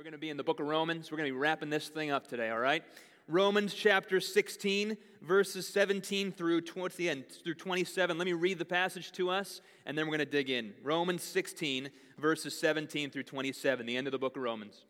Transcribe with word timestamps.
We're 0.00 0.04
going 0.04 0.12
to 0.12 0.18
be 0.18 0.30
in 0.30 0.38
the 0.38 0.44
book 0.44 0.60
of 0.60 0.66
Romans. 0.66 1.10
We're 1.10 1.18
going 1.18 1.28
to 1.28 1.34
be 1.34 1.38
wrapping 1.38 1.68
this 1.68 1.88
thing 1.88 2.10
up 2.10 2.26
today, 2.26 2.48
all 2.48 2.58
right? 2.58 2.82
Romans 3.28 3.74
chapter 3.74 4.18
16, 4.18 4.96
verses 5.20 5.68
17 5.68 6.32
through 6.32 6.62
towards 6.62 6.96
the 6.96 7.10
end, 7.10 7.24
through 7.44 7.56
27. 7.56 8.16
Let 8.16 8.24
me 8.24 8.32
read 8.32 8.58
the 8.58 8.64
passage 8.64 9.12
to 9.12 9.28
us, 9.28 9.60
and 9.84 9.98
then 9.98 10.06
we're 10.06 10.16
going 10.16 10.26
to 10.26 10.32
dig 10.32 10.48
in. 10.48 10.72
Romans 10.82 11.22
16, 11.22 11.90
verses 12.16 12.58
17 12.58 13.10
through 13.10 13.24
27, 13.24 13.84
the 13.84 13.94
end 13.94 14.06
of 14.06 14.12
the 14.12 14.18
book 14.18 14.38
of 14.38 14.42
Romans. 14.42 14.86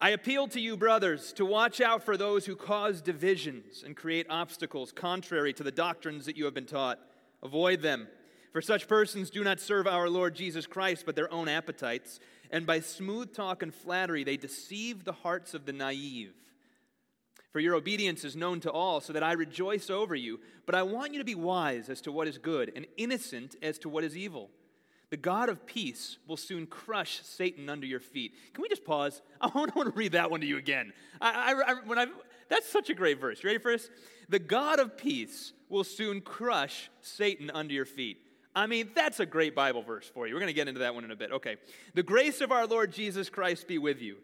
I 0.00 0.08
appeal 0.08 0.48
to 0.48 0.58
you, 0.58 0.78
brothers, 0.78 1.34
to 1.34 1.44
watch 1.44 1.82
out 1.82 2.02
for 2.02 2.16
those 2.16 2.46
who 2.46 2.56
cause 2.56 3.02
divisions 3.02 3.82
and 3.84 3.94
create 3.94 4.26
obstacles 4.30 4.90
contrary 4.90 5.52
to 5.52 5.62
the 5.62 5.70
doctrines 5.70 6.24
that 6.24 6.38
you 6.38 6.46
have 6.46 6.54
been 6.54 6.64
taught. 6.64 6.98
Avoid 7.42 7.82
them. 7.82 8.08
For 8.52 8.62
such 8.62 8.88
persons 8.88 9.28
do 9.28 9.44
not 9.44 9.60
serve 9.60 9.86
our 9.86 10.08
Lord 10.08 10.34
Jesus 10.34 10.66
Christ, 10.66 11.04
but 11.04 11.14
their 11.14 11.30
own 11.32 11.48
appetites 11.48 12.18
and 12.50 12.66
by 12.66 12.80
smooth 12.80 13.34
talk 13.34 13.62
and 13.62 13.74
flattery 13.74 14.24
they 14.24 14.36
deceive 14.36 15.04
the 15.04 15.12
hearts 15.12 15.54
of 15.54 15.66
the 15.66 15.72
naive. 15.72 16.32
For 17.52 17.60
your 17.60 17.74
obedience 17.74 18.24
is 18.24 18.36
known 18.36 18.60
to 18.60 18.70
all, 18.70 19.00
so 19.00 19.12
that 19.12 19.22
I 19.22 19.32
rejoice 19.32 19.88
over 19.88 20.14
you. 20.14 20.38
But 20.66 20.74
I 20.74 20.82
want 20.82 21.12
you 21.12 21.18
to 21.18 21.24
be 21.24 21.34
wise 21.34 21.88
as 21.88 22.00
to 22.02 22.12
what 22.12 22.28
is 22.28 22.38
good 22.38 22.70
and 22.76 22.86
innocent 22.96 23.56
as 23.62 23.78
to 23.80 23.88
what 23.88 24.04
is 24.04 24.16
evil. 24.16 24.50
The 25.10 25.16
God 25.16 25.48
of 25.48 25.64
peace 25.64 26.18
will 26.26 26.36
soon 26.36 26.66
crush 26.66 27.22
Satan 27.22 27.70
under 27.70 27.86
your 27.86 28.00
feet. 28.00 28.34
Can 28.52 28.60
we 28.60 28.68
just 28.68 28.84
pause? 28.84 29.22
I 29.40 29.48
want, 29.48 29.74
to 29.74 29.90
read 29.90 30.12
that 30.12 30.30
one 30.30 30.40
to 30.42 30.46
you 30.46 30.58
again. 30.58 30.92
I, 31.20 31.52
I, 31.52 31.72
I, 31.72 31.74
when 31.86 31.98
I, 31.98 32.06
that's 32.50 32.68
such 32.68 32.90
a 32.90 32.94
great 32.94 33.18
verse. 33.18 33.42
You 33.42 33.48
ready 33.48 33.58
for 33.58 33.72
this? 33.72 33.88
The 34.28 34.38
God 34.38 34.78
of 34.78 34.98
peace 34.98 35.54
will 35.70 35.84
soon 35.84 36.20
crush 36.20 36.90
Satan 37.00 37.50
under 37.50 37.72
your 37.72 37.86
feet. 37.86 38.18
I 38.58 38.66
mean, 38.66 38.90
that's 38.92 39.20
a 39.20 39.26
great 39.26 39.54
Bible 39.54 39.82
verse 39.82 40.10
for 40.12 40.26
you. 40.26 40.34
We're 40.34 40.40
going 40.40 40.48
to 40.48 40.52
get 40.52 40.66
into 40.66 40.80
that 40.80 40.92
one 40.92 41.04
in 41.04 41.12
a 41.12 41.16
bit. 41.16 41.30
Okay. 41.30 41.58
The 41.94 42.02
grace 42.02 42.40
of 42.40 42.50
our 42.50 42.66
Lord 42.66 42.90
Jesus 42.90 43.30
Christ 43.30 43.68
be 43.68 43.78
with 43.78 44.02
you. 44.02 44.16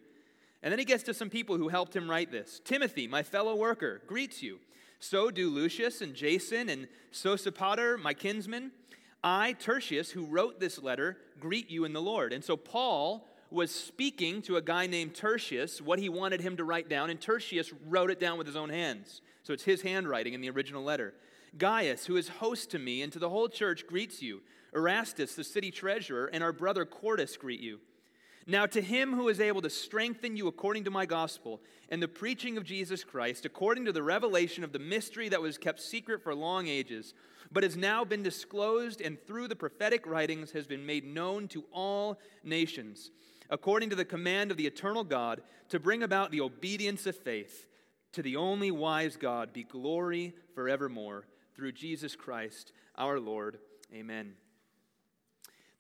And 0.61 0.73
then 0.73 0.81
he 0.81 0.85
gets 0.85 1.05
to 1.05 1.15
some 1.15 1.31
people 1.31 1.57
who 1.57 1.69
helped 1.69 1.95
him 1.95 2.11
write 2.11 2.33
this. 2.33 2.61
Timothy, 2.65 3.07
my 3.07 3.23
fellow 3.23 3.55
worker, 3.55 4.03
greets 4.09 4.43
you. 4.43 4.59
So 4.99 5.31
do 5.31 5.51
Lucius 5.51 6.01
and 6.01 6.17
Jason 6.17 6.69
and 6.69 6.89
Sosipater, 7.13 7.97
my 7.97 8.13
kinsman. 8.13 8.73
I, 9.23 9.53
Tertius, 9.53 10.11
who 10.11 10.27
wrote 10.27 10.59
this 10.59 10.83
letter, 10.83 11.17
greet 11.39 11.71
you 11.71 11.85
in 11.85 11.93
the 11.93 12.03
Lord. 12.03 12.33
And 12.33 12.43
so 12.43 12.57
Paul 12.57 13.29
was 13.53 13.71
speaking 13.71 14.43
to 14.43 14.57
a 14.57 14.63
guy 14.63 14.89
named 14.89 15.15
Tertius 15.15 15.81
what 15.81 16.01
he 16.01 16.09
wanted 16.09 16.41
him 16.41 16.57
to 16.57 16.65
write 16.65 16.89
down, 16.89 17.09
and 17.09 17.21
Tertius 17.21 17.73
wrote 17.87 18.11
it 18.11 18.19
down 18.19 18.37
with 18.37 18.49
his 18.49 18.57
own 18.57 18.71
hands. 18.71 19.21
So 19.45 19.53
it's 19.53 19.63
his 19.63 19.83
handwriting 19.83 20.35
in 20.35 20.41
the 20.41 20.51
original 20.51 20.83
letter. 20.83 21.15
Gaius, 21.59 22.07
who 22.07 22.17
is 22.17 22.29
host 22.29 22.71
to 22.71 22.79
me 22.79 23.03
and 23.03 23.13
to 23.13 23.19
the 23.19 23.31
whole 23.31 23.49
church, 23.49 23.87
greets 23.87 24.23
you. 24.23 24.43
Erastus, 24.75 25.35
the 25.35 25.45
city 25.45 25.71
treasurer, 25.71 26.27
and 26.27 26.43
our 26.43 26.53
brother 26.53 26.85
Quartus 26.85 27.37
greet 27.37 27.61
you. 27.61 27.81
Now, 28.47 28.67
to 28.67 28.83
him 28.83 29.15
who 29.15 29.29
is 29.29 29.41
able 29.41 29.63
to 29.63 29.71
strengthen 29.71 30.37
you 30.37 30.49
according 30.49 30.85
to 30.85 30.91
my 30.91 31.07
gospel 31.07 31.63
and 31.89 32.03
the 32.03 32.09
preaching 32.09 32.59
of 32.59 32.65
Jesus 32.65 33.03
Christ, 33.03 33.47
according 33.47 33.87
to 33.87 33.93
the 33.93 34.03
revelation 34.03 34.65
of 34.65 34.73
the 34.73 34.79
mystery 34.79 35.31
that 35.31 35.41
was 35.41 35.57
kept 35.57 35.81
secret 35.81 36.23
for 36.23 36.35
long 36.35 36.67
ages, 36.67 37.15
but 37.51 37.63
has 37.63 37.77
now 37.77 38.05
been 38.05 38.23
disclosed 38.23 39.01
and 39.01 39.19
through 39.27 39.49
the 39.49 39.57
prophetic 39.57 40.07
writings 40.07 40.51
has 40.51 40.67
been 40.67 40.85
made 40.85 41.07
known 41.07 41.49
to 41.49 41.65
all 41.73 42.19
nations, 42.43 43.11
according 43.49 43.89
to 43.91 43.97
the 43.97 44.05
command 44.05 44.51
of 44.51 44.59
the 44.59 44.67
eternal 44.67 45.05
God, 45.05 45.41
to 45.71 45.81
bring 45.81 46.03
about 46.03 46.31
the 46.31 46.43
obedience 46.43 47.07
of 47.07 47.17
faith. 47.17 47.67
To 48.13 48.23
the 48.23 48.37
only 48.37 48.71
wise 48.71 49.17
God 49.17 49.53
be 49.53 49.65
glory 49.65 50.35
forevermore 50.55 51.25
through 51.55 51.73
Jesus 51.73 52.17
Christ 52.17 52.73
our 52.97 53.21
Lord. 53.21 53.59
Amen. 53.93 54.35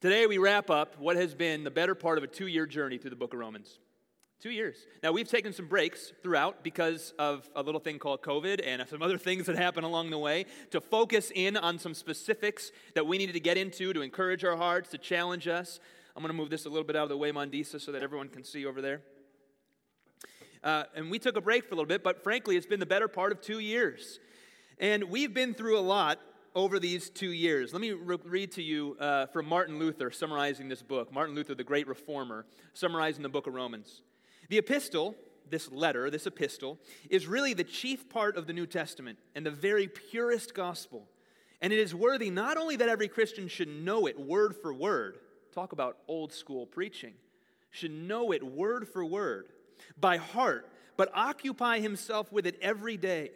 Today 0.00 0.26
we 0.26 0.38
wrap 0.38 0.70
up 0.70 0.98
what 0.98 1.16
has 1.16 1.34
been 1.34 1.64
the 1.64 1.70
better 1.70 1.94
part 1.94 2.18
of 2.18 2.24
a 2.24 2.26
two 2.26 2.46
year 2.46 2.66
journey 2.66 2.98
through 2.98 3.10
the 3.10 3.16
book 3.16 3.32
of 3.32 3.40
Romans. 3.40 3.78
Two 4.40 4.50
years. 4.50 4.76
Now, 5.02 5.12
we've 5.12 5.28
taken 5.28 5.54
some 5.54 5.68
breaks 5.68 6.12
throughout 6.22 6.62
because 6.62 7.14
of 7.18 7.48
a 7.56 7.62
little 7.62 7.80
thing 7.80 7.98
called 7.98 8.20
COVID 8.20 8.60
and 8.62 8.86
some 8.88 9.00
other 9.00 9.16
things 9.28 9.46
that 9.46 9.56
happened 9.56 9.86
along 9.86 10.10
the 10.10 10.18
way 10.18 10.44
to 10.70 10.82
focus 10.82 11.32
in 11.34 11.56
on 11.56 11.78
some 11.78 11.94
specifics 11.94 12.70
that 12.94 13.06
we 13.06 13.16
needed 13.16 13.32
to 13.32 13.40
get 13.40 13.56
into 13.56 13.94
to 13.94 14.02
encourage 14.02 14.44
our 14.44 14.56
hearts, 14.56 14.90
to 14.90 14.98
challenge 14.98 15.48
us. 15.48 15.80
I'm 16.14 16.22
going 16.22 16.28
to 16.28 16.36
move 16.36 16.50
this 16.50 16.66
a 16.66 16.68
little 16.68 16.84
bit 16.84 16.94
out 16.94 17.04
of 17.04 17.08
the 17.08 17.16
way, 17.16 17.32
Mondisa, 17.32 17.80
so 17.80 17.90
that 17.92 18.02
everyone 18.02 18.28
can 18.28 18.44
see 18.44 18.66
over 18.66 18.82
there. 18.82 19.00
Uh, 20.62 20.84
and 20.94 21.10
we 21.10 21.18
took 21.18 21.36
a 21.36 21.40
break 21.40 21.64
for 21.64 21.74
a 21.74 21.76
little 21.76 21.88
bit, 21.88 22.02
but 22.02 22.22
frankly, 22.22 22.56
it's 22.56 22.66
been 22.66 22.80
the 22.80 22.86
better 22.86 23.08
part 23.08 23.32
of 23.32 23.40
two 23.40 23.60
years. 23.60 24.18
And 24.78 25.04
we've 25.04 25.32
been 25.32 25.54
through 25.54 25.78
a 25.78 25.80
lot 25.80 26.18
over 26.54 26.78
these 26.78 27.10
two 27.10 27.30
years. 27.30 27.72
Let 27.72 27.80
me 27.80 27.92
re- 27.92 28.18
read 28.24 28.52
to 28.52 28.62
you 28.62 28.96
uh, 28.98 29.26
from 29.26 29.46
Martin 29.46 29.78
Luther 29.78 30.10
summarizing 30.10 30.68
this 30.68 30.82
book. 30.82 31.12
Martin 31.12 31.34
Luther, 31.34 31.54
the 31.54 31.64
great 31.64 31.86
reformer, 31.86 32.44
summarizing 32.72 33.22
the 33.22 33.28
book 33.28 33.46
of 33.46 33.54
Romans. 33.54 34.02
The 34.48 34.58
epistle, 34.58 35.14
this 35.48 35.70
letter, 35.70 36.10
this 36.10 36.26
epistle, 36.26 36.78
is 37.08 37.26
really 37.26 37.54
the 37.54 37.64
chief 37.64 38.08
part 38.08 38.36
of 38.36 38.46
the 38.46 38.52
New 38.52 38.66
Testament 38.66 39.18
and 39.34 39.46
the 39.46 39.50
very 39.50 39.86
purest 39.86 40.54
gospel. 40.54 41.08
And 41.60 41.72
it 41.72 41.78
is 41.78 41.94
worthy 41.94 42.30
not 42.30 42.56
only 42.56 42.76
that 42.76 42.88
every 42.88 43.08
Christian 43.08 43.48
should 43.48 43.68
know 43.68 44.06
it 44.06 44.18
word 44.18 44.56
for 44.56 44.74
word, 44.74 45.18
talk 45.52 45.72
about 45.72 45.98
old 46.08 46.32
school 46.32 46.66
preaching, 46.66 47.14
should 47.70 47.92
know 47.92 48.32
it 48.32 48.42
word 48.42 48.88
for 48.88 49.04
word, 49.04 49.48
by 49.98 50.16
heart, 50.16 50.68
but 50.96 51.10
occupy 51.14 51.78
himself 51.78 52.32
with 52.32 52.46
it 52.46 52.58
every 52.60 52.96
day 52.96 53.30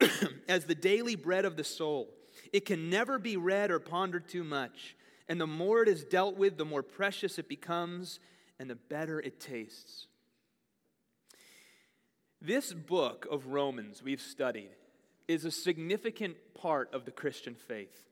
as 0.48 0.64
the 0.64 0.74
daily 0.74 1.16
bread 1.16 1.44
of 1.44 1.56
the 1.56 1.64
soul. 1.64 2.08
It 2.52 2.64
can 2.64 2.90
never 2.90 3.18
be 3.18 3.36
read 3.36 3.70
or 3.70 3.78
pondered 3.78 4.28
too 4.28 4.44
much. 4.44 4.96
And 5.28 5.40
the 5.40 5.46
more 5.46 5.82
it 5.82 5.88
is 5.88 6.04
dealt 6.04 6.36
with, 6.36 6.56
the 6.56 6.64
more 6.64 6.82
precious 6.82 7.38
it 7.38 7.48
becomes 7.48 8.18
and 8.58 8.68
the 8.68 8.74
better 8.74 9.20
it 9.20 9.40
tastes. 9.40 10.06
This 12.42 12.72
book 12.72 13.26
of 13.30 13.48
Romans 13.48 14.02
we've 14.02 14.20
studied 14.20 14.70
is 15.28 15.44
a 15.44 15.50
significant 15.50 16.36
part 16.54 16.92
of 16.92 17.04
the 17.04 17.10
Christian 17.10 17.54
faith. 17.54 18.08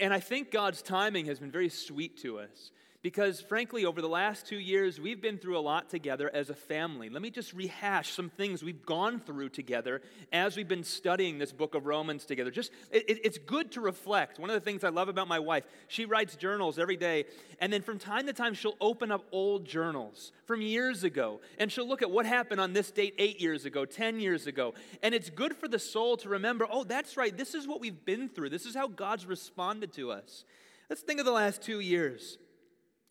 And 0.00 0.12
I 0.12 0.20
think 0.20 0.50
God's 0.50 0.80
timing 0.80 1.26
has 1.26 1.38
been 1.38 1.50
very 1.50 1.68
sweet 1.68 2.18
to 2.22 2.38
us 2.38 2.70
because, 3.00 3.40
frankly, 3.40 3.84
over 3.84 4.02
the 4.02 4.08
last 4.08 4.44
two 4.44 4.58
years, 4.58 5.00
we've 5.00 5.22
been 5.22 5.38
through 5.38 5.56
a 5.56 5.60
lot 5.60 5.88
together 5.88 6.28
as 6.34 6.50
a 6.50 6.54
family. 6.54 7.08
Let 7.08 7.22
me 7.22 7.30
just 7.30 7.52
rehash 7.52 8.12
some 8.12 8.28
things 8.28 8.60
we've 8.60 8.84
gone 8.84 9.20
through 9.20 9.50
together 9.50 10.02
as 10.32 10.56
we've 10.56 10.66
been 10.66 10.82
studying 10.82 11.38
this 11.38 11.52
book 11.52 11.76
of 11.76 11.86
Romans 11.86 12.24
together. 12.24 12.50
Just, 12.50 12.72
it, 12.90 13.04
it's 13.24 13.38
good 13.38 13.70
to 13.72 13.80
reflect. 13.80 14.40
One 14.40 14.50
of 14.50 14.54
the 14.54 14.60
things 14.60 14.82
I 14.82 14.88
love 14.88 15.08
about 15.08 15.28
my 15.28 15.38
wife, 15.38 15.62
she 15.86 16.06
writes 16.06 16.34
journals 16.34 16.76
every 16.76 16.96
day, 16.96 17.26
and 17.60 17.72
then 17.72 17.82
from 17.82 18.00
time 18.00 18.26
to 18.26 18.32
time, 18.32 18.52
she'll 18.54 18.76
open 18.80 19.12
up 19.12 19.24
old 19.30 19.64
journals 19.64 20.32
from 20.46 20.60
years 20.60 21.04
ago, 21.04 21.40
and 21.58 21.70
she'll 21.70 21.86
look 21.86 22.02
at 22.02 22.10
what 22.10 22.26
happened 22.26 22.60
on 22.60 22.72
this 22.72 22.90
date 22.90 23.14
eight 23.18 23.40
years 23.40 23.64
ago, 23.64 23.84
10 23.84 24.18
years 24.18 24.48
ago. 24.48 24.74
And 25.04 25.14
it's 25.14 25.30
good 25.30 25.54
for 25.54 25.68
the 25.68 25.78
soul 25.78 26.16
to 26.18 26.28
remember 26.28 26.66
oh, 26.68 26.82
that's 26.82 27.16
right, 27.16 27.36
this 27.36 27.54
is 27.54 27.68
what 27.68 27.80
we've 27.80 28.04
been 28.04 28.28
through, 28.28 28.50
this 28.50 28.66
is 28.66 28.74
how 28.74 28.88
God's 28.88 29.24
responded 29.24 29.92
to 29.92 30.10
us. 30.10 30.44
Let's 30.90 31.02
think 31.02 31.20
of 31.20 31.26
the 31.26 31.32
last 31.32 31.62
two 31.62 31.78
years. 31.78 32.38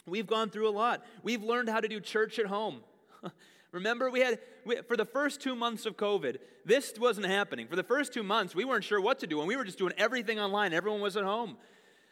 We've 0.08 0.28
gone 0.28 0.50
through 0.50 0.70
a 0.70 0.72
lot. 0.72 1.06
We've 1.24 1.44
learned 1.44 1.70
how 1.70 1.80
to 1.80 1.88
do 1.88 2.00
church 2.00 2.40
at 2.40 2.46
home. 2.46 2.80
Remember, 3.72 4.10
we 4.10 4.22
had, 4.22 4.40
we, 4.66 4.78
for 4.88 4.96
the 4.96 5.06
first 5.06 5.42
two 5.42 5.56
months 5.56 5.86
of 5.86 5.98
COVID, 5.98 6.38
this 6.66 6.94
wasn't 6.98 7.28
happening. 7.28 7.68
For 7.68 7.76
the 7.76 7.84
first 7.84 8.14
two 8.14 8.24
months, 8.24 8.56
we 8.56 8.66
weren't 8.66 8.84
sure 8.84 9.02
what 9.02 9.20
to 9.20 9.28
do, 9.28 9.40
and 9.40 9.48
we 9.48 9.56
were 9.56 9.66
just 9.66 9.78
doing 9.78 9.94
everything 9.98 10.40
online. 10.40 10.74
Everyone 10.74 11.02
was 11.02 11.18
at 11.18 11.24
home. 11.24 11.58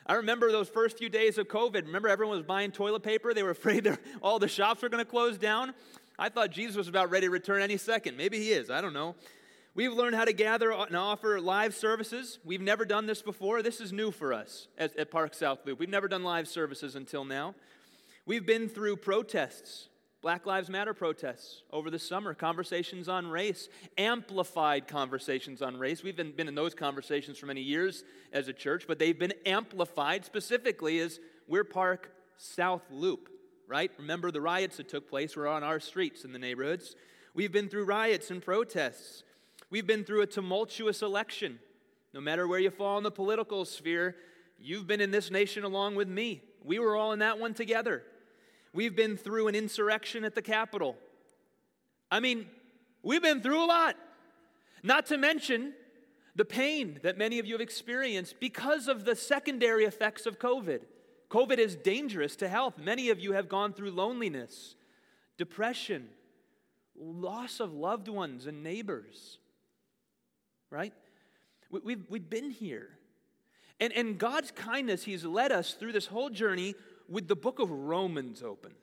I 0.06 0.16
remember 0.16 0.52
those 0.52 0.70
first 0.70 1.00
few 1.00 1.10
days 1.10 1.38
of 1.38 1.48
COVID. 1.48 1.86
Remember, 1.86 2.10
everyone 2.10 2.38
was 2.38 2.46
buying 2.46 2.72
toilet 2.72 3.02
paper. 3.02 3.34
They 3.34 3.44
were 3.44 3.50
afraid 3.52 3.98
all 4.22 4.38
the 4.38 4.48
shops 4.48 4.82
were 4.82 4.90
going 4.90 5.04
to 5.04 5.10
close 5.10 5.38
down. 5.38 5.74
I 6.20 6.30
thought 6.30 6.52
Jesus 6.52 6.76
was 6.76 6.88
about 6.88 7.10
ready 7.10 7.28
to 7.28 7.32
return 7.32 7.62
any 7.62 7.78
second. 7.78 8.16
Maybe 8.16 8.38
he 8.40 8.52
is. 8.52 8.70
I 8.70 8.82
don't 8.82 8.94
know. 8.94 9.16
We've 9.74 9.92
learned 9.92 10.16
how 10.16 10.24
to 10.24 10.32
gather 10.32 10.72
and 10.72 10.96
offer 10.96 11.42
live 11.42 11.76
services. 11.76 12.40
We've 12.46 12.62
never 12.62 12.86
done 12.86 13.08
this 13.08 13.22
before. 13.22 13.62
This 13.62 13.82
is 13.82 13.92
new 13.92 14.10
for 14.10 14.32
us 14.32 14.70
at, 14.78 14.96
at 14.98 15.12
Park 15.12 15.34
South 15.34 15.60
Loop. 15.66 15.80
We've 15.80 15.90
never 15.90 16.08
done 16.08 16.24
live 16.24 16.48
services 16.48 16.96
until 16.96 17.26
now. 17.26 17.56
We've 18.28 18.46
been 18.46 18.70
through 18.70 18.98
protests, 18.98 19.88
Black 20.24 20.48
Lives 20.48 20.68
Matter 20.68 20.96
protests 20.96 21.62
over 21.72 21.92
the 21.92 22.00
summer, 22.00 22.34
conversations 22.34 23.08
on 23.08 23.28
race, 23.28 23.70
amplified 24.00 24.88
conversations 24.88 25.62
on 25.62 25.78
race. 25.78 26.02
We've 26.02 26.16
been, 26.16 26.32
been 26.32 26.48
in 26.48 26.56
those 26.56 26.74
conversations 26.74 27.38
for 27.38 27.46
many 27.46 27.62
years 27.62 28.04
as 28.34 28.48
a 28.48 28.54
church, 28.54 28.86
but 28.88 28.98
they've 28.98 29.18
been 29.18 29.34
amplified 29.46 30.26
specifically 30.26 30.98
as 31.02 31.20
we're 31.48 31.64
Park 31.64 32.10
South 32.36 32.82
Loop, 32.90 33.30
right? 33.68 33.92
Remember 34.00 34.32
the 34.32 34.42
riots 34.42 34.78
that 34.78 34.90
took 34.90 35.08
place 35.08 35.36
were 35.36 35.48
on 35.48 35.64
our 35.64 35.80
streets 35.80 36.26
in 36.26 36.34
the 36.34 36.40
neighborhoods. 36.40 36.96
We've 37.36 37.52
been 37.52 37.70
through 37.70 37.86
riots 37.86 38.32
and 38.32 38.42
protests. 38.42 39.24
We've 39.70 39.86
been 39.86 40.04
through 40.04 40.22
a 40.22 40.28
tumultuous 40.28 41.04
election. 41.04 41.60
No 42.12 42.22
matter 42.22 42.48
where 42.48 42.58
you 42.60 42.72
fall 42.72 42.98
in 42.98 43.04
the 43.04 43.12
political 43.12 43.66
sphere, 43.66 44.16
you've 44.58 44.88
been 44.88 45.02
in 45.02 45.12
this 45.12 45.30
nation 45.30 45.64
along 45.64 45.94
with 45.94 46.08
me. 46.08 46.42
We 46.64 46.80
were 46.80 46.96
all 46.96 47.12
in 47.12 47.20
that 47.20 47.38
one 47.38 47.54
together. 47.54 48.02
We've 48.76 48.96
been 48.96 49.16
through 49.16 49.48
an 49.48 49.56
insurrection 49.56 50.26
at 50.26 50.36
the 50.36 50.42
Capitol. 50.42 50.98
I 52.12 52.20
mean, 52.20 52.46
we've 53.04 53.22
been 53.22 53.42
through 53.42 53.64
a 53.64 53.66
lot. 53.66 53.96
Not 54.84 55.06
to 55.06 55.18
mention 55.18 55.74
the 56.36 56.44
pain 56.44 57.00
that 57.02 57.18
many 57.18 57.40
of 57.40 57.46
you 57.46 57.54
have 57.54 57.62
experienced 57.62 58.36
because 58.42 58.90
of 58.90 59.06
the 59.06 59.16
secondary 59.16 59.86
effects 59.86 60.26
of 60.26 60.40
COVID. 60.40 60.82
COVID 61.30 61.58
is 61.58 61.78
dangerous 61.78 62.36
to 62.36 62.50
health. 62.50 62.78
Many 62.78 63.10
of 63.10 63.18
you 63.18 63.32
have 63.32 63.48
gone 63.48 63.72
through 63.72 63.92
loneliness, 63.92 64.76
depression, 65.38 66.10
loss 67.00 67.62
of 67.62 67.72
loved 67.72 68.10
ones 68.10 68.46
and 68.46 68.62
neighbors, 68.62 69.40
right? 70.70 70.94
We, 71.72 71.80
we've, 71.80 72.06
we've 72.10 72.30
been 72.30 72.52
here. 72.52 72.90
And, 73.80 73.94
and 73.94 74.18
God's 74.18 74.52
kindness, 74.52 75.06
He's 75.06 75.24
led 75.24 75.54
us 75.54 75.76
through 75.76 75.94
this 75.94 76.08
whole 76.08 76.30
journey 76.30 76.76
with 77.10 77.28
the 77.28 77.36
book 77.36 77.60
of 77.60 77.70
Romans 77.70 78.44
open. 78.44 78.74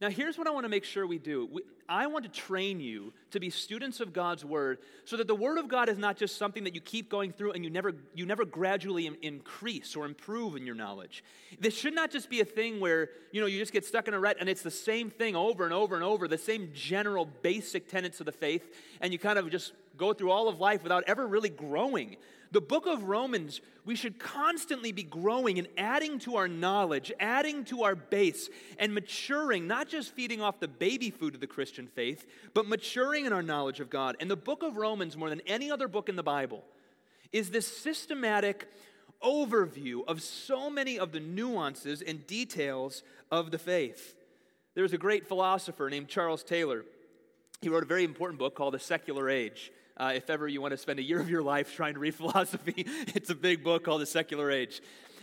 Now, 0.00 0.08
here's 0.08 0.38
what 0.38 0.46
I 0.46 0.50
want 0.50 0.64
to 0.64 0.70
make 0.70 0.84
sure 0.84 1.06
we 1.06 1.18
do. 1.18 1.60
I 1.86 2.06
want 2.06 2.24
to 2.24 2.30
train 2.30 2.80
you 2.80 3.12
to 3.32 3.40
be 3.40 3.50
students 3.50 4.00
of 4.00 4.14
God's 4.14 4.46
Word 4.46 4.78
so 5.04 5.18
that 5.18 5.26
the 5.26 5.34
Word 5.34 5.58
of 5.58 5.68
God 5.68 5.90
is 5.90 5.98
not 5.98 6.16
just 6.16 6.38
something 6.38 6.64
that 6.64 6.74
you 6.74 6.80
keep 6.80 7.10
going 7.10 7.32
through 7.32 7.52
and 7.52 7.62
you 7.62 7.68
never, 7.68 7.92
you 8.14 8.24
never 8.24 8.46
gradually 8.46 9.06
in, 9.06 9.16
increase 9.20 9.94
or 9.94 10.06
improve 10.06 10.56
in 10.56 10.64
your 10.64 10.74
knowledge. 10.74 11.22
This 11.60 11.76
should 11.76 11.94
not 11.94 12.10
just 12.10 12.30
be 12.30 12.40
a 12.40 12.46
thing 12.46 12.80
where, 12.80 13.10
you 13.30 13.42
know, 13.42 13.46
you 13.46 13.58
just 13.58 13.74
get 13.74 13.84
stuck 13.84 14.08
in 14.08 14.14
a 14.14 14.18
rut 14.18 14.38
and 14.40 14.48
it's 14.48 14.62
the 14.62 14.70
same 14.70 15.10
thing 15.10 15.36
over 15.36 15.64
and 15.64 15.74
over 15.74 15.96
and 15.96 16.04
over, 16.04 16.26
the 16.26 16.38
same 16.38 16.70
general 16.72 17.26
basic 17.42 17.86
tenets 17.86 18.20
of 18.20 18.26
the 18.26 18.32
faith, 18.32 18.74
and 19.02 19.12
you 19.12 19.18
kind 19.18 19.38
of 19.38 19.50
just 19.50 19.74
go 19.98 20.14
through 20.14 20.30
all 20.30 20.48
of 20.48 20.58
life 20.58 20.82
without 20.82 21.04
ever 21.08 21.26
really 21.26 21.50
growing. 21.50 22.16
The 22.52 22.60
book 22.60 22.86
of 22.86 23.04
Romans, 23.04 23.60
we 23.84 23.94
should 23.94 24.18
constantly 24.18 24.90
be 24.90 25.04
growing 25.04 25.58
and 25.58 25.68
adding 25.78 26.18
to 26.20 26.36
our 26.36 26.48
knowledge, 26.48 27.12
adding 27.20 27.64
to 27.66 27.84
our 27.84 27.94
base, 27.94 28.48
and 28.78 28.92
maturing, 28.92 29.68
not 29.68 29.88
just 29.88 30.12
feeding 30.14 30.40
off 30.40 30.58
the 30.58 30.66
baby 30.66 31.10
food 31.10 31.34
of 31.34 31.40
the 31.40 31.46
Christian 31.46 31.86
faith, 31.86 32.26
but 32.52 32.66
maturing 32.66 33.26
in 33.26 33.32
our 33.32 33.42
knowledge 33.42 33.78
of 33.78 33.88
God. 33.88 34.16
And 34.18 34.28
the 34.28 34.36
book 34.36 34.64
of 34.64 34.76
Romans, 34.76 35.16
more 35.16 35.30
than 35.30 35.42
any 35.46 35.70
other 35.70 35.86
book 35.86 36.08
in 36.08 36.16
the 36.16 36.24
Bible, 36.24 36.64
is 37.32 37.50
this 37.50 37.68
systematic 37.68 38.68
overview 39.22 40.00
of 40.08 40.20
so 40.20 40.68
many 40.68 40.98
of 40.98 41.12
the 41.12 41.20
nuances 41.20 42.02
and 42.02 42.26
details 42.26 43.04
of 43.30 43.52
the 43.52 43.58
faith. 43.58 44.16
There 44.74 44.82
was 44.82 44.92
a 44.92 44.98
great 44.98 45.28
philosopher 45.28 45.88
named 45.88 46.08
Charles 46.08 46.42
Taylor. 46.42 46.84
He 47.60 47.68
wrote 47.68 47.82
a 47.82 47.86
very 47.86 48.04
important 48.04 48.38
book 48.38 48.54
called 48.54 48.74
The 48.74 48.78
Secular 48.78 49.28
Age. 49.28 49.70
Uh, 50.00 50.12
if 50.14 50.30
ever 50.30 50.48
you 50.48 50.62
want 50.62 50.70
to 50.70 50.78
spend 50.78 50.98
a 50.98 51.02
year 51.02 51.20
of 51.20 51.28
your 51.28 51.42
life 51.42 51.76
trying 51.76 51.92
to 51.92 52.00
read 52.00 52.14
philosophy, 52.24 52.86
it's 53.08 53.28
a 53.28 53.34
big 53.34 53.62
book 53.62 53.84
called 53.84 54.00
The 54.00 54.06
Secular 54.06 54.50
Age. 54.50 54.80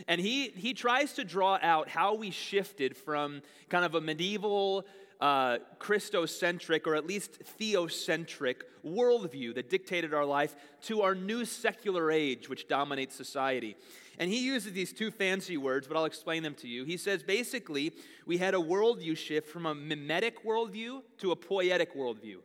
And 0.07 0.21
he, 0.21 0.49
he 0.49 0.75
tries 0.75 1.13
to 1.13 1.23
draw 1.23 1.57
out 1.63 1.89
how 1.89 2.13
we 2.13 2.29
shifted 2.29 2.95
from 2.95 3.41
kind 3.69 3.83
of 3.83 3.95
a 3.95 4.01
medieval, 4.01 4.85
uh, 5.19 5.57
Christocentric, 5.79 6.85
or 6.85 6.93
at 6.93 7.07
least 7.07 7.39
theocentric 7.59 8.57
worldview 8.85 9.55
that 9.55 9.71
dictated 9.71 10.13
our 10.13 10.25
life 10.25 10.55
to 10.83 11.01
our 11.01 11.15
new 11.15 11.43
secular 11.43 12.11
age, 12.11 12.47
which 12.47 12.67
dominates 12.67 13.15
society. 13.15 13.75
And 14.19 14.29
he 14.29 14.45
uses 14.45 14.73
these 14.73 14.93
two 14.93 15.09
fancy 15.09 15.57
words, 15.57 15.87
but 15.87 15.97
I'll 15.97 16.05
explain 16.05 16.43
them 16.43 16.53
to 16.53 16.67
you. 16.67 16.85
He 16.85 16.97
says 16.97 17.23
basically, 17.23 17.93
we 18.27 18.37
had 18.37 18.53
a 18.53 18.57
worldview 18.57 19.17
shift 19.17 19.49
from 19.49 19.65
a 19.65 19.73
mimetic 19.73 20.45
worldview 20.45 21.01
to 21.17 21.31
a 21.31 21.35
poietic 21.35 21.95
worldview. 21.95 22.41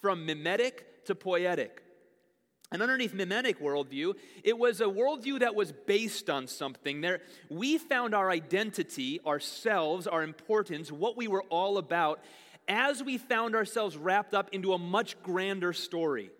From 0.00 0.24
mimetic 0.24 0.93
to 1.04 1.14
poietic. 1.14 1.80
And 2.72 2.82
underneath 2.82 3.14
mimetic 3.14 3.60
worldview, 3.60 4.14
it 4.42 4.58
was 4.58 4.80
a 4.80 4.86
worldview 4.86 5.40
that 5.40 5.54
was 5.54 5.70
based 5.70 6.28
on 6.28 6.48
something. 6.48 7.00
There, 7.02 7.20
we 7.48 7.78
found 7.78 8.14
our 8.14 8.30
identity, 8.30 9.20
ourselves, 9.24 10.06
our 10.06 10.22
importance, 10.22 10.90
what 10.90 11.16
we 11.16 11.28
were 11.28 11.44
all 11.50 11.78
about, 11.78 12.20
as 12.66 13.02
we 13.02 13.18
found 13.18 13.54
ourselves 13.54 13.96
wrapped 13.96 14.34
up 14.34 14.48
into 14.52 14.72
a 14.72 14.78
much 14.78 15.22
grander 15.22 15.72
story. 15.72 16.30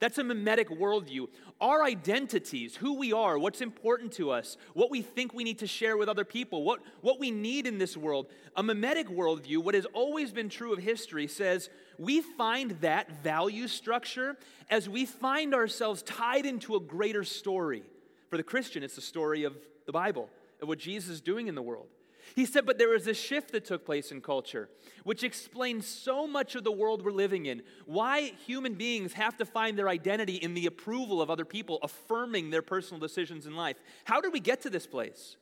That's 0.00 0.16
a 0.16 0.24
mimetic 0.24 0.70
worldview. 0.70 1.28
Our 1.60 1.84
identities, 1.84 2.74
who 2.74 2.94
we 2.94 3.12
are, 3.12 3.38
what's 3.38 3.60
important 3.60 4.12
to 4.12 4.30
us, 4.30 4.56
what 4.72 4.90
we 4.90 5.02
think 5.02 5.34
we 5.34 5.44
need 5.44 5.58
to 5.58 5.66
share 5.66 5.98
with 5.98 6.08
other 6.08 6.24
people, 6.24 6.64
what, 6.64 6.80
what 7.02 7.20
we 7.20 7.30
need 7.30 7.66
in 7.66 7.76
this 7.76 7.98
world. 7.98 8.28
A 8.56 8.62
mimetic 8.62 9.08
worldview, 9.08 9.58
what 9.58 9.74
has 9.74 9.84
always 9.92 10.32
been 10.32 10.48
true 10.48 10.72
of 10.72 10.78
history, 10.78 11.26
says 11.26 11.68
we 11.98 12.22
find 12.22 12.72
that 12.80 13.22
value 13.22 13.68
structure 13.68 14.38
as 14.70 14.88
we 14.88 15.04
find 15.04 15.54
ourselves 15.54 16.02
tied 16.02 16.46
into 16.46 16.76
a 16.76 16.80
greater 16.80 17.22
story. 17.22 17.82
For 18.30 18.38
the 18.38 18.42
Christian, 18.42 18.82
it's 18.82 18.94
the 18.94 19.02
story 19.02 19.44
of 19.44 19.54
the 19.84 19.92
Bible, 19.92 20.30
of 20.62 20.68
what 20.68 20.78
Jesus 20.78 21.10
is 21.10 21.20
doing 21.20 21.46
in 21.46 21.54
the 21.54 21.62
world. 21.62 21.88
He 22.34 22.46
said, 22.46 22.66
but 22.66 22.78
there 22.78 22.88
was 22.88 23.06
a 23.06 23.14
shift 23.14 23.52
that 23.52 23.64
took 23.64 23.84
place 23.84 24.12
in 24.12 24.20
culture, 24.20 24.68
which 25.04 25.24
explains 25.24 25.86
so 25.86 26.26
much 26.26 26.54
of 26.54 26.64
the 26.64 26.72
world 26.72 27.04
we're 27.04 27.12
living 27.12 27.46
in. 27.46 27.62
Why 27.86 28.32
human 28.46 28.74
beings 28.74 29.12
have 29.14 29.36
to 29.38 29.44
find 29.44 29.78
their 29.78 29.88
identity 29.88 30.36
in 30.36 30.54
the 30.54 30.66
approval 30.66 31.20
of 31.20 31.30
other 31.30 31.44
people, 31.44 31.78
affirming 31.82 32.50
their 32.50 32.62
personal 32.62 33.00
decisions 33.00 33.46
in 33.46 33.56
life. 33.56 33.76
How 34.04 34.20
did 34.20 34.32
we 34.32 34.40
get 34.40 34.60
to 34.62 34.70
this 34.70 34.86
place? 34.86 35.36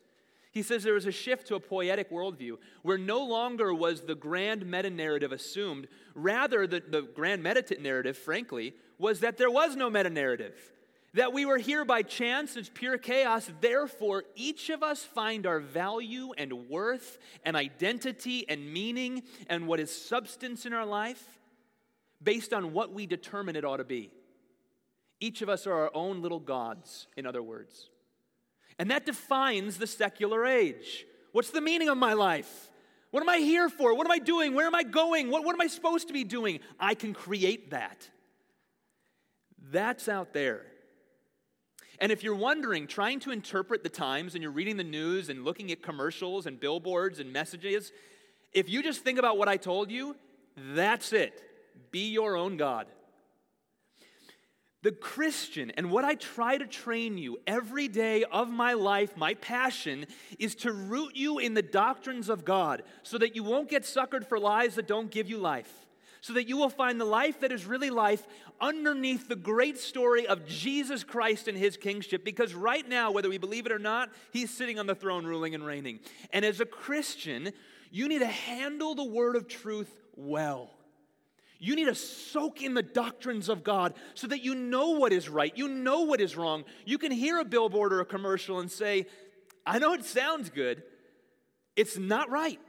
He 0.50 0.62
says 0.62 0.82
there 0.82 0.94
was 0.94 1.06
a 1.06 1.12
shift 1.12 1.46
to 1.48 1.56
a 1.56 1.60
poietic 1.60 2.10
worldview 2.10 2.56
where 2.82 2.98
no 2.98 3.22
longer 3.24 3.74
was 3.74 4.00
the 4.00 4.14
grand 4.14 4.64
meta 4.66 4.90
narrative 4.90 5.30
assumed. 5.30 5.88
Rather, 6.14 6.66
the, 6.66 6.80
the 6.80 7.02
grand 7.02 7.42
meta 7.42 7.76
narrative, 7.80 8.16
frankly, 8.16 8.74
was 8.98 9.20
that 9.20 9.36
there 9.36 9.50
was 9.50 9.76
no 9.76 9.90
meta 9.90 10.10
narrative 10.10 10.72
that 11.14 11.32
we 11.32 11.46
were 11.46 11.58
here 11.58 11.84
by 11.84 12.02
chance, 12.02 12.56
it's 12.56 12.70
pure 12.72 12.98
chaos. 12.98 13.50
Therefore, 13.60 14.24
each 14.34 14.68
of 14.70 14.82
us 14.82 15.02
find 15.02 15.46
our 15.46 15.60
value 15.60 16.32
and 16.36 16.68
worth 16.68 17.18
and 17.44 17.56
identity 17.56 18.48
and 18.48 18.72
meaning 18.72 19.22
and 19.48 19.66
what 19.66 19.80
is 19.80 19.90
substance 19.90 20.66
in 20.66 20.72
our 20.72 20.86
life 20.86 21.24
based 22.22 22.52
on 22.52 22.72
what 22.72 22.92
we 22.92 23.06
determine 23.06 23.56
it 23.56 23.64
ought 23.64 23.78
to 23.78 23.84
be. 23.84 24.10
Each 25.20 25.42
of 25.42 25.48
us 25.48 25.66
are 25.66 25.72
our 25.72 25.90
own 25.94 26.22
little 26.22 26.40
gods, 26.40 27.06
in 27.16 27.26
other 27.26 27.42
words. 27.42 27.88
And 28.78 28.90
that 28.90 29.06
defines 29.06 29.78
the 29.78 29.86
secular 29.86 30.46
age. 30.46 31.06
What's 31.32 31.50
the 31.50 31.60
meaning 31.60 31.88
of 31.88 31.98
my 31.98 32.12
life? 32.12 32.70
What 33.10 33.22
am 33.22 33.28
I 33.28 33.38
here 33.38 33.68
for? 33.68 33.94
What 33.94 34.06
am 34.06 34.10
I 34.10 34.18
doing? 34.18 34.54
Where 34.54 34.66
am 34.66 34.74
I 34.74 34.82
going? 34.82 35.30
What, 35.30 35.44
what 35.44 35.54
am 35.54 35.60
I 35.60 35.66
supposed 35.66 36.08
to 36.08 36.12
be 36.12 36.24
doing? 36.24 36.60
I 36.78 36.94
can 36.94 37.14
create 37.14 37.70
that. 37.70 38.08
That's 39.70 40.08
out 40.08 40.32
there. 40.32 40.66
And 42.00 42.12
if 42.12 42.22
you're 42.22 42.34
wondering, 42.34 42.86
trying 42.86 43.20
to 43.20 43.30
interpret 43.30 43.82
the 43.82 43.88
times 43.88 44.34
and 44.34 44.42
you're 44.42 44.52
reading 44.52 44.76
the 44.76 44.84
news 44.84 45.28
and 45.28 45.44
looking 45.44 45.72
at 45.72 45.82
commercials 45.82 46.46
and 46.46 46.60
billboards 46.60 47.18
and 47.18 47.32
messages, 47.32 47.92
if 48.52 48.68
you 48.68 48.82
just 48.82 49.02
think 49.02 49.18
about 49.18 49.36
what 49.36 49.48
I 49.48 49.56
told 49.56 49.90
you, 49.90 50.16
that's 50.56 51.12
it. 51.12 51.42
Be 51.90 52.10
your 52.10 52.36
own 52.36 52.56
God. 52.56 52.86
The 54.82 54.92
Christian, 54.92 55.72
and 55.72 55.90
what 55.90 56.04
I 56.04 56.14
try 56.14 56.56
to 56.56 56.66
train 56.66 57.18
you 57.18 57.38
every 57.48 57.88
day 57.88 58.22
of 58.22 58.48
my 58.48 58.74
life, 58.74 59.16
my 59.16 59.34
passion, 59.34 60.06
is 60.38 60.54
to 60.56 60.72
root 60.72 61.16
you 61.16 61.38
in 61.40 61.54
the 61.54 61.62
doctrines 61.62 62.28
of 62.28 62.44
God 62.44 62.84
so 63.02 63.18
that 63.18 63.34
you 63.34 63.42
won't 63.42 63.68
get 63.68 63.82
suckered 63.82 64.28
for 64.28 64.38
lies 64.38 64.76
that 64.76 64.86
don't 64.86 65.10
give 65.10 65.28
you 65.28 65.38
life 65.38 65.87
so 66.20 66.32
that 66.34 66.48
you 66.48 66.56
will 66.56 66.70
find 66.70 67.00
the 67.00 67.04
life 67.04 67.40
that 67.40 67.52
is 67.52 67.64
really 67.64 67.90
life 67.90 68.26
underneath 68.60 69.28
the 69.28 69.36
great 69.36 69.78
story 69.78 70.26
of 70.26 70.46
Jesus 70.46 71.04
Christ 71.04 71.48
and 71.48 71.56
his 71.56 71.76
kingship. 71.76 72.24
Because 72.24 72.54
right 72.54 72.88
now, 72.88 73.10
whether 73.10 73.28
we 73.28 73.38
believe 73.38 73.66
it 73.66 73.72
or 73.72 73.78
not, 73.78 74.10
he's 74.32 74.50
sitting 74.50 74.78
on 74.78 74.86
the 74.86 74.94
throne 74.94 75.24
ruling 75.24 75.54
and 75.54 75.64
reigning. 75.64 76.00
And 76.32 76.44
as 76.44 76.60
a 76.60 76.66
Christian, 76.66 77.52
you 77.90 78.08
need 78.08 78.20
to 78.20 78.26
handle 78.26 78.94
the 78.94 79.04
word 79.04 79.36
of 79.36 79.48
truth 79.48 79.92
well. 80.16 80.70
You 81.60 81.74
need 81.74 81.86
to 81.86 81.94
soak 81.94 82.62
in 82.62 82.74
the 82.74 82.82
doctrines 82.82 83.48
of 83.48 83.64
God 83.64 83.94
so 84.14 84.28
that 84.28 84.44
you 84.44 84.54
know 84.54 84.90
what 84.90 85.12
is 85.12 85.28
right, 85.28 85.52
you 85.56 85.68
know 85.68 86.02
what 86.02 86.20
is 86.20 86.36
wrong. 86.36 86.64
You 86.84 86.98
can 86.98 87.10
hear 87.10 87.38
a 87.38 87.44
billboard 87.44 87.92
or 87.92 88.00
a 88.00 88.04
commercial 88.04 88.60
and 88.60 88.70
say, 88.70 89.06
I 89.66 89.78
know 89.80 89.92
it 89.94 90.04
sounds 90.04 90.50
good, 90.50 90.82
it's 91.74 91.98
not 91.98 92.30
right. 92.30 92.60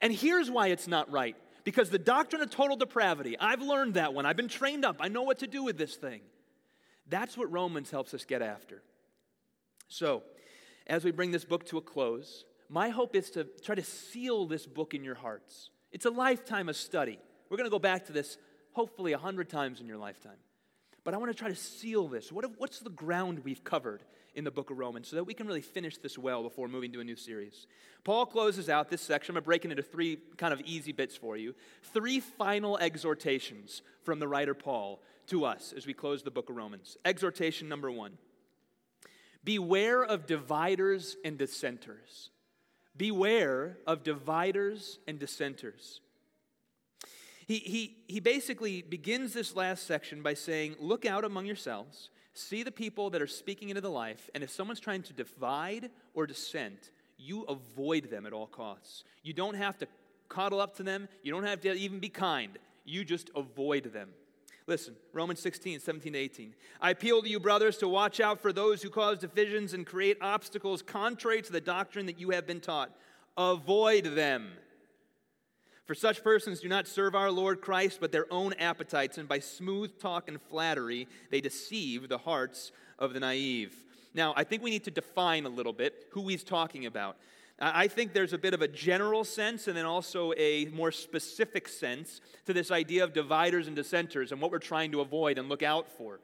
And 0.00 0.12
here's 0.12 0.50
why 0.50 0.68
it's 0.68 0.86
not 0.86 1.10
right 1.10 1.36
because 1.64 1.90
the 1.90 1.98
doctrine 1.98 2.42
of 2.42 2.50
total 2.50 2.76
depravity, 2.76 3.36
I've 3.38 3.62
learned 3.62 3.94
that 3.94 4.14
one. 4.14 4.26
I've 4.26 4.36
been 4.36 4.48
trained 4.48 4.84
up. 4.84 4.96
I 5.00 5.08
know 5.08 5.22
what 5.22 5.38
to 5.40 5.46
do 5.46 5.62
with 5.62 5.78
this 5.78 5.96
thing. 5.96 6.20
That's 7.08 7.36
what 7.36 7.50
Romans 7.50 7.90
helps 7.90 8.14
us 8.14 8.24
get 8.24 8.42
after. 8.42 8.82
So, 9.88 10.22
as 10.86 11.04
we 11.04 11.10
bring 11.10 11.30
this 11.30 11.44
book 11.44 11.66
to 11.66 11.78
a 11.78 11.80
close, 11.80 12.44
my 12.68 12.88
hope 12.88 13.14
is 13.14 13.30
to 13.32 13.44
try 13.62 13.74
to 13.74 13.82
seal 13.84 14.46
this 14.46 14.66
book 14.66 14.94
in 14.94 15.04
your 15.04 15.14
hearts. 15.14 15.70
It's 15.92 16.06
a 16.06 16.10
lifetime 16.10 16.68
of 16.68 16.76
study. 16.76 17.18
We're 17.48 17.58
going 17.58 17.66
to 17.66 17.70
go 17.70 17.78
back 17.78 18.06
to 18.06 18.12
this 18.12 18.38
hopefully 18.72 19.12
a 19.12 19.18
hundred 19.18 19.50
times 19.50 19.80
in 19.80 19.86
your 19.86 19.98
lifetime. 19.98 20.38
But 21.04 21.14
I 21.14 21.16
want 21.16 21.30
to 21.30 21.36
try 21.36 21.48
to 21.48 21.54
seal 21.54 22.08
this. 22.08 22.30
What, 22.30 22.44
what's 22.58 22.80
the 22.80 22.90
ground 22.90 23.40
we've 23.44 23.64
covered? 23.64 24.02
in 24.34 24.44
the 24.44 24.50
book 24.50 24.70
of 24.70 24.78
Romans 24.78 25.08
so 25.08 25.16
that 25.16 25.24
we 25.24 25.34
can 25.34 25.46
really 25.46 25.60
finish 25.60 25.98
this 25.98 26.16
well 26.16 26.42
before 26.42 26.68
moving 26.68 26.92
to 26.92 27.00
a 27.00 27.04
new 27.04 27.16
series. 27.16 27.66
Paul 28.04 28.26
closes 28.26 28.68
out 28.68 28.88
this 28.88 29.02
section. 29.02 29.32
I'm 29.32 29.34
going 29.34 29.42
to 29.42 29.46
break 29.46 29.64
it 29.64 29.70
into 29.70 29.82
three 29.82 30.18
kind 30.36 30.52
of 30.52 30.60
easy 30.62 30.92
bits 30.92 31.16
for 31.16 31.36
you. 31.36 31.54
Three 31.92 32.20
final 32.20 32.78
exhortations 32.78 33.82
from 34.04 34.18
the 34.18 34.28
writer 34.28 34.54
Paul 34.54 35.02
to 35.28 35.44
us 35.44 35.74
as 35.76 35.86
we 35.86 35.94
close 35.94 36.22
the 36.22 36.30
book 36.30 36.48
of 36.48 36.56
Romans. 36.56 36.96
Exhortation 37.04 37.68
number 37.68 37.90
one 37.90 38.16
Beware 39.44 40.02
of 40.04 40.26
dividers 40.26 41.16
and 41.24 41.36
dissenters. 41.36 42.30
Beware 42.96 43.78
of 43.86 44.02
dividers 44.02 44.98
and 45.08 45.18
dissenters. 45.18 46.00
He, 47.46 47.58
he, 47.58 47.96
he 48.08 48.20
basically 48.20 48.82
begins 48.82 49.32
this 49.32 49.56
last 49.56 49.86
section 49.86 50.22
by 50.22 50.34
saying, 50.34 50.76
Look 50.78 51.04
out 51.04 51.24
among 51.24 51.46
yourselves 51.46 52.10
See 52.34 52.62
the 52.62 52.72
people 52.72 53.10
that 53.10 53.20
are 53.20 53.26
speaking 53.26 53.68
into 53.68 53.82
the 53.82 53.90
life, 53.90 54.30
and 54.34 54.42
if 54.42 54.50
someone's 54.50 54.80
trying 54.80 55.02
to 55.02 55.12
divide 55.12 55.90
or 56.14 56.26
dissent, 56.26 56.90
you 57.18 57.42
avoid 57.42 58.10
them 58.10 58.24
at 58.24 58.32
all 58.32 58.46
costs. 58.46 59.04
You 59.22 59.34
don't 59.34 59.54
have 59.54 59.76
to 59.78 59.88
coddle 60.28 60.60
up 60.60 60.76
to 60.76 60.82
them. 60.82 61.08
You 61.22 61.30
don't 61.30 61.44
have 61.44 61.60
to 61.60 61.74
even 61.74 61.98
be 61.98 62.08
kind. 62.08 62.58
You 62.84 63.04
just 63.04 63.30
avoid 63.36 63.92
them. 63.92 64.08
Listen, 64.66 64.94
Romans 65.12 65.40
16, 65.40 65.80
17 65.80 66.12
to 66.14 66.18
18. 66.18 66.54
I 66.80 66.90
appeal 66.90 67.20
to 67.20 67.28
you, 67.28 67.38
brothers, 67.38 67.76
to 67.78 67.88
watch 67.88 68.18
out 68.18 68.40
for 68.40 68.52
those 68.52 68.82
who 68.82 68.88
cause 68.88 69.18
divisions 69.18 69.74
and 69.74 69.84
create 69.84 70.16
obstacles 70.22 70.80
contrary 70.80 71.42
to 71.42 71.52
the 71.52 71.60
doctrine 71.60 72.06
that 72.06 72.18
you 72.18 72.30
have 72.30 72.46
been 72.46 72.60
taught. 72.60 72.96
Avoid 73.36 74.04
them. 74.04 74.52
For 75.92 75.96
such 75.96 76.24
persons 76.24 76.60
do 76.60 76.70
not 76.70 76.88
serve 76.88 77.14
our 77.14 77.30
Lord 77.30 77.60
Christ, 77.60 77.98
but 78.00 78.12
their 78.12 78.24
own 78.32 78.54
appetites, 78.54 79.18
and 79.18 79.28
by 79.28 79.40
smooth 79.40 80.00
talk 80.00 80.26
and 80.26 80.40
flattery, 80.40 81.06
they 81.30 81.42
deceive 81.42 82.08
the 82.08 82.16
hearts 82.16 82.72
of 82.98 83.12
the 83.12 83.20
naive. 83.20 83.76
Now, 84.14 84.32
I 84.34 84.44
think 84.44 84.62
we 84.62 84.70
need 84.70 84.84
to 84.84 84.90
define 84.90 85.44
a 85.44 85.50
little 85.50 85.74
bit 85.74 86.06
who 86.12 86.28
he's 86.28 86.44
talking 86.44 86.86
about. 86.86 87.18
I 87.60 87.88
think 87.88 88.14
there's 88.14 88.32
a 88.32 88.38
bit 88.38 88.54
of 88.54 88.62
a 88.62 88.68
general 88.68 89.22
sense 89.22 89.68
and 89.68 89.76
then 89.76 89.84
also 89.84 90.32
a 90.38 90.64
more 90.72 90.92
specific 90.92 91.68
sense 91.68 92.22
to 92.46 92.54
this 92.54 92.70
idea 92.70 93.04
of 93.04 93.12
dividers 93.12 93.66
and 93.66 93.76
dissenters 93.76 94.32
and 94.32 94.40
what 94.40 94.50
we're 94.50 94.60
trying 94.60 94.92
to 94.92 95.02
avoid 95.02 95.36
and 95.36 95.50
look 95.50 95.62
out 95.62 95.90
for. 95.98 96.20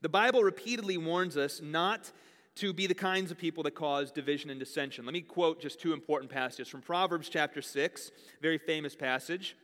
The 0.00 0.08
Bible 0.08 0.42
repeatedly 0.42 0.98
warns 0.98 1.36
us 1.36 1.60
not 1.62 2.10
to 2.56 2.72
be 2.72 2.86
the 2.86 2.94
kinds 2.94 3.30
of 3.30 3.38
people 3.38 3.62
that 3.62 3.74
cause 3.74 4.10
division 4.10 4.50
and 4.50 4.60
dissension. 4.60 5.04
Let 5.04 5.14
me 5.14 5.22
quote 5.22 5.60
just 5.60 5.80
two 5.80 5.92
important 5.92 6.30
passages 6.30 6.68
from 6.68 6.82
Proverbs 6.82 7.28
chapter 7.28 7.62
6, 7.62 8.10
very 8.40 8.58
famous 8.58 8.94
passage, 8.94 9.56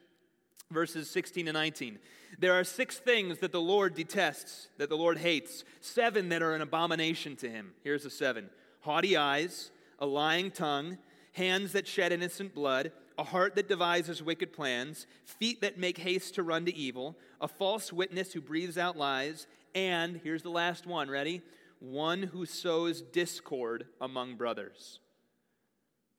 verses 0.70 1.10
16 1.10 1.46
to 1.46 1.52
19. 1.52 1.98
There 2.38 2.54
are 2.54 2.64
six 2.64 2.98
things 2.98 3.38
that 3.38 3.52
the 3.52 3.60
Lord 3.60 3.94
detests, 3.94 4.68
that 4.78 4.88
the 4.88 4.96
Lord 4.96 5.18
hates, 5.18 5.64
seven 5.80 6.28
that 6.30 6.42
are 6.42 6.54
an 6.54 6.62
abomination 6.62 7.36
to 7.36 7.50
him. 7.50 7.72
Here's 7.82 8.04
the 8.04 8.10
seven 8.10 8.50
haughty 8.80 9.16
eyes 9.16 9.70
a 9.98 10.06
lying 10.06 10.50
tongue, 10.50 10.96
hands 11.32 11.72
that 11.72 11.86
shed 11.86 12.12
innocent 12.12 12.54
blood, 12.54 12.92
a 13.18 13.24
heart 13.24 13.56
that 13.56 13.68
devises 13.68 14.22
wicked 14.22 14.52
plans, 14.52 15.06
feet 15.24 15.60
that 15.60 15.76
make 15.76 15.98
haste 15.98 16.36
to 16.36 16.42
run 16.42 16.64
to 16.64 16.74
evil, 16.74 17.16
a 17.40 17.48
false 17.48 17.92
witness 17.92 18.32
who 18.32 18.40
breathes 18.40 18.78
out 18.78 18.96
lies, 18.96 19.48
and 19.74 20.20
here's 20.22 20.42
the 20.42 20.50
last 20.50 20.86
one, 20.86 21.10
ready? 21.10 21.42
One 21.80 22.22
who 22.22 22.46
sows 22.46 23.00
discord 23.00 23.86
among 24.00 24.36
brothers. 24.36 25.00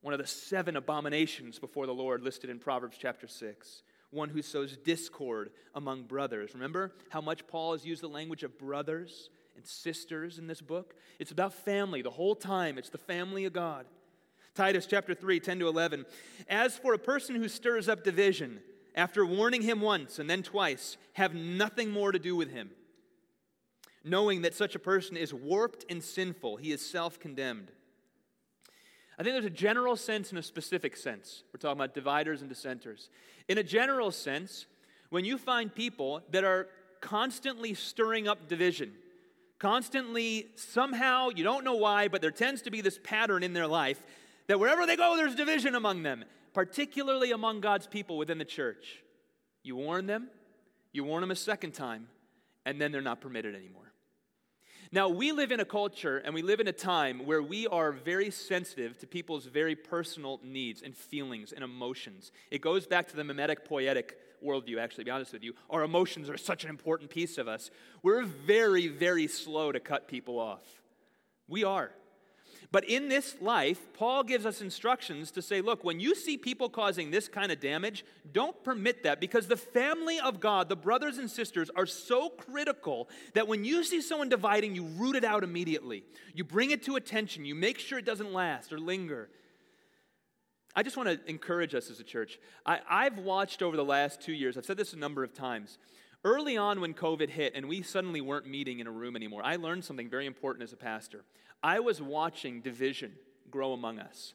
One 0.01 0.13
of 0.13 0.19
the 0.19 0.27
seven 0.27 0.77
abominations 0.77 1.59
before 1.59 1.85
the 1.85 1.93
Lord 1.93 2.21
listed 2.21 2.49
in 2.49 2.59
Proverbs 2.59 2.97
chapter 2.99 3.27
6. 3.27 3.83
One 4.11 4.29
who 4.29 4.41
sows 4.41 4.77
discord 4.77 5.51
among 5.75 6.03
brothers. 6.03 6.53
Remember 6.53 6.93
how 7.09 7.21
much 7.21 7.45
Paul 7.47 7.73
has 7.73 7.85
used 7.85 8.01
the 8.01 8.07
language 8.07 8.43
of 8.43 8.57
brothers? 8.57 9.29
and 9.59 9.67
sisters 9.67 10.39
in 10.39 10.47
this 10.47 10.61
book. 10.61 10.95
It's 11.19 11.31
about 11.31 11.53
family 11.53 12.01
the 12.01 12.09
whole 12.09 12.33
time, 12.33 12.77
it's 12.77 12.89
the 12.89 12.97
family 12.97 13.43
of 13.43 13.51
God. 13.51 13.85
Titus 14.55 14.85
chapter 14.85 15.13
3, 15.13 15.41
10 15.41 15.59
to 15.59 15.67
11. 15.67 16.05
As 16.47 16.77
for 16.77 16.93
a 16.93 16.99
person 16.99 17.35
who 17.35 17.49
stirs 17.49 17.89
up 17.89 18.03
division, 18.03 18.61
after 18.95 19.25
warning 19.25 19.61
him 19.61 19.81
once 19.81 20.17
and 20.17 20.29
then 20.29 20.43
twice, 20.43 20.97
have 21.13 21.35
nothing 21.35 21.91
more 21.91 22.13
to 22.13 22.19
do 22.19 22.37
with 22.37 22.51
him. 22.51 22.71
Knowing 24.03 24.41
that 24.43 24.55
such 24.55 24.75
a 24.75 24.79
person 24.79 25.17
is 25.17 25.33
warped 25.33 25.85
and 25.89 26.03
sinful, 26.03 26.57
he 26.57 26.71
is 26.71 26.81
self 26.81 27.19
condemned. 27.19 27.71
I 29.17 29.23
think 29.23 29.33
there's 29.33 29.45
a 29.45 29.49
general 29.49 29.97
sense 29.97 30.29
and 30.29 30.39
a 30.39 30.43
specific 30.43 30.95
sense. 30.95 31.43
We're 31.53 31.59
talking 31.59 31.77
about 31.77 31.93
dividers 31.93 32.39
and 32.39 32.49
dissenters. 32.49 33.09
In 33.49 33.57
a 33.57 33.63
general 33.63 34.11
sense, 34.11 34.65
when 35.09 35.25
you 35.25 35.37
find 35.37 35.73
people 35.73 36.21
that 36.31 36.45
are 36.45 36.67
constantly 37.01 37.73
stirring 37.73 38.29
up 38.29 38.47
division, 38.47 38.93
constantly, 39.57 40.47
somehow, 40.55 41.29
you 41.35 41.43
don't 41.43 41.65
know 41.65 41.75
why, 41.75 42.07
but 42.07 42.21
there 42.21 42.31
tends 42.31 42.61
to 42.61 42.71
be 42.71 42.79
this 42.79 42.97
pattern 43.03 43.43
in 43.43 43.51
their 43.51 43.67
life 43.67 44.01
that 44.47 44.57
wherever 44.57 44.85
they 44.85 44.95
go, 44.95 45.17
there's 45.17 45.35
division 45.35 45.75
among 45.75 46.03
them, 46.03 46.23
particularly 46.53 47.31
among 47.31 47.59
God's 47.59 47.87
people 47.87 48.17
within 48.17 48.37
the 48.37 48.45
church. 48.45 49.03
You 49.63 49.75
warn 49.75 50.05
them, 50.05 50.29
you 50.93 51.03
warn 51.03 51.19
them 51.21 51.31
a 51.31 51.35
second 51.35 51.73
time, 51.73 52.07
and 52.65 52.79
then 52.79 52.93
they're 52.93 53.01
not 53.01 53.19
permitted 53.19 53.53
anymore. 53.53 53.88
Now, 54.91 55.07
we 55.07 55.31
live 55.31 55.51
in 55.51 55.59
a 55.59 55.65
culture 55.65 56.17
and 56.17 56.33
we 56.33 56.41
live 56.41 56.59
in 56.59 56.67
a 56.67 56.73
time 56.73 57.25
where 57.25 57.43
we 57.43 57.67
are 57.67 57.91
very 57.91 58.31
sensitive 58.31 58.97
to 58.99 59.07
people's 59.07 59.45
very 59.45 59.75
personal 59.75 60.39
needs 60.43 60.81
and 60.81 60.97
feelings 60.97 61.51
and 61.51 61.63
emotions. 61.63 62.31
It 62.49 62.61
goes 62.61 62.87
back 62.87 63.07
to 63.09 63.15
the 63.15 63.23
mimetic 63.23 63.69
poietic 63.69 64.17
worldview, 64.43 64.79
actually, 64.79 65.03
to 65.03 65.09
be 65.09 65.11
honest 65.11 65.31
with 65.31 65.43
you. 65.43 65.53
Our 65.69 65.83
emotions 65.83 66.27
are 66.27 66.37
such 66.37 66.63
an 66.63 66.71
important 66.71 67.11
piece 67.11 67.37
of 67.37 67.47
us. 67.47 67.69
We're 68.01 68.23
very, 68.23 68.87
very 68.87 69.27
slow 69.27 69.71
to 69.71 69.79
cut 69.79 70.07
people 70.07 70.39
off. 70.39 70.63
We 71.47 71.63
are. 71.63 71.91
But 72.71 72.87
in 72.87 73.09
this 73.09 73.35
life, 73.41 73.79
Paul 73.93 74.23
gives 74.23 74.45
us 74.45 74.61
instructions 74.61 75.31
to 75.31 75.41
say, 75.41 75.59
look, 75.59 75.83
when 75.83 75.99
you 75.99 76.13
see 76.13 76.37
people 76.37 76.69
causing 76.69 77.09
this 77.09 77.27
kind 77.27 77.51
of 77.51 77.59
damage, 77.59 78.05
don't 78.31 78.63
permit 78.63 79.01
that 79.03 79.19
because 79.19 79.47
the 79.47 79.57
family 79.57 80.19
of 80.19 80.39
God, 80.39 80.69
the 80.69 80.75
brothers 80.75 81.17
and 81.17 81.31
sisters, 81.31 81.71
are 81.75 81.87
so 81.87 82.29
critical 82.29 83.09
that 83.33 83.47
when 83.47 83.65
you 83.65 83.83
see 83.83 84.01
someone 84.01 84.29
dividing, 84.29 84.75
you 84.75 84.83
root 84.83 85.15
it 85.15 85.23
out 85.23 85.43
immediately. 85.43 86.03
You 86.35 86.43
bring 86.43 86.69
it 86.69 86.83
to 86.83 86.95
attention, 86.95 87.43
you 87.43 87.55
make 87.55 87.79
sure 87.79 87.97
it 87.97 88.05
doesn't 88.05 88.33
last 88.33 88.71
or 88.71 88.79
linger. 88.79 89.29
I 90.75 90.83
just 90.83 90.95
want 90.95 91.09
to 91.09 91.19
encourage 91.27 91.73
us 91.73 91.89
as 91.89 91.99
a 91.99 92.03
church. 92.03 92.39
I, 92.67 93.05
have 93.05 93.17
watched 93.17 93.63
over 93.63 93.75
the 93.75 93.83
last 93.83 94.21
two 94.21 94.33
years, 94.33 94.57
I've 94.57 94.65
said 94.65 94.77
this 94.77 94.93
a 94.93 94.97
number 94.97 95.23
of 95.23 95.33
times. 95.33 95.79
Early 96.23 96.57
on, 96.57 96.81
when 96.81 96.93
COVID 96.93 97.29
hit 97.29 97.53
and 97.55 97.67
we 97.67 97.81
suddenly 97.81 98.21
weren't 98.21 98.45
meeting 98.45 98.79
in 98.79 98.87
a 98.87 98.91
room 98.91 99.15
anymore, 99.15 99.41
I 99.43 99.55
learned 99.55 99.85
something 99.85 100.09
very 100.09 100.25
important 100.25 100.63
as 100.63 100.73
a 100.73 100.77
pastor. 100.77 101.23
I 101.61 101.79
was 101.79 102.01
watching 102.01 102.61
division 102.61 103.13
grow 103.51 103.73
among 103.73 103.99
us. 103.99 104.33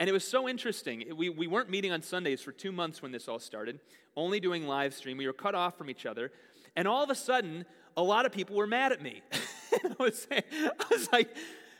And 0.00 0.10
it 0.10 0.12
was 0.12 0.26
so 0.26 0.48
interesting. 0.48 1.04
We, 1.16 1.28
we 1.28 1.46
weren't 1.46 1.70
meeting 1.70 1.92
on 1.92 2.02
Sundays 2.02 2.42
for 2.42 2.52
two 2.52 2.72
months 2.72 3.00
when 3.00 3.12
this 3.12 3.28
all 3.28 3.38
started, 3.38 3.78
only 4.16 4.40
doing 4.40 4.66
live 4.66 4.92
stream. 4.92 5.16
We 5.16 5.26
were 5.26 5.32
cut 5.32 5.54
off 5.54 5.78
from 5.78 5.88
each 5.88 6.04
other. 6.04 6.32
And 6.74 6.88
all 6.88 7.04
of 7.04 7.10
a 7.10 7.14
sudden, 7.14 7.64
a 7.96 8.02
lot 8.02 8.26
of 8.26 8.32
people 8.32 8.56
were 8.56 8.66
mad 8.66 8.90
at 8.90 9.00
me. 9.00 9.22
I, 9.72 10.02
was 10.02 10.26
saying, 10.28 10.42
I 10.52 10.84
was 10.90 11.08
like, 11.12 11.28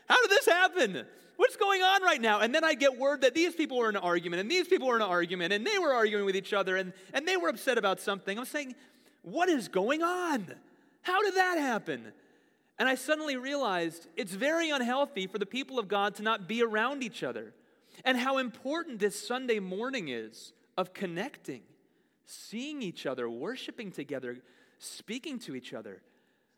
how 0.07 0.21
did 0.21 0.29
this 0.29 0.45
happen? 0.45 1.05
What's 1.35 1.57
going 1.57 1.81
on 1.81 2.01
right 2.01 2.21
now? 2.21 2.39
And 2.39 2.55
then 2.55 2.63
I 2.63 2.73
get 2.73 2.97
word 2.97 3.21
that 3.21 3.33
these 3.33 3.53
people 3.53 3.77
were 3.77 3.89
in 3.89 3.97
an 3.97 4.01
argument, 4.01 4.39
and 4.39 4.49
these 4.49 4.67
people 4.67 4.87
were 4.87 4.95
in 4.95 5.01
an 5.01 5.09
argument, 5.09 5.51
and 5.51 5.67
they 5.67 5.77
were 5.77 5.93
arguing 5.93 6.25
with 6.25 6.35
each 6.37 6.53
other, 6.53 6.77
and, 6.77 6.93
and 7.13 7.27
they 7.27 7.35
were 7.35 7.49
upset 7.49 7.77
about 7.77 7.99
something. 7.99 8.39
I'm 8.39 8.45
saying, 8.45 8.75
what 9.23 9.49
is 9.49 9.67
going 9.67 10.01
on? 10.01 10.53
How 11.01 11.21
did 11.21 11.35
that 11.35 11.57
happen? 11.57 12.13
And 12.77 12.89
I 12.89 12.95
suddenly 12.95 13.37
realized 13.37 14.07
it's 14.17 14.33
very 14.33 14.69
unhealthy 14.69 15.27
for 15.27 15.37
the 15.37 15.45
people 15.45 15.79
of 15.79 15.87
God 15.87 16.15
to 16.15 16.23
not 16.23 16.47
be 16.47 16.61
around 16.61 17.03
each 17.03 17.23
other. 17.23 17.53
And 18.03 18.17
how 18.17 18.37
important 18.37 18.99
this 18.99 19.27
Sunday 19.27 19.59
morning 19.59 20.09
is 20.09 20.51
of 20.77 20.93
connecting, 20.93 21.61
seeing 22.25 22.81
each 22.81 23.05
other, 23.05 23.29
worshiping 23.29 23.91
together, 23.91 24.39
speaking 24.77 25.39
to 25.39 25.55
each 25.55 25.73
other. 25.73 26.01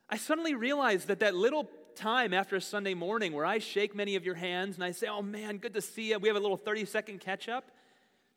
I 0.10 0.18
suddenly 0.18 0.56
realized 0.56 1.08
that 1.10 1.20
that 1.20 1.36
little 1.36 1.70
time 1.96 2.34
after 2.34 2.56
a 2.56 2.62
Sunday 2.62 2.94
morning 2.94 3.34
where 3.34 3.46
I 3.46 3.60
shake 3.60 3.96
many 3.96 4.16
of 4.16 4.26
your 4.26 4.36
hands 4.36 4.76
and 4.76 4.84
I 4.84 4.92
say, 4.92 5.08
Oh 5.08 5.22
man, 5.22 5.58
good 5.58 5.74
to 5.74 5.82
see 5.82 6.10
you. 6.10 6.20
We 6.20 6.30
have 6.30 6.38
a 6.38 6.40
little 6.40 6.58
30 6.58 6.86
second 6.86 7.20
catch 7.20 7.50
up. 7.50 7.72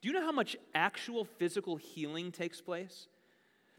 Do 0.01 0.09
you 0.09 0.15
know 0.15 0.25
how 0.25 0.33
much 0.33 0.57
actual 0.75 1.25
physical 1.25 1.77
healing 1.77 2.33
takes 2.33 2.61
place? 2.61 3.07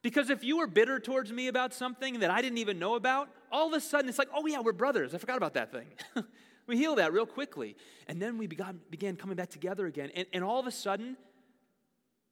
Because 0.01 0.29
if 0.29 0.43
you 0.43 0.57
were 0.57 0.67
bitter 0.67 0.99
towards 0.99 1.31
me 1.31 1.47
about 1.47 1.73
something 1.73 2.19
that 2.19 2.31
I 2.31 2.41
didn't 2.41 2.57
even 2.57 2.79
know 2.79 2.95
about, 2.95 3.29
all 3.51 3.67
of 3.67 3.73
a 3.73 3.79
sudden 3.79 4.09
it's 4.09 4.17
like, 4.17 4.29
oh 4.35 4.45
yeah, 4.47 4.59
we're 4.59 4.71
brothers. 4.71 5.13
I 5.13 5.19
forgot 5.19 5.37
about 5.37 5.53
that 5.53 5.71
thing. 5.71 5.87
we 6.67 6.77
heal 6.77 6.95
that 6.95 7.13
real 7.13 7.27
quickly. 7.27 7.75
And 8.07 8.21
then 8.21 8.37
we 8.37 8.47
began, 8.47 8.79
began 8.89 9.15
coming 9.15 9.35
back 9.35 9.49
together 9.49 9.85
again. 9.85 10.09
And, 10.15 10.25
and 10.33 10.43
all 10.43 10.59
of 10.59 10.65
a 10.65 10.71
sudden, 10.71 11.17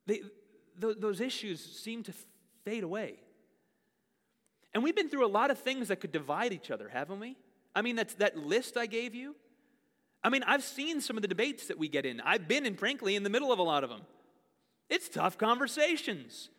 they, 0.08 0.22
th- 0.82 0.98
those 1.00 1.22
issues 1.22 1.64
seem 1.64 2.02
to 2.04 2.14
fade 2.66 2.84
away. 2.84 3.18
And 4.74 4.84
we've 4.84 4.96
been 4.96 5.10
through 5.10 5.26
a 5.26 5.30
lot 5.30 5.52
of 5.52 5.60
things 5.60 5.90
that 5.90 6.00
could 6.00 6.12
divide 6.12 6.54
each 6.54 6.72
other, 6.72 6.90
haven't 6.90 7.20
we? 7.20 7.38
I 7.76 7.82
mean, 7.82 7.96
that's 7.96 8.16
that 8.16 8.38
list 8.38 8.78
I 8.78 8.88
gave 8.88 9.14
you. 9.14 9.36
I 10.24 10.30
mean, 10.30 10.44
I've 10.44 10.64
seen 10.64 11.02
some 11.02 11.18
of 11.18 11.22
the 11.22 11.28
debates 11.28 11.68
that 11.68 11.78
we 11.78 11.88
get 11.88 12.06
in. 12.06 12.20
I've 12.22 12.48
been 12.48 12.66
in, 12.66 12.76
frankly, 12.76 13.16
in 13.16 13.24
the 13.24 13.30
middle 13.30 13.52
of 13.52 13.60
a 13.60 13.64
lot 13.64 13.84
of 13.84 13.90
them. 13.90 14.02
It's 14.90 15.08
tough 15.08 15.38
conversations. 15.38 16.50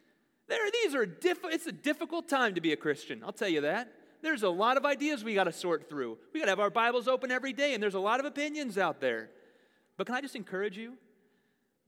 There, 0.51 0.59
these 0.83 0.97
are 0.97 1.07
diff- 1.07 1.45
it's 1.45 1.69
a 1.69 1.73
difficult 1.73 2.29
time 2.29 2.57
to 2.57 2.61
be 2.61 2.73
a 2.73 2.77
Christian. 2.77 3.23
I'll 3.25 3.33
tell 3.33 3.49
you 3.49 3.61
that. 3.61 3.95
There's 4.21 4.43
a 4.43 4.51
lot 4.51 4.77
of 4.77 4.85
ideas 4.85 5.23
we 5.23 5.33
got 5.33 5.45
to 5.45 5.53
sort 5.53 5.89
through. 5.89 6.19
We 6.35 6.41
got 6.41 6.47
to 6.47 6.51
have 6.51 6.61
our 6.61 6.71
Bibles 6.71 7.07
open 7.07 7.31
every 7.31 7.53
day, 7.53 7.73
and 7.73 7.81
there's 7.81 7.95
a 7.95 8.01
lot 8.01 8.19
of 8.19 8.27
opinions 8.27 8.77
out 8.77 9.01
there. 9.01 9.31
But 9.97 10.09
can 10.09 10.17
I 10.17 10.21
just 10.21 10.35
encourage 10.35 10.77
you? 10.77 10.95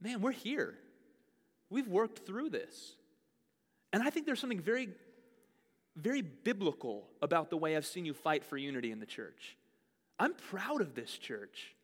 Man, 0.01 0.21
we're 0.21 0.31
here. 0.31 0.75
We've 1.69 1.89
worked 1.89 2.25
through 2.25 2.51
this. 2.51 2.95
And 3.91 4.01
I 4.01 4.09
think 4.09 4.25
there's 4.25 4.39
something 4.39 4.61
very, 4.61 4.89
very 5.97 6.21
biblical 6.21 7.09
about 7.21 7.49
the 7.49 7.57
way 7.57 7.75
I've 7.75 7.85
seen 7.85 8.05
you 8.05 8.13
fight 8.13 8.45
for 8.45 8.55
unity 8.55 8.91
in 8.91 9.01
the 9.01 9.05
church. 9.05 9.57
I'm 10.17 10.35
proud 10.35 10.79
of 10.79 10.95
this 10.95 11.17
church. 11.17 11.75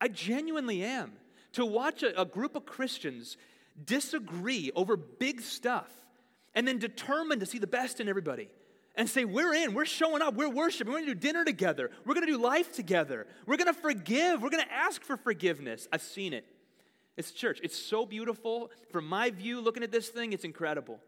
I 0.00 0.06
genuinely 0.06 0.84
am. 0.84 1.14
To 1.54 1.66
watch 1.66 2.04
a, 2.04 2.18
a 2.18 2.24
group 2.24 2.54
of 2.54 2.64
Christians 2.64 3.36
disagree 3.84 4.70
over 4.74 4.96
big 4.96 5.40
stuff, 5.40 5.90
and 6.54 6.66
then 6.66 6.78
determined 6.78 7.40
to 7.40 7.46
see 7.46 7.58
the 7.58 7.66
best 7.66 8.00
in 8.00 8.08
everybody 8.08 8.48
and 8.94 9.08
say, 9.08 9.24
We're 9.24 9.54
in, 9.54 9.74
we're 9.74 9.84
showing 9.84 10.22
up, 10.22 10.34
we're 10.34 10.48
worshiping, 10.48 10.92
we're 10.92 11.00
gonna 11.00 11.14
do 11.14 11.20
dinner 11.20 11.44
together, 11.44 11.90
we're 12.04 12.14
gonna 12.14 12.26
do 12.26 12.38
life 12.38 12.72
together, 12.72 13.26
we're 13.46 13.56
gonna 13.56 13.72
forgive, 13.72 14.42
we're 14.42 14.50
gonna 14.50 14.64
ask 14.70 15.02
for 15.02 15.16
forgiveness. 15.16 15.88
I've 15.92 16.02
seen 16.02 16.32
it. 16.32 16.44
It's 17.16 17.30
church. 17.30 17.60
It's 17.62 17.78
so 17.78 18.06
beautiful. 18.06 18.70
From 18.90 19.06
my 19.06 19.30
view, 19.30 19.60
looking 19.60 19.82
at 19.82 19.92
this 19.92 20.08
thing, 20.08 20.32
it's 20.32 20.44
incredible. 20.44 20.98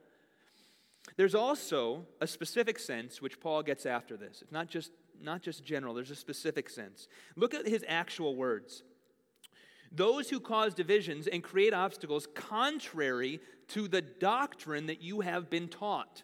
There's 1.17 1.35
also 1.35 2.07
a 2.21 2.27
specific 2.27 2.79
sense 2.79 3.23
which 3.23 3.41
Paul 3.41 3.63
gets 3.63 3.87
after 3.87 4.17
this. 4.17 4.43
It's 4.43 4.53
not 4.53 4.69
just, 4.69 4.91
not 5.21 5.43
just 5.43 5.65
general, 5.65 5.95
there's 5.95 6.11
a 6.11 6.17
specific 6.17 6.69
sense. 6.69 7.09
Look 7.37 7.55
at 7.55 7.67
his 7.67 7.85
actual 7.89 8.37
words. 8.37 8.83
Those 9.95 10.29
who 10.29 10.41
cause 10.41 10.75
divisions 10.75 11.27
and 11.27 11.43
create 11.43 11.73
obstacles 11.73 12.27
contrary 12.35 13.41
to 13.69 13.89
the 13.89 14.03
doctrine 14.03 14.87
that 14.87 15.01
you 15.01 15.21
have 15.21 15.49
been 15.49 15.69
taught. 15.69 16.23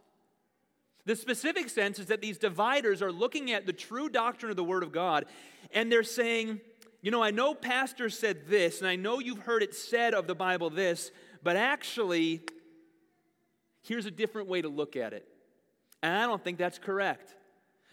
The 1.07 1.17
specific 1.17 1.69
sense 1.69 1.99
is 1.99 2.07
that 2.07 2.21
these 2.21 2.39
dividers 2.39 3.01
are 3.01 3.13
looking 3.13 3.53
at 3.53 3.67
the 3.67 3.73
true 3.73 4.09
doctrine 4.09 4.51
of 4.51 4.57
the 4.57 4.65
Word 4.65 4.83
of 4.83 4.93
God 4.93 5.27
and 5.73 5.91
they're 5.91 6.03
saying, 6.03 6.61
you 7.03 7.11
know, 7.11 7.23
I 7.23 7.31
know 7.31 7.55
pastor 7.55 8.11
said 8.11 8.49
this, 8.49 8.81
and 8.81 8.89
I 8.89 8.97
know 8.97 9.21
you've 9.21 9.41
heard 9.41 9.63
it 9.63 9.75
said 9.75 10.13
of 10.13 10.27
the 10.27 10.35
Bible 10.35 10.69
this, 10.69 11.11
but 11.43 11.57
actually, 11.57 12.43
here's 13.83 14.05
a 14.05 14.11
different 14.11 14.49
way 14.49 14.61
to 14.61 14.69
look 14.69 14.97
at 14.97 15.15
it. 15.15 15.27
And 16.03 16.15
I 16.15 16.27
don't 16.27 16.43
think 16.43 16.59
that's 16.59 16.79
correct. 16.79 17.35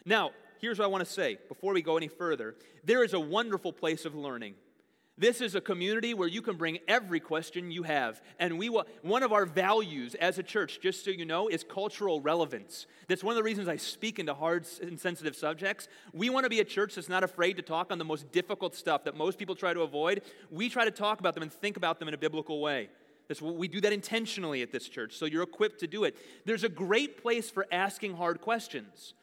Now, 0.06 0.32
here's 0.60 0.80
what 0.80 0.86
I 0.86 0.88
want 0.88 1.06
to 1.06 1.12
say 1.12 1.38
before 1.48 1.74
we 1.74 1.82
go 1.82 1.98
any 1.98 2.08
further 2.08 2.56
there 2.84 3.04
is 3.04 3.14
a 3.14 3.20
wonderful 3.20 3.72
place 3.72 4.06
of 4.06 4.16
learning. 4.16 4.56
This 5.18 5.42
is 5.42 5.56
a 5.56 5.62
community 5.62 6.14
where 6.14 6.28
you 6.28 6.44
can 6.44 6.58
bring 6.58 6.78
every 6.88 7.20
question 7.20 7.72
you 7.72 7.84
have. 7.84 8.22
And 8.40 8.60
we 8.60 8.70
will, 8.70 8.86
one 9.02 9.24
of 9.24 9.34
our 9.34 9.46
values 9.46 10.14
as 10.16 10.38
a 10.38 10.44
church, 10.44 10.80
just 10.80 11.04
so 11.04 11.10
you 11.10 11.26
know, 11.26 11.48
is 11.48 11.64
cultural 11.64 12.22
relevance. 12.22 12.86
That's 13.08 13.24
one 13.24 13.32
of 13.32 13.38
the 13.38 13.44
reasons 13.44 13.68
I 13.68 13.78
speak 13.78 14.20
into 14.20 14.36
hard 14.36 14.68
and 14.82 15.00
sensitive 15.00 15.36
subjects. 15.36 15.88
We 16.14 16.30
want 16.30 16.44
to 16.44 16.50
be 16.50 16.60
a 16.60 16.66
church 16.66 16.96
that's 16.96 17.10
not 17.10 17.24
afraid 17.24 17.58
to 17.58 17.64
talk 17.64 17.92
on 17.92 17.98
the 17.98 18.06
most 18.06 18.32
difficult 18.32 18.76
stuff 18.76 19.06
that 19.06 19.18
most 19.18 19.40
people 19.40 19.56
try 19.56 19.74
to 19.74 19.82
avoid. 19.82 20.22
We 20.52 20.70
try 20.70 20.86
to 20.86 20.92
talk 20.92 21.20
about 21.20 21.34
them 21.34 21.44
and 21.44 21.52
think 21.52 21.78
about 21.78 21.98
them 21.98 22.08
in 22.08 22.14
a 22.14 22.18
biblical 22.18 22.62
way. 22.62 22.90
That's 23.28 23.42
what 23.42 23.56
we 23.56 23.68
do 23.68 23.82
that 23.82 23.92
intentionally 23.92 24.62
at 24.62 24.72
this 24.72 24.88
church, 24.88 25.18
so 25.18 25.26
you're 25.26 25.44
equipped 25.44 25.80
to 25.82 25.88
do 25.88 26.04
it. 26.06 26.16
There's 26.46 26.64
a 26.64 26.70
great 26.70 27.22
place 27.22 27.50
for 27.50 27.66
asking 27.72 28.16
hard 28.16 28.40
questions. 28.40 29.14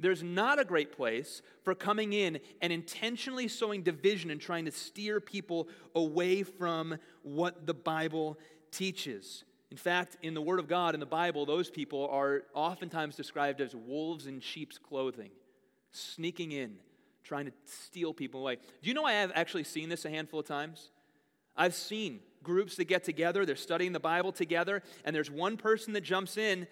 There's 0.00 0.22
not 0.22 0.58
a 0.58 0.64
great 0.64 0.92
place 0.92 1.42
for 1.62 1.74
coming 1.74 2.12
in 2.12 2.40
and 2.62 2.72
intentionally 2.72 3.48
sowing 3.48 3.82
division 3.82 4.30
and 4.30 4.40
trying 4.40 4.64
to 4.64 4.70
steer 4.70 5.20
people 5.20 5.68
away 5.94 6.42
from 6.42 6.96
what 7.22 7.66
the 7.66 7.74
Bible 7.74 8.38
teaches. 8.70 9.44
In 9.70 9.76
fact, 9.76 10.16
in 10.22 10.34
the 10.34 10.42
Word 10.42 10.58
of 10.58 10.66
God, 10.66 10.94
in 10.94 11.00
the 11.00 11.06
Bible, 11.06 11.46
those 11.46 11.70
people 11.70 12.08
are 12.10 12.42
oftentimes 12.54 13.14
described 13.14 13.60
as 13.60 13.74
wolves 13.74 14.26
in 14.26 14.40
sheep's 14.40 14.78
clothing, 14.78 15.30
sneaking 15.92 16.52
in, 16.52 16.76
trying 17.22 17.46
to 17.46 17.52
steal 17.64 18.12
people 18.12 18.40
away. 18.40 18.56
Do 18.56 18.88
you 18.88 18.94
know 18.94 19.04
I 19.04 19.12
have 19.12 19.30
actually 19.34 19.64
seen 19.64 19.88
this 19.88 20.04
a 20.04 20.10
handful 20.10 20.40
of 20.40 20.46
times? 20.46 20.90
I've 21.56 21.74
seen 21.74 22.20
groups 22.42 22.76
that 22.76 22.84
get 22.84 23.04
together, 23.04 23.44
they're 23.44 23.54
studying 23.54 23.92
the 23.92 24.00
Bible 24.00 24.32
together, 24.32 24.82
and 25.04 25.14
there's 25.14 25.30
one 25.30 25.56
person 25.56 25.92
that 25.92 26.00
jumps 26.00 26.36
in 26.36 26.66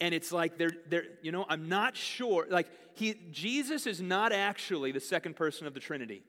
and 0.00 0.14
it's 0.14 0.32
like 0.32 0.58
they're, 0.58 0.72
they're 0.88 1.04
you 1.22 1.32
know 1.32 1.44
i'm 1.48 1.68
not 1.68 1.96
sure 1.96 2.46
like 2.50 2.68
he 2.94 3.14
jesus 3.30 3.86
is 3.86 4.00
not 4.00 4.32
actually 4.32 4.92
the 4.92 5.00
second 5.00 5.36
person 5.36 5.66
of 5.66 5.74
the 5.74 5.80
trinity 5.80 6.22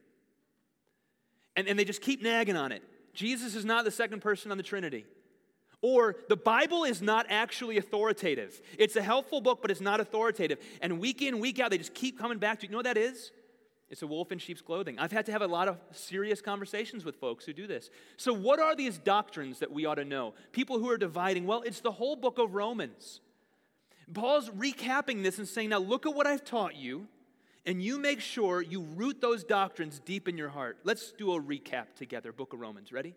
and, 1.56 1.68
and 1.68 1.78
they 1.78 1.84
just 1.84 2.02
keep 2.02 2.22
nagging 2.22 2.56
on 2.56 2.72
it 2.72 2.82
jesus 3.14 3.54
is 3.54 3.64
not 3.64 3.84
the 3.84 3.90
second 3.90 4.20
person 4.20 4.50
on 4.50 4.56
the 4.56 4.62
trinity 4.62 5.04
or 5.82 6.16
the 6.28 6.36
bible 6.36 6.84
is 6.84 7.02
not 7.02 7.26
actually 7.28 7.78
authoritative 7.78 8.60
it's 8.78 8.96
a 8.96 9.02
helpful 9.02 9.40
book 9.40 9.60
but 9.60 9.70
it's 9.70 9.80
not 9.80 10.00
authoritative 10.00 10.58
and 10.80 10.98
week 10.98 11.22
in 11.22 11.38
week 11.38 11.58
out 11.58 11.70
they 11.70 11.78
just 11.78 11.94
keep 11.94 12.18
coming 12.18 12.38
back 12.38 12.60
to 12.60 12.66
you 12.66 12.72
know 12.72 12.78
what 12.78 12.84
that 12.84 12.98
is 12.98 13.32
it's 13.88 14.02
a 14.02 14.06
wolf 14.06 14.32
in 14.32 14.38
sheep's 14.38 14.62
clothing. 14.62 14.98
I've 14.98 15.12
had 15.12 15.26
to 15.26 15.32
have 15.32 15.42
a 15.42 15.46
lot 15.46 15.68
of 15.68 15.78
serious 15.92 16.40
conversations 16.40 17.04
with 17.04 17.16
folks 17.16 17.44
who 17.44 17.52
do 17.52 17.68
this. 17.68 17.88
So, 18.16 18.32
what 18.32 18.58
are 18.58 18.74
these 18.74 18.98
doctrines 18.98 19.60
that 19.60 19.70
we 19.70 19.86
ought 19.86 19.94
to 19.94 20.04
know? 20.04 20.34
People 20.50 20.80
who 20.80 20.90
are 20.90 20.98
dividing, 20.98 21.46
well, 21.46 21.62
it's 21.62 21.80
the 21.80 21.92
whole 21.92 22.16
book 22.16 22.38
of 22.38 22.54
Romans. 22.54 23.20
Paul's 24.12 24.50
recapping 24.50 25.22
this 25.22 25.38
and 25.38 25.48
saying, 25.48 25.70
Now 25.70 25.78
look 25.78 26.06
at 26.06 26.14
what 26.14 26.26
I've 26.26 26.44
taught 26.44 26.76
you, 26.76 27.08
and 27.64 27.82
you 27.82 27.98
make 27.98 28.20
sure 28.20 28.62
you 28.62 28.82
root 28.82 29.20
those 29.20 29.42
doctrines 29.42 30.00
deep 30.04 30.28
in 30.28 30.38
your 30.38 30.48
heart. 30.48 30.78
Let's 30.84 31.12
do 31.12 31.32
a 31.32 31.42
recap 31.42 31.94
together. 31.96 32.32
Book 32.32 32.52
of 32.52 32.60
Romans. 32.60 32.92
Ready? 32.92 33.14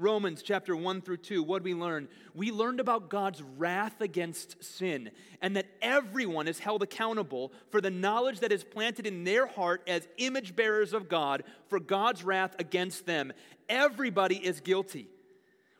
Romans 0.00 0.42
chapter 0.42 0.76
1 0.76 1.00
through 1.00 1.16
2, 1.16 1.42
what 1.42 1.64
we 1.64 1.74
learn? 1.74 2.06
We 2.32 2.52
learned 2.52 2.78
about 2.78 3.10
God's 3.10 3.42
wrath 3.42 4.00
against 4.00 4.62
sin 4.62 5.10
and 5.42 5.56
that 5.56 5.66
everyone 5.82 6.46
is 6.46 6.60
held 6.60 6.84
accountable 6.84 7.52
for 7.70 7.80
the 7.80 7.90
knowledge 7.90 8.38
that 8.40 8.52
is 8.52 8.62
planted 8.62 9.08
in 9.08 9.24
their 9.24 9.46
heart 9.46 9.82
as 9.88 10.06
image 10.18 10.54
bearers 10.54 10.92
of 10.92 11.08
God 11.08 11.42
for 11.66 11.80
God's 11.80 12.22
wrath 12.22 12.54
against 12.60 13.06
them. 13.06 13.32
Everybody 13.68 14.36
is 14.36 14.60
guilty. 14.60 15.08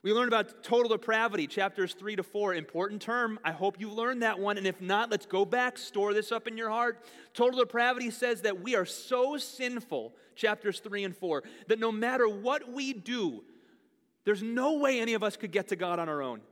We 0.05 0.13
learned 0.13 0.29
about 0.29 0.63
total 0.63 0.91
depravity, 0.91 1.49
chapters 1.49 1.93
3 1.95 2.17
to 2.17 2.23
4. 2.23 2.55
Important 2.55 3.03
term. 3.03 3.41
I 3.43 3.51
hope 3.51 3.81
you've 3.81 3.93
learned 3.93 4.23
that 4.23 4.39
one. 4.39 4.57
And 4.57 4.67
if 4.67 4.81
not, 4.81 5.11
let's 5.11 5.27
go 5.27 5.45
back, 5.45 5.77
store 5.77 6.15
this 6.15 6.31
up 6.31 6.47
in 6.47 6.57
your 6.57 6.71
heart. 6.71 7.05
Total 7.35 7.59
depravity 7.59 8.11
says 8.11 8.43
that 8.43 8.63
we 8.63 8.77
are 8.77 8.85
so 8.85 9.37
sinful, 9.37 10.15
chapters 10.37 10.79
3 10.79 11.03
and 11.03 11.17
4, 11.17 11.43
that 11.67 11.81
no 11.81 11.91
matter 11.91 12.29
what 12.29 12.71
we 12.73 12.93
do, 12.93 13.43
there's 14.25 14.43
no 14.43 14.75
way 14.75 15.01
any 15.01 15.15
of 15.15 15.25
us 15.25 15.37
could 15.37 15.51
get 15.51 15.69
to 15.69 15.77
God 15.77 15.99
on 15.99 16.09
our 16.09 16.23
own. 16.23 16.43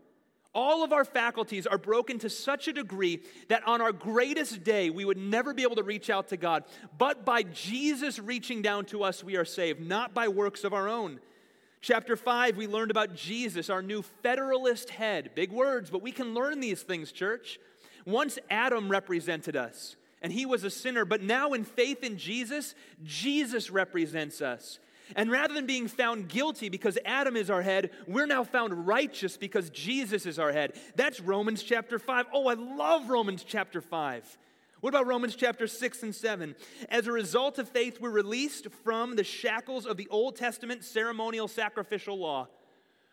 All 0.52 0.82
of 0.82 0.92
our 0.92 1.04
faculties 1.04 1.66
are 1.66 1.78
broken 1.78 2.18
to 2.20 2.30
such 2.30 2.66
a 2.66 2.72
degree 2.72 3.22
that 3.48 3.68
on 3.68 3.80
our 3.80 3.92
greatest 3.92 4.64
day, 4.64 4.90
we 4.90 5.04
would 5.04 5.18
never 5.18 5.52
be 5.52 5.62
able 5.62 5.76
to 5.76 5.82
reach 5.82 6.08
out 6.08 6.28
to 6.28 6.36
God. 6.36 6.64
But 6.96 7.24
by 7.24 7.42
Jesus 7.42 8.18
reaching 8.18 8.62
down 8.62 8.86
to 8.86 9.04
us, 9.04 9.22
we 9.22 9.36
are 9.36 9.44
saved, 9.44 9.80
not 9.80 10.14
by 10.14 10.28
works 10.28 10.64
of 10.64 10.72
our 10.72 10.88
own. 10.88 11.20
Chapter 11.86 12.16
5, 12.16 12.56
we 12.56 12.66
learned 12.66 12.90
about 12.90 13.14
Jesus, 13.14 13.70
our 13.70 13.80
new 13.80 14.02
federalist 14.02 14.90
head. 14.90 15.30
Big 15.36 15.52
words, 15.52 15.88
but 15.88 16.02
we 16.02 16.10
can 16.10 16.34
learn 16.34 16.58
these 16.58 16.82
things, 16.82 17.12
church. 17.12 17.60
Once 18.04 18.40
Adam 18.50 18.88
represented 18.88 19.54
us, 19.54 19.94
and 20.20 20.32
he 20.32 20.46
was 20.46 20.64
a 20.64 20.70
sinner, 20.70 21.04
but 21.04 21.22
now 21.22 21.52
in 21.52 21.62
faith 21.62 22.02
in 22.02 22.18
Jesus, 22.18 22.74
Jesus 23.04 23.70
represents 23.70 24.42
us. 24.42 24.80
And 25.14 25.30
rather 25.30 25.54
than 25.54 25.66
being 25.66 25.86
found 25.86 26.26
guilty 26.26 26.70
because 26.70 26.98
Adam 27.04 27.36
is 27.36 27.50
our 27.50 27.62
head, 27.62 27.92
we're 28.08 28.26
now 28.26 28.42
found 28.42 28.88
righteous 28.88 29.36
because 29.36 29.70
Jesus 29.70 30.26
is 30.26 30.40
our 30.40 30.50
head. 30.50 30.72
That's 30.96 31.20
Romans 31.20 31.62
chapter 31.62 32.00
5. 32.00 32.26
Oh, 32.32 32.48
I 32.48 32.54
love 32.54 33.10
Romans 33.10 33.44
chapter 33.44 33.80
5. 33.80 34.38
What 34.80 34.90
about 34.90 35.06
Romans 35.06 35.34
chapter 35.34 35.66
6 35.66 36.02
and 36.02 36.14
7? 36.14 36.54
As 36.90 37.06
a 37.06 37.12
result 37.12 37.58
of 37.58 37.68
faith, 37.68 37.98
we're 38.00 38.10
released 38.10 38.68
from 38.84 39.16
the 39.16 39.24
shackles 39.24 39.86
of 39.86 39.96
the 39.96 40.08
Old 40.08 40.36
Testament 40.36 40.84
ceremonial 40.84 41.48
sacrificial 41.48 42.18
law. 42.18 42.48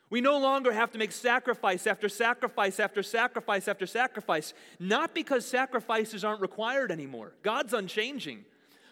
We 0.10 0.20
no 0.20 0.38
longer 0.38 0.74
have 0.74 0.92
to 0.92 1.00
make 1.00 1.14
sacrifice 1.14 1.88
after 1.88 2.10
sacrifice 2.10 2.80
after 2.80 3.02
sacrifice 3.02 3.68
after 3.68 3.88
sacrifice, 3.88 4.54
not 4.78 5.16
because 5.16 5.46
sacrifices 5.46 6.24
aren't 6.24 6.42
required 6.42 6.92
anymore. 6.92 7.34
God's 7.42 7.74
unchanging, 7.74 8.44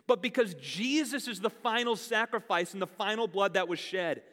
but 0.07 0.21
because 0.21 0.55
Jesus 0.55 1.27
is 1.27 1.41
the 1.41 1.49
final 1.49 1.97
sacrifice 1.97 2.73
and 2.73 2.81
the 2.81 2.87
final 2.87 3.27
blood 3.27 3.53
that 3.53 3.67
was 3.67 3.79
shed. 3.79 4.23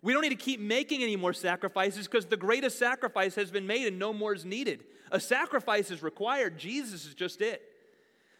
We 0.00 0.12
don't 0.12 0.22
need 0.22 0.28
to 0.28 0.36
keep 0.36 0.60
making 0.60 1.02
any 1.02 1.16
more 1.16 1.32
sacrifices 1.32 2.06
because 2.06 2.26
the 2.26 2.36
greatest 2.36 2.78
sacrifice 2.78 3.34
has 3.34 3.50
been 3.50 3.66
made 3.66 3.88
and 3.88 3.98
no 3.98 4.12
more 4.12 4.32
is 4.32 4.44
needed. 4.44 4.84
A 5.10 5.18
sacrifice 5.18 5.90
is 5.90 6.02
required, 6.02 6.58
Jesus 6.58 7.04
is 7.04 7.14
just 7.14 7.42
it. 7.42 7.60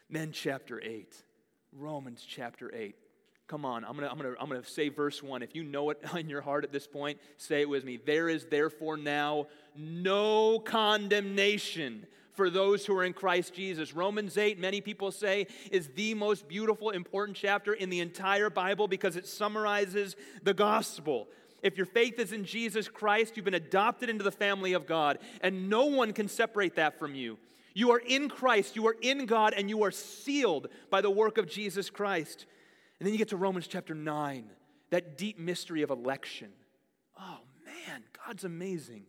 Then, 0.09 0.31
chapter 0.31 0.81
8, 0.81 1.15
Romans 1.73 2.25
chapter 2.27 2.73
8. 2.73 2.95
Come 3.47 3.65
on, 3.65 3.83
I'm 3.83 3.95
gonna, 3.95 4.07
I'm, 4.07 4.17
gonna, 4.17 4.35
I'm 4.39 4.47
gonna 4.47 4.63
say 4.63 4.89
verse 4.89 5.23
1. 5.23 5.41
If 5.41 5.55
you 5.55 5.63
know 5.63 5.89
it 5.89 5.99
in 6.17 6.29
your 6.29 6.41
heart 6.41 6.63
at 6.63 6.71
this 6.71 6.87
point, 6.87 7.19
say 7.37 7.61
it 7.61 7.69
with 7.69 7.83
me. 7.83 7.99
There 8.03 8.29
is 8.29 8.45
therefore 8.45 8.97
now 8.97 9.47
no 9.75 10.59
condemnation 10.59 12.05
for 12.33 12.49
those 12.49 12.85
who 12.85 12.95
are 12.95 13.03
in 13.03 13.13
Christ 13.13 13.53
Jesus. 13.53 13.93
Romans 13.93 14.37
8, 14.37 14.59
many 14.59 14.81
people 14.81 15.11
say, 15.11 15.47
is 15.71 15.89
the 15.95 16.13
most 16.13 16.47
beautiful, 16.47 16.91
important 16.91 17.35
chapter 17.35 17.73
in 17.73 17.89
the 17.89 17.99
entire 17.99 18.49
Bible 18.49 18.87
because 18.87 19.15
it 19.15 19.27
summarizes 19.27 20.15
the 20.43 20.53
gospel. 20.53 21.27
If 21.61 21.75
your 21.75 21.85
faith 21.85 22.17
is 22.17 22.31
in 22.31 22.45
Jesus 22.45 22.87
Christ, 22.87 23.35
you've 23.35 23.45
been 23.45 23.53
adopted 23.55 24.09
into 24.09 24.23
the 24.23 24.31
family 24.31 24.73
of 24.73 24.87
God, 24.87 25.19
and 25.41 25.69
no 25.69 25.87
one 25.87 26.13
can 26.13 26.29
separate 26.29 26.75
that 26.75 26.97
from 26.97 27.13
you. 27.13 27.37
You 27.73 27.91
are 27.91 27.99
in 27.99 28.29
Christ, 28.29 28.75
you 28.75 28.87
are 28.87 28.95
in 29.01 29.25
God, 29.25 29.53
and 29.55 29.69
you 29.69 29.83
are 29.83 29.91
sealed 29.91 30.67
by 30.89 31.01
the 31.01 31.09
work 31.09 31.37
of 31.37 31.47
Jesus 31.47 31.89
Christ. 31.89 32.45
And 32.99 33.05
then 33.05 33.13
you 33.13 33.17
get 33.17 33.29
to 33.29 33.37
Romans 33.37 33.67
chapter 33.67 33.95
9, 33.95 34.49
that 34.89 35.17
deep 35.17 35.39
mystery 35.39 35.81
of 35.81 35.89
election. 35.89 36.49
Oh 37.17 37.39
man, 37.65 38.03
God's 38.25 38.43
amazing. 38.43 39.03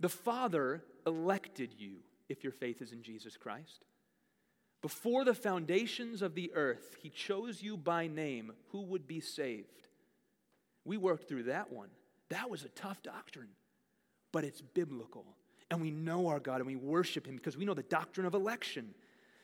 The 0.00 0.08
Father 0.08 0.84
elected 1.06 1.74
you 1.78 1.96
if 2.28 2.42
your 2.42 2.52
faith 2.52 2.82
is 2.82 2.92
in 2.92 3.02
Jesus 3.02 3.36
Christ. 3.36 3.84
Before 4.82 5.24
the 5.24 5.34
foundations 5.34 6.20
of 6.20 6.34
the 6.34 6.52
earth, 6.54 6.96
He 7.00 7.08
chose 7.08 7.62
you 7.62 7.76
by 7.76 8.06
name 8.06 8.52
who 8.68 8.82
would 8.82 9.06
be 9.06 9.20
saved. 9.20 9.88
We 10.84 10.98
worked 10.98 11.28
through 11.28 11.44
that 11.44 11.72
one. 11.72 11.88
That 12.28 12.50
was 12.50 12.64
a 12.64 12.68
tough 12.68 13.02
doctrine, 13.02 13.48
but 14.32 14.44
it's 14.44 14.60
biblical 14.60 15.24
and 15.70 15.80
we 15.80 15.90
know 15.90 16.28
our 16.28 16.40
God 16.40 16.56
and 16.56 16.66
we 16.66 16.76
worship 16.76 17.26
Him 17.26 17.36
because 17.36 17.56
we 17.56 17.64
know 17.64 17.74
the 17.74 17.82
doctrine 17.82 18.26
of 18.26 18.34
election. 18.34 18.94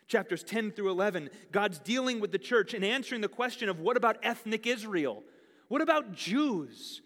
Chapters 0.06 0.42
10 0.42 0.72
through 0.72 0.90
11, 0.90 1.30
God's 1.52 1.78
dealing 1.78 2.18
with 2.18 2.32
the 2.32 2.38
church 2.38 2.74
and 2.74 2.84
answering 2.84 3.20
the 3.20 3.28
question 3.28 3.68
of 3.68 3.78
what 3.78 3.96
about 3.96 4.18
ethnic 4.22 4.66
Israel? 4.66 5.22
What 5.68 5.82
about 5.82 6.12
Jews? 6.12 7.00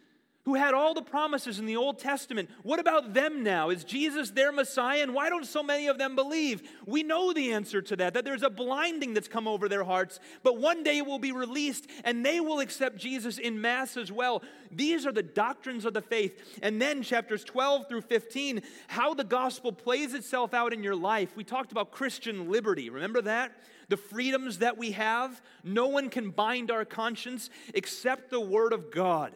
Who 0.45 0.55
had 0.55 0.75
all 0.75 0.93
the 0.93 1.03
promises 1.03 1.59
in 1.59 1.67
the 1.67 1.77
Old 1.77 1.99
Testament. 1.99 2.51
What 2.63 2.79
about 2.79 3.15
them 3.15 3.43
now? 3.43 3.71
Is 3.71 3.83
Jesus 3.83 4.31
their 4.31 4.53
Messiah? 4.53 5.03
And 5.03 5.15
why 5.15 5.31
don't 5.31 5.47
so 5.47 5.63
many 5.63 5.87
of 5.87 5.97
them 5.97 6.15
believe? 6.15 6.63
We 6.87 7.03
know 7.03 7.33
the 7.33 7.53
answer 7.53 7.81
to 7.81 7.97
that, 7.97 8.15
that 8.15 8.25
there's 8.25 8.43
a 8.43 8.51
blinding 8.51 9.15
that's 9.15 9.29
come 9.29 9.49
over 9.49 9.69
their 9.69 9.85
hearts, 9.85 10.21
but 10.43 10.59
one 10.59 10.83
day 10.83 10.99
it 10.99 11.07
will 11.07 11.19
be 11.19 11.33
released 11.33 11.87
and 12.05 12.25
they 12.25 12.41
will 12.41 12.61
accept 12.61 12.97
Jesus 12.97 13.39
in 13.39 13.61
mass 13.61 13.97
as 13.97 14.13
well. 14.13 14.43
These 14.71 15.07
are 15.07 15.13
the 15.13 15.23
doctrines 15.23 15.87
of 15.87 15.95
the 15.95 16.03
faith. 16.03 16.59
And 16.63 16.81
then 16.81 17.03
chapters 17.03 17.43
12 17.45 17.89
through 17.89 18.03
15, 18.03 18.63
how 18.89 19.15
the 19.15 19.25
gospel 19.25 19.73
plays 19.73 20.13
itself 20.13 20.53
out 20.53 20.75
in 20.75 20.83
your 20.83 20.97
life. 20.97 21.37
We 21.37 21.45
talked 21.45 21.73
about 21.73 21.91
Christian 21.91 22.51
liberty. 22.51 22.91
Remember 22.91 23.23
that? 23.23 23.53
The 23.89 23.97
freedoms 23.97 24.59
that 24.59 24.77
we 24.77 24.93
have. 24.93 25.41
No 25.63 25.89
one 25.89 26.11
can 26.11 26.31
bind 26.31 26.71
our 26.71 26.85
conscience 26.85 27.49
except 27.73 28.31
the 28.31 28.41
Word 28.41 28.73
of 28.73 28.91
God. 28.91 29.33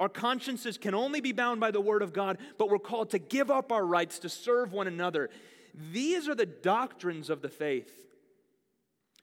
Our 0.00 0.08
consciences 0.08 0.78
can 0.78 0.94
only 0.94 1.20
be 1.20 1.32
bound 1.32 1.60
by 1.60 1.70
the 1.70 1.80
Word 1.80 2.00
of 2.00 2.14
God, 2.14 2.38
but 2.56 2.70
we're 2.70 2.78
called 2.78 3.10
to 3.10 3.18
give 3.18 3.50
up 3.50 3.70
our 3.70 3.84
rights 3.84 4.18
to 4.20 4.30
serve 4.30 4.72
one 4.72 4.86
another. 4.86 5.28
These 5.92 6.26
are 6.26 6.34
the 6.34 6.46
doctrines 6.46 7.28
of 7.28 7.42
the 7.42 7.50
faith. 7.50 7.92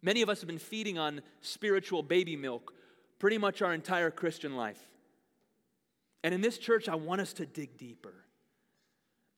Many 0.03 0.21
of 0.21 0.29
us 0.29 0.39
have 0.39 0.47
been 0.47 0.59
feeding 0.59 0.99
on 0.99 1.21
spiritual 1.41 2.03
baby 2.03 2.35
milk 2.35 2.73
pretty 3.17 3.39
much 3.39 3.63
our 3.63 3.73
entire 3.73 4.11
Christian 4.11 4.55
life. 4.55 4.79
And 6.23 6.31
in 6.31 6.41
this 6.41 6.59
church, 6.59 6.87
I 6.87 6.95
want 6.95 7.21
us 7.21 7.33
to 7.33 7.47
dig 7.47 7.77
deeper. 7.77 8.13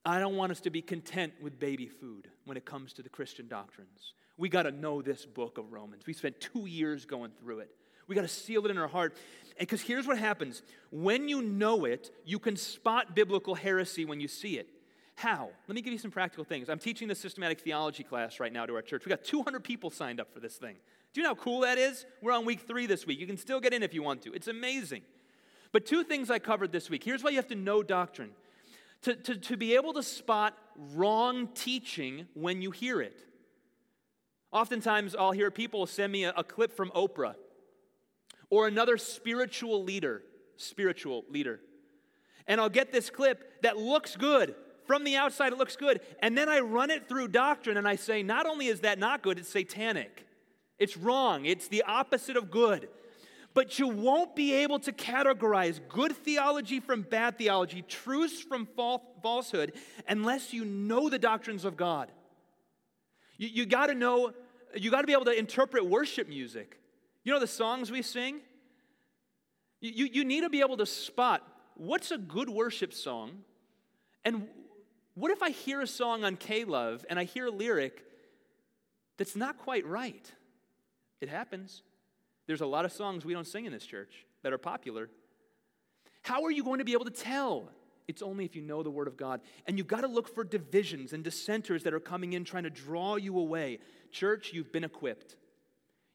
I 0.04 0.19
don't 0.19 0.36
want 0.36 0.52
us 0.52 0.60
to 0.62 0.69
be 0.69 0.82
content 0.82 1.34
with 1.41 1.58
baby 1.58 1.88
food 1.88 2.28
when 2.43 2.58
it 2.58 2.65
comes 2.65 2.91
to 2.93 3.02
the 3.02 3.10
Christian 3.10 3.47
doctrines. 3.47 4.13
We 4.38 4.49
got 4.49 4.63
to 4.63 4.71
know 4.71 5.02
this 5.02 5.25
book 5.25 5.58
of 5.58 5.71
Romans. 5.71 6.04
We 6.06 6.13
spent 6.13 6.41
two 6.41 6.65
years 6.65 7.06
going 7.06 7.32
through 7.39 7.60
it. 7.60 7.71
We 8.08 8.15
got 8.15 8.21
to 8.21 8.28
seal 8.28 8.65
it 8.65 8.71
in 8.71 8.78
our 8.78 8.88
heart. 8.88 9.15
Because 9.60 9.82
here's 9.82 10.08
what 10.08 10.17
happens 10.17 10.63
when 10.89 11.28
you 11.28 11.41
know 11.41 11.86
it, 11.86 12.12
you 12.26 12.39
can 12.39 12.56
spot 12.56 13.13
biblical 13.13 13.56
heresy 13.56 14.06
when 14.06 14.22
you 14.22 14.28
see 14.28 14.58
it. 14.58 14.69
How? 15.15 15.50
Let 15.67 15.76
me 15.76 15.82
give 15.82 15.91
you 15.91 16.00
some 16.00 16.12
practical 16.12 16.45
things. 16.45 16.69
I'm 16.69 16.80
teaching 16.80 17.10
the 17.10 17.15
systematic 17.15 17.60
theology 17.60 18.04
class 18.04 18.39
right 18.39 18.54
now 18.54 18.65
to 18.65 18.74
our 18.76 18.82
church. 18.82 19.04
We 19.06 19.10
got 19.10 19.26
200 19.26 19.62
people 19.62 19.89
signed 19.89 20.22
up 20.22 20.34
for 20.34 20.39
this 20.39 20.56
thing. 20.56 20.78
Do 21.13 21.19
you 21.19 21.24
know 21.24 21.32
how 21.32 21.41
cool 21.41 21.62
that 21.62 21.78
is? 21.78 22.06
We're 22.22 22.32
on 22.32 22.45
week 22.45 22.62
three 22.62 22.86
this 22.86 23.06
week. 23.06 23.19
You 23.19 23.28
can 23.28 23.36
still 23.36 23.60
get 23.60 23.74
in 23.74 23.84
if 23.84 23.93
you 23.93 24.02
want 24.02 24.22
to. 24.22 24.34
It's 24.34 24.48
amazing. 24.48 25.02
But 25.74 25.86
two 25.86 26.06
things 26.06 26.32
I 26.32 26.39
covered 26.39 26.72
this 26.72 26.89
week. 26.89 27.04
Here's 27.04 27.22
why 27.22 27.32
you 27.32 27.36
have 27.36 27.48
to 27.48 27.56
know 27.56 27.84
doctrine 27.84 28.32
to, 29.02 29.15
to, 29.15 29.36
to 29.36 29.58
be 29.58 29.76
able 29.76 29.93
to 29.93 30.04
spot 30.04 30.58
wrong 30.95 31.50
teaching 31.54 32.28
when 32.34 32.62
you 32.62 32.72
hear 32.72 33.02
it. 33.02 33.19
Oftentimes, 34.54 35.15
I'll 35.15 35.32
hear 35.32 35.52
people 35.52 35.86
send 35.86 36.13
me 36.13 36.24
a, 36.24 36.34
a 36.38 36.43
clip 36.45 36.72
from 36.72 36.91
Oprah 36.91 37.36
or 38.49 38.67
another 38.67 38.97
spiritual 38.97 39.83
leader, 39.83 40.23
spiritual 40.57 41.25
leader. 41.29 41.59
And 42.47 42.59
I'll 42.59 42.69
get 42.69 42.91
this 42.91 43.09
clip 43.09 43.62
that 43.62 43.77
looks 43.77 44.15
good. 44.15 44.55
From 44.85 45.03
the 45.03 45.17
outside, 45.17 45.53
it 45.53 45.59
looks 45.59 45.75
good. 45.75 46.01
And 46.19 46.35
then 46.35 46.49
I 46.49 46.62
run 46.62 46.89
it 46.89 47.07
through 47.07 47.27
doctrine 47.27 47.77
and 47.77 47.88
I 47.88 47.95
say, 47.95 48.23
not 48.23 48.47
only 48.47 48.67
is 48.67 48.79
that 48.79 48.97
not 48.97 49.21
good, 49.21 49.38
it's 49.38 49.49
satanic. 49.49 50.25
It's 50.79 50.97
wrong. 50.97 51.45
It's 51.45 51.67
the 51.67 51.83
opposite 51.83 52.35
of 52.35 52.49
good. 52.49 52.89
But 53.53 53.77
you 53.77 53.88
won't 53.88 54.35
be 54.35 54.53
able 54.53 54.79
to 54.79 54.91
categorize 54.91 55.79
good 55.89 56.15
theology 56.15 56.79
from 56.79 57.03
bad 57.03 57.38
theology, 57.38 57.83
truths 57.83 58.39
from 58.41 58.67
falsehood, 59.21 59.73
unless 60.07 60.53
you 60.53 60.65
know 60.65 61.09
the 61.09 61.19
doctrines 61.19 61.65
of 61.65 61.77
God. 61.77 62.12
You, 63.38 63.49
you 63.49 63.65
got 63.65 63.88
to 63.88 63.95
know, 63.95 64.33
you 64.75 64.89
got 64.89 65.01
to 65.01 65.07
be 65.07 65.13
able 65.13 65.25
to 65.25 65.38
interpret 65.38 65.85
worship 65.85 66.27
music. 66.27 66.79
You 67.23 67.34
know 67.34 67.39
the 67.39 67.47
songs 67.47 67.91
we 67.91 68.01
sing? 68.01 68.39
You, 69.82 70.05
you 70.05 70.25
need 70.25 70.41
to 70.41 70.49
be 70.49 70.62
able 70.62 70.77
to 70.77 70.86
spot 70.86 71.45
what's 71.75 72.12
a 72.12 72.17
good 72.17 72.49
worship 72.49 72.93
song 72.93 73.43
and 74.25 74.47
what 75.15 75.32
if 75.32 75.41
I 75.41 75.49
hear 75.49 75.82
a 75.82 75.88
song 75.88 76.23
on 76.23 76.36
K 76.38 76.63
Love 76.63 77.05
and 77.10 77.19
I 77.19 77.23
hear 77.23 77.47
a 77.47 77.51
lyric 77.51 78.03
that's 79.17 79.36
not 79.36 79.58
quite 79.58 79.86
right? 79.86 80.32
It 81.21 81.29
happens. 81.29 81.84
There's 82.47 82.62
a 82.62 82.65
lot 82.65 82.86
of 82.86 82.91
songs 82.91 83.25
we 83.25 83.34
don't 83.34 83.47
sing 83.47 83.65
in 83.65 83.73
this 83.73 83.86
church 83.86 84.25
that 84.43 84.53
are 84.53 84.58
popular. 84.58 85.10
How 86.21 86.43
are 86.43 86.51
you 86.51 86.63
going 86.63 86.79
to 86.79 86.86
be 86.86 86.93
able 86.93 87.05
to 87.05 87.12
tell? 87.12 87.69
It's 88.08 88.21
only 88.21 88.45
if 88.45 88.55
you 88.55 88.62
know 88.62 88.82
the 88.82 88.89
Word 88.89 89.08
of 89.08 89.17
God. 89.17 89.41
And 89.67 89.77
you've 89.77 89.88
got 89.88 90.01
to 90.01 90.08
look 90.08 90.34
for 90.34 90.43
divisions 90.43 91.13
and 91.13 91.23
dissenters 91.23 91.84
that 91.84 91.93
are 91.93 91.99
coming 91.99 92.34
in 92.34 92.43
trying 92.43 92.63
to 92.63 92.69
draw 92.69 93.17
you 93.17 93.38
away. 93.38 93.79
Church, 94.12 94.51
you've 94.53 94.71
been 94.71 94.84
equipped. 94.84 95.36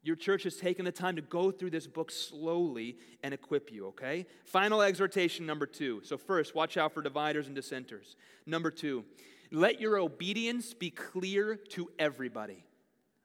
Your 0.04 0.16
church 0.16 0.42
has 0.42 0.56
taken 0.56 0.84
the 0.84 0.92
time 0.92 1.16
to 1.16 1.22
go 1.22 1.50
through 1.50 1.70
this 1.70 1.86
book 1.86 2.10
slowly 2.10 2.98
and 3.22 3.32
equip 3.32 3.72
you, 3.72 3.86
okay? 3.86 4.26
Final 4.44 4.82
exhortation 4.82 5.46
number 5.46 5.66
two. 5.66 6.02
So, 6.04 6.18
first, 6.18 6.54
watch 6.54 6.76
out 6.76 6.92
for 6.92 7.00
dividers 7.00 7.46
and 7.46 7.56
dissenters. 7.56 8.14
Number 8.44 8.70
two, 8.70 9.04
let 9.50 9.80
your 9.80 9.98
obedience 9.98 10.74
be 10.74 10.90
clear 10.90 11.56
to 11.70 11.90
everybody. 11.98 12.64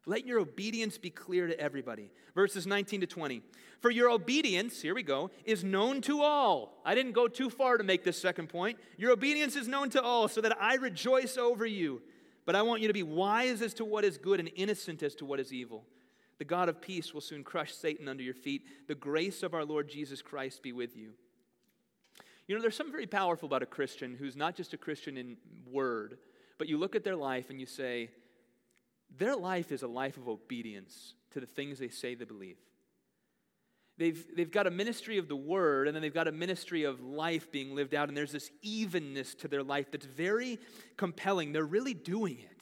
Let 0.06 0.26
your 0.26 0.40
obedience 0.40 0.98
be 0.98 1.10
clear 1.10 1.48
to 1.48 1.60
everybody. 1.60 2.12
Verses 2.34 2.66
19 2.66 3.02
to 3.02 3.08
20. 3.08 3.42
For 3.82 3.92
your 3.92 4.10
obedience, 4.10 4.82
here 4.82 4.96
we 4.96 5.04
go, 5.04 5.32
is 5.44 5.66
known 5.66 6.00
to 6.04 6.22
all. 6.22 6.82
I 6.86 6.96
didn't 6.96 7.12
go 7.12 7.28
too 7.28 7.50
far 7.50 7.78
to 7.78 7.84
make 7.84 8.06
this 8.06 8.20
second 8.20 8.48
point. 8.48 8.78
Your 8.98 9.12
obedience 9.12 9.58
is 9.58 9.68
known 9.68 9.90
to 9.92 10.02
all, 10.02 10.30
so 10.30 10.40
that 10.42 10.58
I 10.62 10.76
rejoice 10.76 11.38
over 11.38 11.66
you. 11.66 12.02
But 12.46 12.56
I 12.56 12.62
want 12.62 12.82
you 12.82 12.88
to 12.88 12.94
be 12.94 13.04
wise 13.04 13.62
as 13.62 13.74
to 13.76 13.86
what 13.86 14.06
is 14.06 14.18
good 14.18 14.40
and 14.40 14.50
innocent 14.56 15.04
as 15.04 15.14
to 15.16 15.26
what 15.26 15.42
is 15.42 15.52
evil. 15.52 15.84
The 16.40 16.46
God 16.46 16.70
of 16.70 16.82
peace 16.82 17.14
will 17.14 17.22
soon 17.22 17.44
crush 17.44 17.74
Satan 17.74 18.08
under 18.08 18.24
your 18.24 18.34
feet. 18.34 18.64
The 18.88 18.96
grace 18.96 19.44
of 19.44 19.54
our 19.54 19.66
Lord 19.66 19.90
Jesus 19.90 20.22
Christ 20.22 20.64
be 20.64 20.72
with 20.72 20.98
you. 20.98 21.12
You 22.48 22.56
know, 22.56 22.62
there's 22.62 22.76
something 22.76 22.92
very 22.92 23.06
powerful 23.06 23.46
about 23.46 23.62
a 23.62 23.68
Christian 23.68 24.16
who's 24.18 24.36
not 24.36 24.56
just 24.56 24.74
a 24.74 24.78
Christian 24.78 25.18
in 25.18 25.38
word, 25.70 26.18
but 26.58 26.68
you 26.68 26.78
look 26.78 26.96
at 26.96 27.04
their 27.04 27.16
life 27.16 27.52
and 27.52 27.60
you 27.60 27.68
say, 27.68 28.10
their 29.18 29.36
life 29.36 29.72
is 29.72 29.84
a 29.84 29.88
life 29.88 30.18
of 30.18 30.28
obedience 30.28 31.14
to 31.32 31.40
the 31.40 31.46
things 31.46 31.78
they 31.78 31.90
say 31.90 32.16
they 32.16 32.26
believe. 32.26 32.58
They've, 33.98 34.26
they've 34.36 34.50
got 34.50 34.66
a 34.66 34.72
ministry 34.72 35.18
of 35.18 35.28
the 35.28 35.36
word, 35.36 35.88
and 35.88 35.96
then 35.96 36.02
they've 36.02 36.14
got 36.14 36.30
a 36.30 36.32
ministry 36.32 36.86
of 36.86 37.02
life 37.02 37.52
being 37.52 37.76
lived 37.76 37.94
out, 37.94 38.08
and 38.08 38.16
there's 38.16 38.32
this 38.32 38.50
evenness 38.62 39.36
to 39.36 39.50
their 39.50 39.62
life 39.62 39.92
that's 39.92 40.06
very 40.06 40.58
compelling. 40.96 41.52
They're 41.52 41.66
really 41.66 41.94
doing 41.94 42.40
it. 42.40 42.59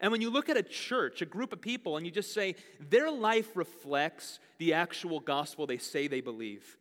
And 0.00 0.12
when 0.12 0.20
you 0.20 0.30
look 0.30 0.48
at 0.48 0.56
a 0.56 0.62
church, 0.62 1.22
a 1.22 1.26
group 1.26 1.52
of 1.52 1.60
people, 1.60 1.96
and 1.96 2.06
you 2.06 2.12
just 2.12 2.32
say, 2.32 2.54
their 2.78 3.10
life 3.10 3.56
reflects 3.56 4.38
the 4.58 4.74
actual 4.74 5.18
gospel 5.18 5.66
they 5.66 5.78
say 5.78 6.06
they 6.06 6.20
believe, 6.20 6.76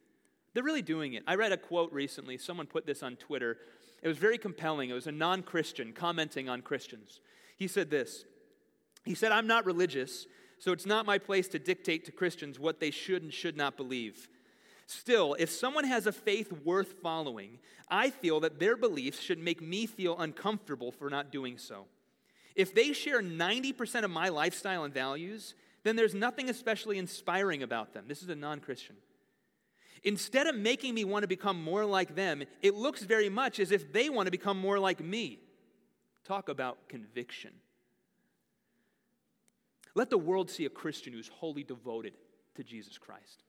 they're 0.53 0.63
really 0.63 0.81
doing 0.81 1.13
it. 1.13 1.23
I 1.27 1.35
read 1.35 1.51
a 1.51 1.57
quote 1.57 1.91
recently. 1.91 2.37
Someone 2.37 2.65
put 2.65 2.85
this 2.85 3.03
on 3.03 3.15
Twitter. 3.15 3.57
It 4.01 4.07
was 4.07 4.17
very 4.17 4.37
compelling. 4.37 4.89
It 4.89 4.93
was 4.93 5.07
a 5.07 5.11
non 5.11 5.43
Christian 5.43 5.93
commenting 5.93 6.49
on 6.49 6.61
Christians. 6.61 7.19
He 7.57 7.67
said 7.67 7.89
this 7.89 8.25
He 9.05 9.13
said, 9.13 9.31
I'm 9.31 9.47
not 9.47 9.65
religious, 9.65 10.25
so 10.59 10.71
it's 10.71 10.85
not 10.85 11.05
my 11.05 11.17
place 11.17 11.47
to 11.49 11.59
dictate 11.59 12.05
to 12.05 12.11
Christians 12.11 12.59
what 12.59 12.79
they 12.79 12.91
should 12.91 13.21
and 13.23 13.33
should 13.33 13.57
not 13.57 13.77
believe. 13.77 14.29
Still, 14.87 15.35
if 15.37 15.51
someone 15.51 15.83
has 15.83 16.07
a 16.07 16.13
faith 16.13 16.51
worth 16.63 16.93
following, 17.03 17.59
I 17.89 18.09
feel 18.09 18.39
that 18.39 18.59
their 18.59 18.77
beliefs 18.77 19.21
should 19.21 19.37
make 19.39 19.61
me 19.61 19.85
feel 19.85 20.17
uncomfortable 20.17 20.91
for 20.91 21.09
not 21.09 21.31
doing 21.31 21.57
so. 21.57 21.85
If 22.57 22.73
they 22.73 22.91
share 22.91 23.21
90% 23.21 24.03
of 24.03 24.09
my 24.09 24.29
lifestyle 24.29 24.83
and 24.83 24.93
values, 24.93 25.53
then 25.83 25.95
there's 25.95 26.15
nothing 26.15 26.49
especially 26.49 26.97
inspiring 26.97 27.61
about 27.61 27.93
them. 27.93 28.05
This 28.07 28.23
is 28.23 28.29
a 28.29 28.35
non 28.35 28.59
Christian. 28.59 28.95
Instead 30.03 30.47
of 30.47 30.55
making 30.55 30.95
me 30.95 31.05
want 31.05 31.21
to 31.21 31.27
become 31.27 31.63
more 31.63 31.85
like 31.85 32.15
them, 32.15 32.43
it 32.61 32.73
looks 32.73 33.03
very 33.03 33.29
much 33.29 33.59
as 33.59 33.71
if 33.71 33.93
they 33.93 34.09
want 34.09 34.25
to 34.25 34.31
become 34.31 34.59
more 34.59 34.79
like 34.79 34.99
me. 34.99 35.39
Talk 36.25 36.49
about 36.49 36.89
conviction. 36.89 37.51
Let 39.93 40.09
the 40.09 40.17
world 40.17 40.49
see 40.49 40.65
a 40.65 40.69
Christian 40.69 41.13
who's 41.13 41.27
wholly 41.27 41.63
devoted 41.63 42.13
to 42.55 42.63
Jesus 42.63 42.97
Christ. 42.97 43.43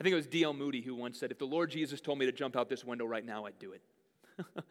I 0.00 0.02
think 0.02 0.12
it 0.12 0.16
was 0.16 0.26
D.L. 0.26 0.54
Moody 0.54 0.80
who 0.80 0.94
once 0.94 1.18
said, 1.18 1.30
If 1.30 1.38
the 1.38 1.46
Lord 1.46 1.70
Jesus 1.70 2.00
told 2.00 2.18
me 2.18 2.26
to 2.26 2.32
jump 2.32 2.56
out 2.56 2.68
this 2.68 2.84
window 2.84 3.04
right 3.04 3.24
now, 3.24 3.44
I'd 3.44 3.58
do 3.58 3.72
it. 3.72 3.82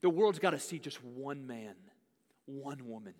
The 0.00 0.10
world's 0.10 0.38
got 0.38 0.50
to 0.50 0.60
see 0.60 0.78
just 0.78 1.02
one 1.04 1.46
man, 1.46 1.74
one 2.46 2.86
woman 2.86 3.14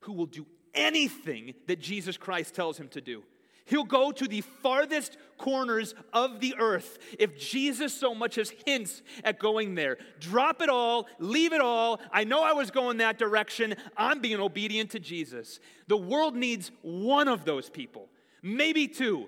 who 0.00 0.12
will 0.12 0.26
do 0.26 0.46
anything 0.74 1.54
that 1.66 1.80
Jesus 1.80 2.16
Christ 2.16 2.54
tells 2.54 2.78
him 2.78 2.88
to 2.88 3.00
do. 3.00 3.22
He'll 3.66 3.84
go 3.84 4.10
to 4.10 4.26
the 4.26 4.40
farthest 4.40 5.16
corners 5.38 5.94
of 6.12 6.40
the 6.40 6.56
earth 6.58 6.98
if 7.18 7.38
Jesus 7.38 7.94
so 7.94 8.14
much 8.14 8.36
as 8.36 8.52
hints 8.66 9.02
at 9.22 9.38
going 9.38 9.76
there. 9.76 9.98
Drop 10.18 10.60
it 10.60 10.68
all, 10.68 11.06
leave 11.20 11.52
it 11.52 11.60
all. 11.60 12.00
I 12.12 12.24
know 12.24 12.42
I 12.42 12.52
was 12.52 12.72
going 12.72 12.96
that 12.98 13.16
direction. 13.16 13.76
I'm 13.96 14.20
being 14.20 14.40
obedient 14.40 14.90
to 14.90 14.98
Jesus. 14.98 15.60
The 15.86 15.96
world 15.96 16.34
needs 16.34 16.72
one 16.82 17.28
of 17.28 17.44
those 17.44 17.70
people, 17.70 18.08
maybe 18.42 18.88
two. 18.88 19.26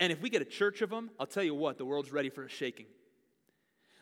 And 0.00 0.10
if 0.10 0.20
we 0.20 0.28
get 0.28 0.42
a 0.42 0.46
church 0.46 0.82
of 0.82 0.90
them, 0.90 1.10
I'll 1.20 1.26
tell 1.26 1.44
you 1.44 1.54
what, 1.54 1.78
the 1.78 1.84
world's 1.84 2.10
ready 2.10 2.30
for 2.30 2.42
a 2.42 2.48
shaking. 2.48 2.86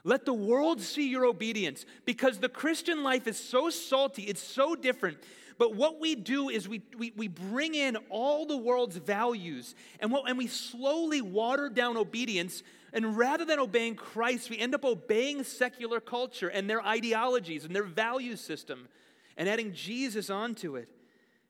Let 0.04 0.24
the 0.24 0.32
world 0.32 0.80
see 0.80 1.08
your 1.08 1.24
obedience 1.24 1.86
because 2.04 2.38
the 2.38 2.48
Christian 2.48 3.02
life 3.02 3.26
is 3.26 3.38
so 3.38 3.70
salty, 3.70 4.22
it's 4.22 4.42
so 4.42 4.74
different. 4.74 5.18
But 5.58 5.76
what 5.76 6.00
we 6.00 6.16
do 6.16 6.48
is 6.48 6.68
we, 6.68 6.82
we, 6.98 7.12
we 7.16 7.28
bring 7.28 7.74
in 7.74 7.96
all 8.10 8.46
the 8.46 8.56
world's 8.56 8.96
values 8.96 9.76
and, 10.00 10.10
what, 10.10 10.28
and 10.28 10.36
we 10.36 10.48
slowly 10.48 11.22
water 11.22 11.68
down 11.68 11.96
obedience. 11.96 12.64
And 12.92 13.16
rather 13.16 13.44
than 13.44 13.60
obeying 13.60 13.94
Christ, 13.94 14.50
we 14.50 14.58
end 14.58 14.74
up 14.74 14.84
obeying 14.84 15.44
secular 15.44 16.00
culture 16.00 16.48
and 16.48 16.68
their 16.68 16.84
ideologies 16.84 17.64
and 17.64 17.74
their 17.74 17.84
value 17.84 18.34
system 18.34 18.88
and 19.36 19.48
adding 19.48 19.72
Jesus 19.72 20.30
onto 20.30 20.74
it. 20.74 20.88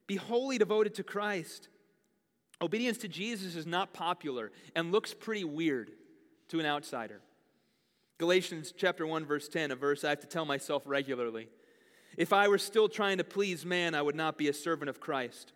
Be 0.07 0.17
wholly 0.17 0.59
devoted 0.59 0.95
to 0.97 1.03
Christ. 1.03 1.69
Obedience 2.61 2.99
to 2.99 3.09
Jesus 3.09 3.57
is 3.57 3.67
not 3.67 3.95
popular 3.95 4.53
and 4.77 4.93
looks 4.93 5.15
pretty 5.15 5.45
weird 5.45 5.91
to 6.49 6.61
an 6.61 6.67
outsider. 6.67 7.23
Galatians 8.23 8.73
chapter 8.77 9.05
1 9.05 9.27
verse 9.27 9.49
10, 9.49 9.73
a 9.73 9.75
verse 9.75 10.05
I 10.05 10.11
have 10.11 10.21
to 10.21 10.29
tell 10.29 10.45
myself 10.45 10.85
regularly. 10.87 11.49
If 12.17 12.33
I 12.33 12.47
were 12.47 12.57
still 12.57 12.89
trying 12.89 13.19
to 13.19 13.25
please 13.25 13.67
man, 13.67 13.97
I 13.97 14.03
would 14.03 14.15
not 14.15 14.39
be 14.39 14.47
a 14.47 14.53
servant 14.53 14.89
of 14.89 15.01
Christ. 15.01 15.53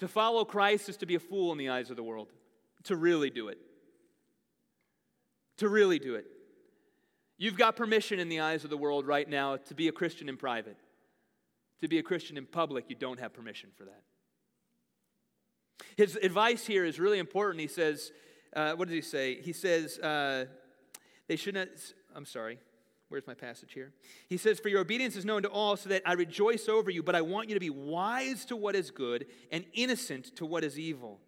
To 0.00 0.06
follow 0.06 0.44
Christ 0.44 0.90
is 0.90 0.98
to 0.98 1.06
be 1.06 1.14
a 1.14 1.18
fool 1.18 1.52
in 1.52 1.56
the 1.56 1.70
eyes 1.70 1.88
of 1.88 1.96
the 1.96 2.02
world. 2.02 2.28
To 2.82 2.96
really 2.96 3.30
do 3.30 3.48
it. 3.48 3.56
To 5.56 5.70
really 5.70 5.98
do 5.98 6.16
it. 6.16 6.26
You've 7.38 7.56
got 7.56 7.76
permission 7.76 8.18
in 8.18 8.28
the 8.28 8.40
eyes 8.40 8.64
of 8.64 8.68
the 8.68 8.76
world 8.76 9.06
right 9.06 9.26
now 9.26 9.56
to 9.56 9.74
be 9.74 9.88
a 9.88 9.92
Christian 9.92 10.28
in 10.28 10.36
private. 10.36 10.76
To 11.80 11.88
be 11.88 11.96
a 11.96 12.02
Christian 12.02 12.36
in 12.36 12.44
public, 12.44 12.90
you 12.90 12.94
don't 12.94 13.20
have 13.20 13.32
permission 13.32 13.70
for 13.74 13.86
that. 13.86 14.02
His 15.96 16.16
advice 16.16 16.66
here 16.66 16.84
is 16.84 17.00
really 17.00 17.18
important. 17.18 17.62
He 17.62 17.68
says, 17.68 18.12
uh, 18.54 18.74
what 18.74 18.88
does 18.88 18.94
he 18.94 19.00
say? 19.00 19.40
He 19.40 19.54
says, 19.54 19.98
uh, 20.00 20.44
they 21.28 21.36
should 21.36 21.54
not, 21.54 21.68
I'm 22.14 22.26
sorry, 22.26 22.58
where's 23.08 23.26
my 23.26 23.34
passage 23.34 23.72
here? 23.72 23.92
He 24.28 24.36
says, 24.36 24.60
For 24.60 24.68
your 24.68 24.80
obedience 24.80 25.16
is 25.16 25.24
known 25.24 25.42
to 25.42 25.48
all, 25.48 25.76
so 25.76 25.88
that 25.88 26.02
I 26.04 26.14
rejoice 26.14 26.68
over 26.68 26.90
you, 26.90 27.02
but 27.02 27.14
I 27.14 27.22
want 27.22 27.48
you 27.48 27.54
to 27.54 27.60
be 27.60 27.70
wise 27.70 28.44
to 28.46 28.56
what 28.56 28.74
is 28.74 28.90
good 28.90 29.26
and 29.50 29.64
innocent 29.72 30.36
to 30.36 30.46
what 30.46 30.64
is 30.64 30.78
evil. 30.78 31.20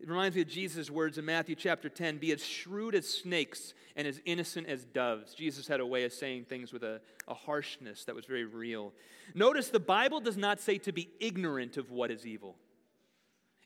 It 0.00 0.08
reminds 0.08 0.36
me 0.36 0.42
of 0.42 0.48
Jesus' 0.48 0.90
words 0.90 1.18
in 1.18 1.24
Matthew 1.24 1.56
chapter 1.56 1.88
10 1.88 2.18
Be 2.18 2.32
as 2.32 2.44
shrewd 2.44 2.94
as 2.94 3.08
snakes 3.08 3.74
and 3.96 4.06
as 4.06 4.20
innocent 4.24 4.68
as 4.68 4.84
doves. 4.84 5.34
Jesus 5.34 5.66
had 5.66 5.80
a 5.80 5.86
way 5.86 6.04
of 6.04 6.12
saying 6.12 6.44
things 6.44 6.72
with 6.72 6.84
a, 6.84 7.00
a 7.26 7.34
harshness 7.34 8.04
that 8.04 8.14
was 8.14 8.24
very 8.24 8.44
real. 8.44 8.92
Notice 9.34 9.68
the 9.68 9.80
Bible 9.80 10.20
does 10.20 10.36
not 10.36 10.60
say 10.60 10.78
to 10.78 10.92
be 10.92 11.10
ignorant 11.18 11.76
of 11.76 11.90
what 11.90 12.10
is 12.10 12.26
evil. 12.26 12.56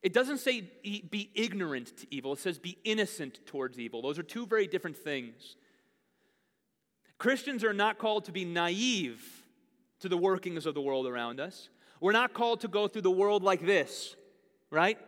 It 0.02 0.12
doesn't 0.12 0.38
say 0.38 0.62
be 0.62 1.30
ignorant 1.35 1.96
to 1.98 2.06
evil, 2.11 2.32
it 2.32 2.40
says 2.40 2.58
be 2.58 2.78
innocent 2.82 3.38
towards 3.46 3.78
evil. 3.78 4.02
Those 4.02 4.18
are 4.18 4.24
two 4.24 4.46
very 4.46 4.66
different 4.66 4.96
things. 4.96 5.56
Christians 7.22 7.62
are 7.62 7.72
not 7.72 7.98
called 7.98 8.24
to 8.24 8.32
be 8.32 8.44
naive 8.44 9.24
to 10.00 10.08
the 10.08 10.16
workings 10.16 10.66
of 10.66 10.74
the 10.74 10.80
world 10.80 11.06
around 11.06 11.38
us. 11.38 11.68
We're 12.00 12.11
not 12.11 12.35
called 12.35 12.62
to 12.62 12.68
go 12.68 12.88
through 12.88 13.02
the 13.02 13.12
world 13.12 13.44
like 13.44 13.64
this, 13.64 14.16
right? 14.72 14.98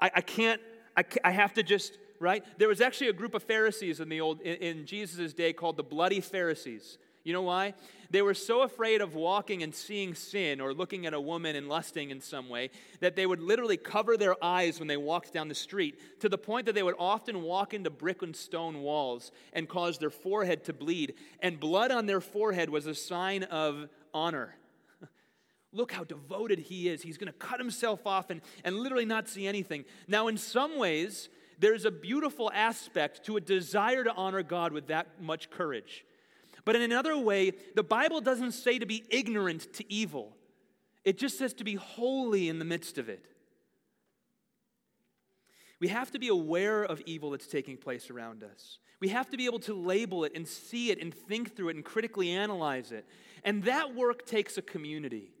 I, 0.00 0.08
I 0.14 0.20
can't, 0.20 0.60
I, 0.96 1.02
I 1.24 1.32
have 1.32 1.52
to 1.54 1.64
just, 1.64 1.98
right? 2.20 2.44
There 2.58 2.68
was 2.68 2.80
actually 2.80 3.08
a 3.08 3.12
group 3.12 3.34
of 3.34 3.42
Pharisees 3.42 3.98
in 3.98 4.08
the 4.08 4.20
old, 4.20 4.40
in, 4.42 4.54
in 4.58 4.86
Jesus' 4.86 5.32
day 5.32 5.52
called 5.52 5.76
the 5.76 5.82
bloody 5.82 6.20
Pharisees. 6.20 6.96
You 7.24 7.32
know 7.32 7.42
why? 7.42 7.72
They 8.10 8.20
were 8.20 8.34
so 8.34 8.62
afraid 8.62 9.00
of 9.00 9.14
walking 9.14 9.62
and 9.62 9.74
seeing 9.74 10.14
sin 10.14 10.60
or 10.60 10.74
looking 10.74 11.06
at 11.06 11.14
a 11.14 11.20
woman 11.20 11.56
and 11.56 11.70
lusting 11.70 12.10
in 12.10 12.20
some 12.20 12.50
way 12.50 12.70
that 13.00 13.16
they 13.16 13.24
would 13.24 13.40
literally 13.40 13.78
cover 13.78 14.18
their 14.18 14.36
eyes 14.44 14.78
when 14.78 14.88
they 14.88 14.98
walked 14.98 15.32
down 15.32 15.48
the 15.48 15.54
street 15.54 15.98
to 16.20 16.28
the 16.28 16.36
point 16.36 16.66
that 16.66 16.74
they 16.74 16.82
would 16.82 16.94
often 16.98 17.40
walk 17.42 17.72
into 17.72 17.88
brick 17.88 18.20
and 18.20 18.36
stone 18.36 18.82
walls 18.82 19.32
and 19.54 19.70
cause 19.70 19.96
their 19.98 20.10
forehead 20.10 20.64
to 20.64 20.74
bleed. 20.74 21.14
And 21.40 21.58
blood 21.58 21.90
on 21.90 22.04
their 22.04 22.20
forehead 22.20 22.68
was 22.68 22.86
a 22.86 22.94
sign 22.94 23.44
of 23.44 23.88
honor. 24.12 24.54
Look 25.72 25.92
how 25.92 26.04
devoted 26.04 26.58
he 26.58 26.90
is. 26.90 27.00
He's 27.00 27.16
going 27.16 27.32
to 27.32 27.38
cut 27.38 27.58
himself 27.58 28.06
off 28.06 28.28
and, 28.28 28.42
and 28.64 28.76
literally 28.76 29.06
not 29.06 29.30
see 29.30 29.46
anything. 29.46 29.86
Now, 30.06 30.28
in 30.28 30.36
some 30.36 30.78
ways, 30.78 31.30
there's 31.58 31.86
a 31.86 31.90
beautiful 31.90 32.52
aspect 32.52 33.24
to 33.24 33.38
a 33.38 33.40
desire 33.40 34.04
to 34.04 34.12
honor 34.12 34.42
God 34.42 34.72
with 34.72 34.88
that 34.88 35.22
much 35.22 35.48
courage. 35.48 36.04
But 36.64 36.76
in 36.76 36.82
another 36.82 37.16
way, 37.16 37.52
the 37.74 37.82
Bible 37.82 38.20
doesn't 38.20 38.52
say 38.52 38.78
to 38.78 38.86
be 38.86 39.04
ignorant 39.10 39.72
to 39.74 39.92
evil, 39.92 40.36
it 41.04 41.18
just 41.18 41.38
says 41.38 41.52
to 41.54 41.64
be 41.64 41.74
holy 41.74 42.48
in 42.48 42.58
the 42.58 42.64
midst 42.64 42.96
of 42.96 43.08
it. 43.08 43.26
We 45.80 45.88
have 45.88 46.10
to 46.12 46.18
be 46.18 46.28
aware 46.28 46.82
of 46.82 47.02
evil 47.04 47.30
that's 47.30 47.46
taking 47.46 47.76
place 47.76 48.08
around 48.08 48.42
us. 48.42 48.78
We 49.00 49.08
have 49.08 49.28
to 49.30 49.36
be 49.36 49.44
able 49.44 49.58
to 49.60 49.74
label 49.74 50.24
it 50.24 50.32
and 50.34 50.48
see 50.48 50.90
it 50.90 51.02
and 51.02 51.12
think 51.12 51.54
through 51.54 51.68
it 51.68 51.76
and 51.76 51.84
critically 51.84 52.30
analyze 52.30 52.90
it. 52.90 53.04
And 53.44 53.64
that 53.64 53.94
work 53.94 54.24
takes 54.24 54.56
a 54.56 54.62
community. 54.62 55.34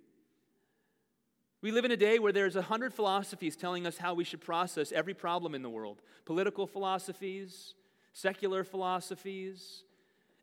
We 1.62 1.70
live 1.70 1.86
in 1.86 1.92
a 1.92 1.96
day 1.96 2.18
where 2.18 2.32
there's 2.32 2.56
a 2.56 2.62
hundred 2.62 2.92
philosophies 2.92 3.56
telling 3.56 3.86
us 3.86 3.96
how 3.96 4.12
we 4.12 4.24
should 4.24 4.42
process 4.42 4.92
every 4.92 5.14
problem 5.14 5.54
in 5.54 5.62
the 5.62 5.70
world 5.70 6.02
political 6.26 6.66
philosophies, 6.66 7.72
secular 8.12 8.64
philosophies, 8.64 9.84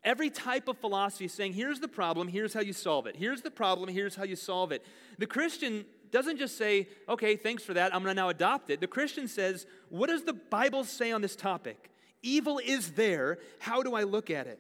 Every 0.04 0.30
type 0.32 0.68
of 0.68 0.78
philosophy 0.78 1.26
is 1.26 1.34
saying, 1.34 1.54
here's 1.54 1.80
the 1.80 1.88
problem, 1.88 2.28
here's 2.28 2.54
how 2.54 2.62
you 2.62 2.74
solve 2.74 3.06
it. 3.06 3.16
Here's 3.16 3.42
the 3.42 3.52
problem, 3.52 3.88
here's 3.90 4.16
how 4.16 4.24
you 4.24 4.36
solve 4.36 4.72
it. 4.72 4.84
The 5.20 5.28
Christian 5.28 5.86
doesn't 6.10 6.38
just 6.38 6.58
say, 6.58 6.88
okay, 7.08 7.36
thanks 7.36 7.64
for 7.64 7.76
that, 7.76 7.94
I'm 7.94 8.04
going 8.04 8.16
to 8.16 8.22
now 8.22 8.30
adopt 8.30 8.72
it. 8.72 8.82
The 8.82 8.88
Christian 8.88 9.28
says, 9.28 9.68
what 9.90 10.08
does 10.08 10.24
the 10.24 10.34
Bible 10.34 10.84
say 10.84 11.12
on 11.12 11.22
this 11.22 11.36
topic? 11.36 11.92
Evil 12.24 12.60
is 12.64 12.92
there, 12.92 13.38
how 13.60 13.84
do 13.84 13.94
I 13.94 14.04
look 14.04 14.30
at 14.30 14.48
it? 14.48 14.60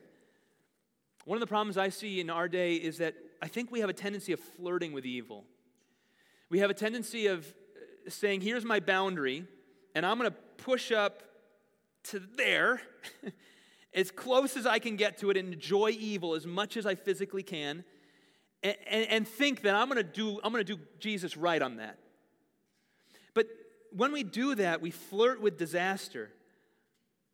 One 1.25 1.37
of 1.37 1.39
the 1.39 1.47
problems 1.47 1.77
I 1.77 1.89
see 1.89 2.19
in 2.19 2.29
our 2.29 2.47
day 2.47 2.75
is 2.75 2.99
that 2.99 3.15
I 3.41 3.47
think 3.47 3.71
we 3.71 3.79
have 3.79 3.89
a 3.89 3.93
tendency 3.93 4.33
of 4.33 4.39
flirting 4.39 4.93
with 4.93 5.05
evil. 5.05 5.45
We 6.49 6.59
have 6.59 6.69
a 6.69 6.75
tendency 6.75 7.27
of 7.27 7.45
uh, 7.47 8.09
saying, 8.09 8.41
here's 8.41 8.65
my 8.65 8.79
boundary, 8.79 9.45
and 9.95 10.05
I'm 10.05 10.17
going 10.17 10.29
to 10.29 10.37
push 10.57 10.91
up 10.91 11.23
to 12.05 12.19
there. 12.19 12.81
as 13.93 14.11
close 14.11 14.55
as 14.55 14.65
I 14.65 14.79
can 14.79 14.95
get 14.95 15.17
to 15.19 15.29
it 15.29 15.37
and 15.37 15.53
enjoy 15.53 15.89
evil 15.89 16.35
as 16.35 16.45
much 16.45 16.77
as 16.77 16.85
I 16.85 16.95
physically 16.95 17.43
can 17.43 17.83
and, 18.63 18.75
and, 18.87 19.07
and 19.09 19.27
think 19.27 19.61
that 19.63 19.75
I'm 19.75 19.89
going 19.89 19.97
to 19.97 20.03
do 20.03 20.39
I'm 20.43 20.51
going 20.51 20.65
to 20.65 20.75
do 20.75 20.81
Jesus 20.99 21.35
right 21.37 21.61
on 21.61 21.77
that. 21.77 21.97
But 23.33 23.47
when 23.91 24.11
we 24.11 24.23
do 24.23 24.55
that, 24.55 24.81
we 24.81 24.91
flirt 24.91 25.41
with 25.41 25.57
disaster. 25.57 26.31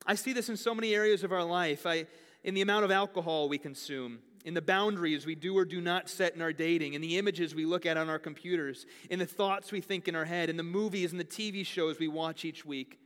I 0.06 0.16
see 0.16 0.34
this 0.34 0.50
in 0.50 0.58
so 0.58 0.74
many 0.74 0.94
areas 0.96 1.24
of 1.24 1.32
our 1.32 1.44
life. 1.44 1.86
I, 1.86 2.06
in 2.44 2.54
the 2.54 2.62
amount 2.62 2.86
of 2.86 2.92
alcohol 2.92 3.50
we 3.50 3.58
consume, 3.58 4.20
in 4.46 4.54
the 4.54 4.62
boundaries 4.62 5.26
we 5.26 5.36
do 5.36 5.58
or 5.58 5.66
do 5.66 5.82
not 5.82 6.10
set 6.10 6.34
in 6.34 6.42
our 6.42 6.54
dating, 6.54 6.94
in 6.94 7.02
the 7.02 7.18
images 7.18 7.54
we 7.54 7.66
look 7.66 7.86
at 7.86 7.98
on 7.98 8.10
our 8.10 8.20
computers, 8.20 8.86
in 9.10 9.20
the 9.20 9.26
thoughts 9.26 9.72
we 9.72 9.82
think 9.82 10.08
in 10.08 10.16
our 10.16 10.24
head, 10.24 10.50
in 10.50 10.56
the 10.56 10.64
movies 10.64 11.12
and 11.12 11.20
the 11.20 11.26
TV 11.26 11.66
shows 11.66 12.00
we 12.00 12.08
watch 12.08 12.46
each 12.46 12.66
week. 12.66 13.00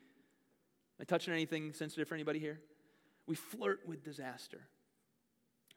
Am 0.99 1.01
I 1.01 1.03
touching 1.05 1.33
anything 1.33 1.73
sensitive 1.73 2.07
for 2.07 2.13
anybody 2.13 2.37
here? 2.37 2.59
We 3.31 3.35
flirt 3.35 3.79
with 3.87 4.03
disaster. 4.03 4.59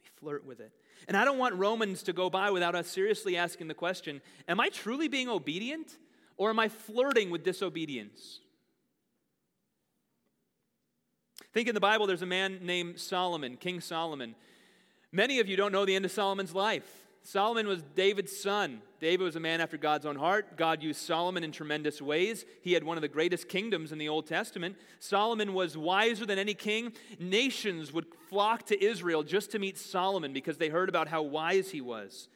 We 0.03 0.09
flirt 0.19 0.45
with 0.45 0.59
it. 0.59 0.73
And 1.07 1.17
I 1.17 1.25
don't 1.25 1.39
want 1.39 1.55
Romans 1.55 2.03
to 2.03 2.13
go 2.13 2.29
by 2.29 2.51
without 2.51 2.75
us 2.75 2.89
seriously 2.89 3.37
asking 3.37 3.69
the 3.69 3.75
question 3.75 4.21
Am 4.49 4.59
I 4.59 4.71
truly 4.71 5.07
being 5.07 5.29
obedient 5.29 5.97
or 6.37 6.51
am 6.51 6.59
I 6.59 6.69
flirting 6.69 7.31
with 7.31 7.45
disobedience? 7.45 8.41
Think 11.53 11.69
in 11.69 11.77
the 11.77 11.81
Bible, 11.81 12.09
there's 12.09 12.23
a 12.23 12.27
man 12.27 12.59
named 12.63 12.99
Solomon, 12.99 13.57
King 13.57 13.81
Solomon. 13.81 14.35
Many 15.13 15.39
of 15.39 15.49
you 15.49 15.57
don't 15.57 15.71
know 15.71 15.85
the 15.85 15.95
end 15.95 16.05
of 16.05 16.11
Solomon's 16.11 16.57
life. 16.57 17.04
Solomon 17.27 17.67
was 17.67 17.83
David's 17.97 18.37
son. 18.37 18.83
David 19.01 19.25
was 19.25 19.35
a 19.35 19.41
man 19.41 19.63
after 19.63 19.79
God's 19.79 20.05
own 20.05 20.17
heart. 20.17 20.59
God 20.59 20.83
used 20.83 21.01
Solomon 21.01 21.43
in 21.43 21.53
tremendous 21.53 22.03
ways. 22.03 22.45
He 22.61 22.75
had 22.75 22.85
one 22.85 22.99
of 22.99 23.01
the 23.01 23.09
greatest 23.09 23.49
kingdoms 23.49 23.93
in 23.93 23.99
the 23.99 24.11
Old 24.11 24.27
Testament. 24.27 24.77
Solomon 25.01 25.55
was 25.55 25.75
wiser 25.75 26.27
than 26.27 26.39
any 26.39 26.53
king. 26.53 26.93
Nations 27.19 27.95
would 27.95 28.05
flock 28.29 28.67
to 28.67 28.85
Israel 28.85 29.23
just 29.23 29.51
to 29.53 29.59
meet 29.59 29.79
Solomon 29.79 30.35
because 30.35 30.59
they 30.59 30.69
heard 30.69 30.91
about 30.91 31.09
how 31.09 31.23
wise 31.23 31.71
he 31.71 31.81
was. 31.81 32.29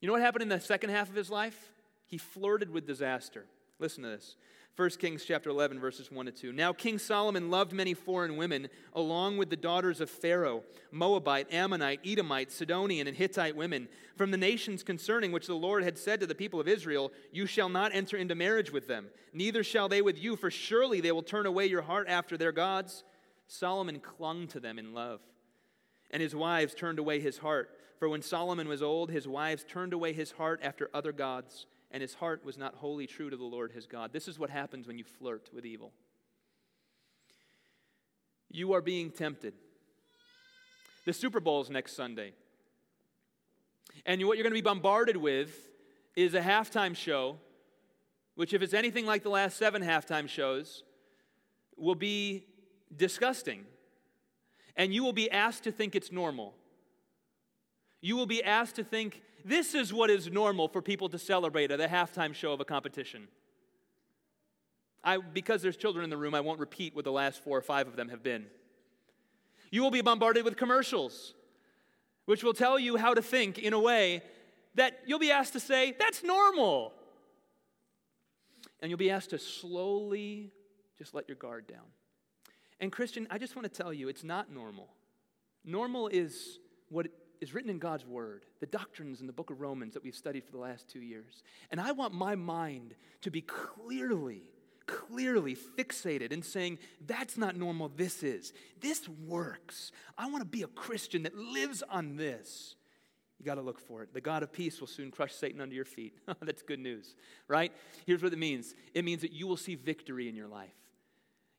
You 0.00 0.06
know 0.06 0.12
what 0.12 0.22
happened 0.22 0.42
in 0.42 0.48
the 0.50 0.60
second 0.60 0.90
half 0.90 1.10
of 1.10 1.16
his 1.16 1.28
life? 1.28 1.72
He 2.06 2.16
flirted 2.16 2.70
with 2.70 2.86
disaster. 2.86 3.44
Listen 3.80 4.04
to 4.04 4.10
this. 4.10 4.36
1 4.76 4.90
Kings 4.90 5.24
chapter 5.24 5.48
11 5.48 5.80
verses 5.80 6.12
1 6.12 6.26
to 6.26 6.32
2. 6.32 6.52
Now 6.52 6.70
King 6.70 6.98
Solomon 6.98 7.50
loved 7.50 7.72
many 7.72 7.94
foreign 7.94 8.36
women 8.36 8.68
along 8.92 9.38
with 9.38 9.48
the 9.48 9.56
daughters 9.56 10.02
of 10.02 10.10
Pharaoh, 10.10 10.64
Moabite, 10.90 11.50
Ammonite, 11.50 12.00
Edomite, 12.04 12.52
Sidonian 12.52 13.06
and 13.06 13.16
Hittite 13.16 13.56
women 13.56 13.88
from 14.16 14.30
the 14.30 14.36
nations 14.36 14.82
concerning 14.82 15.32
which 15.32 15.46
the 15.46 15.54
Lord 15.54 15.82
had 15.82 15.96
said 15.96 16.20
to 16.20 16.26
the 16.26 16.34
people 16.34 16.60
of 16.60 16.68
Israel, 16.68 17.10
you 17.32 17.46
shall 17.46 17.70
not 17.70 17.94
enter 17.94 18.18
into 18.18 18.34
marriage 18.34 18.70
with 18.70 18.86
them, 18.86 19.06
neither 19.32 19.64
shall 19.64 19.88
they 19.88 20.02
with 20.02 20.22
you, 20.22 20.36
for 20.36 20.50
surely 20.50 21.00
they 21.00 21.12
will 21.12 21.22
turn 21.22 21.46
away 21.46 21.64
your 21.64 21.82
heart 21.82 22.06
after 22.06 22.36
their 22.36 22.52
gods. 22.52 23.02
Solomon 23.46 23.98
clung 23.98 24.46
to 24.48 24.60
them 24.60 24.78
in 24.78 24.92
love, 24.92 25.20
and 26.10 26.20
his 26.20 26.34
wives 26.34 26.74
turned 26.74 26.98
away 26.98 27.18
his 27.18 27.38
heart, 27.38 27.70
for 27.98 28.10
when 28.10 28.20
Solomon 28.20 28.68
was 28.68 28.82
old, 28.82 29.10
his 29.10 29.26
wives 29.26 29.64
turned 29.66 29.94
away 29.94 30.12
his 30.12 30.32
heart 30.32 30.60
after 30.62 30.90
other 30.92 31.12
gods 31.12 31.64
and 31.90 32.00
his 32.00 32.14
heart 32.14 32.44
was 32.44 32.58
not 32.58 32.74
wholly 32.74 33.06
true 33.06 33.30
to 33.30 33.36
the 33.36 33.44
Lord 33.44 33.72
his 33.72 33.86
God. 33.86 34.12
This 34.12 34.28
is 34.28 34.38
what 34.38 34.50
happens 34.50 34.86
when 34.86 34.98
you 34.98 35.04
flirt 35.04 35.50
with 35.52 35.64
evil. 35.64 35.92
You 38.50 38.72
are 38.74 38.80
being 38.80 39.10
tempted. 39.10 39.54
The 41.04 41.12
Super 41.12 41.40
Bowl 41.40 41.60
is 41.60 41.70
next 41.70 41.94
Sunday. 41.94 42.32
And 44.04 44.24
what 44.26 44.36
you're 44.36 44.44
going 44.44 44.52
to 44.52 44.62
be 44.62 44.62
bombarded 44.62 45.16
with 45.16 45.68
is 46.14 46.34
a 46.34 46.40
halftime 46.40 46.96
show, 46.96 47.36
which, 48.34 48.52
if 48.52 48.62
it's 48.62 48.74
anything 48.74 49.06
like 49.06 49.22
the 49.22 49.30
last 49.30 49.56
seven 49.56 49.82
halftime 49.82 50.28
shows, 50.28 50.82
will 51.76 51.94
be 51.94 52.44
disgusting. 52.94 53.64
And 54.76 54.92
you 54.92 55.02
will 55.04 55.12
be 55.12 55.30
asked 55.30 55.64
to 55.64 55.72
think 55.72 55.94
it's 55.94 56.12
normal. 56.12 56.54
You 58.00 58.16
will 58.16 58.26
be 58.26 58.42
asked 58.42 58.76
to 58.76 58.84
think 58.84 59.22
this 59.46 59.74
is 59.74 59.92
what 59.92 60.10
is 60.10 60.28
normal 60.28 60.66
for 60.66 60.82
people 60.82 61.08
to 61.08 61.18
celebrate 61.18 61.70
at 61.70 61.80
a 61.80 61.86
halftime 61.86 62.34
show 62.34 62.52
of 62.52 62.60
a 62.60 62.64
competition. 62.64 63.28
I, 65.04 65.18
because 65.18 65.62
there's 65.62 65.76
children 65.76 66.02
in 66.02 66.10
the 66.10 66.16
room, 66.16 66.34
I 66.34 66.40
won't 66.40 66.58
repeat 66.58 66.96
what 66.96 67.04
the 67.04 67.12
last 67.12 67.44
four 67.44 67.56
or 67.56 67.62
five 67.62 67.86
of 67.86 67.94
them 67.94 68.08
have 68.08 68.24
been. 68.24 68.46
You 69.70 69.82
will 69.82 69.92
be 69.92 70.00
bombarded 70.00 70.44
with 70.44 70.56
commercials, 70.56 71.34
which 72.24 72.42
will 72.42 72.54
tell 72.54 72.76
you 72.76 72.96
how 72.96 73.14
to 73.14 73.22
think 73.22 73.58
in 73.58 73.72
a 73.72 73.78
way 73.78 74.22
that 74.74 74.98
you'll 75.06 75.20
be 75.20 75.30
asked 75.30 75.52
to 75.52 75.60
say, 75.60 75.94
that's 75.96 76.24
normal. 76.24 76.92
And 78.80 78.90
you'll 78.90 78.98
be 78.98 79.10
asked 79.10 79.30
to 79.30 79.38
slowly 79.38 80.50
just 80.98 81.14
let 81.14 81.28
your 81.28 81.36
guard 81.36 81.68
down. 81.68 81.86
And, 82.80 82.90
Christian, 82.90 83.28
I 83.30 83.38
just 83.38 83.54
want 83.54 83.72
to 83.72 83.82
tell 83.82 83.92
you, 83.92 84.08
it's 84.08 84.24
not 84.24 84.52
normal. 84.52 84.88
Normal 85.64 86.08
is 86.08 86.58
what 86.88 87.06
is 87.40 87.54
written 87.54 87.70
in 87.70 87.78
God's 87.78 88.06
Word, 88.06 88.44
the 88.60 88.66
doctrines 88.66 89.20
in 89.20 89.26
the 89.26 89.32
book 89.32 89.50
of 89.50 89.60
Romans 89.60 89.94
that 89.94 90.02
we've 90.02 90.14
studied 90.14 90.44
for 90.44 90.52
the 90.52 90.58
last 90.58 90.88
two 90.88 91.00
years. 91.00 91.42
And 91.70 91.80
I 91.80 91.92
want 91.92 92.14
my 92.14 92.34
mind 92.34 92.94
to 93.22 93.30
be 93.30 93.40
clearly, 93.40 94.42
clearly 94.86 95.56
fixated 95.56 96.32
in 96.32 96.42
saying, 96.42 96.78
that's 97.06 97.36
not 97.36 97.56
normal, 97.56 97.90
this 97.94 98.22
is. 98.22 98.52
This 98.80 99.08
works. 99.08 99.92
I 100.16 100.30
want 100.30 100.40
to 100.42 100.48
be 100.48 100.62
a 100.62 100.68
Christian 100.68 101.24
that 101.24 101.36
lives 101.36 101.82
on 101.88 102.16
this. 102.16 102.76
You 103.38 103.44
got 103.44 103.56
to 103.56 103.62
look 103.62 103.78
for 103.78 104.02
it. 104.02 104.14
The 104.14 104.20
God 104.20 104.42
of 104.42 104.52
peace 104.52 104.80
will 104.80 104.86
soon 104.86 105.10
crush 105.10 105.32
Satan 105.32 105.60
under 105.60 105.74
your 105.74 105.84
feet. 105.84 106.14
That's 106.40 106.62
good 106.62 106.80
news, 106.80 107.14
right? 107.48 107.72
Here's 108.06 108.22
what 108.22 108.32
it 108.32 108.38
means 108.38 108.74
it 108.94 109.04
means 109.04 109.22
that 109.22 109.32
you 109.32 109.46
will 109.46 109.58
see 109.58 109.74
victory 109.74 110.28
in 110.28 110.34
your 110.34 110.48
life. 110.48 110.74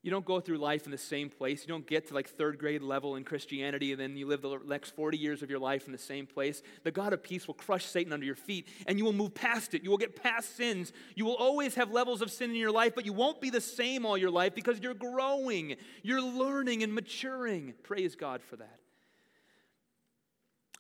You 0.08 0.12
don't 0.12 0.24
go 0.24 0.39
through 0.39 0.60
life 0.60 0.86
in 0.86 0.91
the 0.91 0.98
same 0.98 1.30
place. 1.30 1.63
You 1.63 1.67
don't 1.67 1.86
get 1.86 2.08
to 2.08 2.13
like 2.13 2.30
third 2.30 2.60
grade 2.60 2.82
level 2.82 3.17
in 3.17 3.26
Christianity 3.26 3.91
and 3.91 4.00
then 4.00 4.15
you 4.15 4.26
live 4.26 4.41
the 4.41 4.58
next 4.65 4.91
40 4.91 5.17
years 5.17 5.43
of 5.43 5.50
your 5.50 5.60
life 5.60 5.86
in 5.86 5.91
the 5.91 5.98
same 5.98 6.26
place. 6.26 6.63
The 6.86 6.91
God 6.91 7.12
of 7.12 7.22
peace 7.22 7.46
will 7.46 7.56
crush 7.56 7.84
Satan 7.84 8.13
under 8.13 8.26
your 8.26 8.38
feet 8.38 8.70
and 8.88 8.98
you 8.98 9.04
will 9.04 9.12
move 9.12 9.36
past 9.36 9.74
it. 9.74 9.84
You 9.84 9.89
will 9.89 9.98
get 9.98 10.15
past 10.15 10.56
sins. 10.56 10.93
You 11.15 11.26
will 11.26 11.36
always 11.36 11.76
have 11.76 11.91
levels 11.91 12.22
of 12.22 12.32
sin 12.32 12.52
in 12.52 12.56
your 12.56 12.72
life, 12.72 12.96
but 12.96 13.06
you 13.06 13.12
won't 13.12 13.41
be 13.41 13.50
the 13.50 13.60
same 13.60 14.06
all 14.06 14.17
your 14.17 14.32
life 14.32 14.56
because 14.56 14.80
you're 14.80 14.93
growing, 14.93 15.76
you're 16.04 16.22
learning 16.22 16.84
and 16.84 16.96
maturing. 16.96 17.74
Praise 17.84 18.15
God 18.15 18.41
for 18.41 18.56
that. 18.56 18.80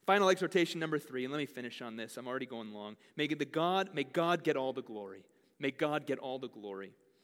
Final 0.05 0.29
exhortation 0.29 0.79
number 0.79 0.99
three, 0.99 1.25
and 1.25 1.33
let 1.33 1.39
me 1.39 1.45
finish 1.45 1.81
on 1.81 1.97
this. 1.97 2.15
I'm 2.15 2.29
already 2.29 2.45
going 2.45 2.71
long. 2.71 2.95
May 3.17 3.27
the 3.27 3.43
God, 3.43 3.89
may 3.93 4.05
God 4.05 4.45
get 4.45 4.55
all 4.55 4.71
the 4.71 4.83
glory. 4.83 5.25
May 5.59 5.71
God 5.71 6.05
get 6.05 6.17
all 6.17 6.39
the 6.39 6.47
glory. 6.47 6.93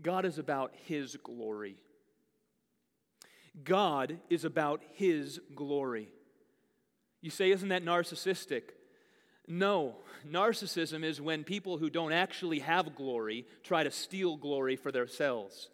God 0.00 0.24
is 0.24 0.38
about 0.38 0.72
His 0.84 1.16
glory. 1.16 1.76
God 3.64 4.18
is 4.28 4.44
about 4.44 4.82
His 4.94 5.40
glory. 5.54 6.08
You 7.22 7.30
say, 7.30 7.50
isn't 7.50 7.70
that 7.70 7.84
narcissistic? 7.84 8.62
No, 9.48 9.96
narcissism 10.28 11.04
is 11.04 11.20
when 11.20 11.44
people 11.44 11.78
who 11.78 11.88
don't 11.88 12.12
actually 12.12 12.58
have 12.58 12.94
glory 12.94 13.46
try 13.62 13.84
to 13.84 13.90
steal 13.90 14.36
glory 14.36 14.76
for 14.76 14.90
themselves. 14.92 15.70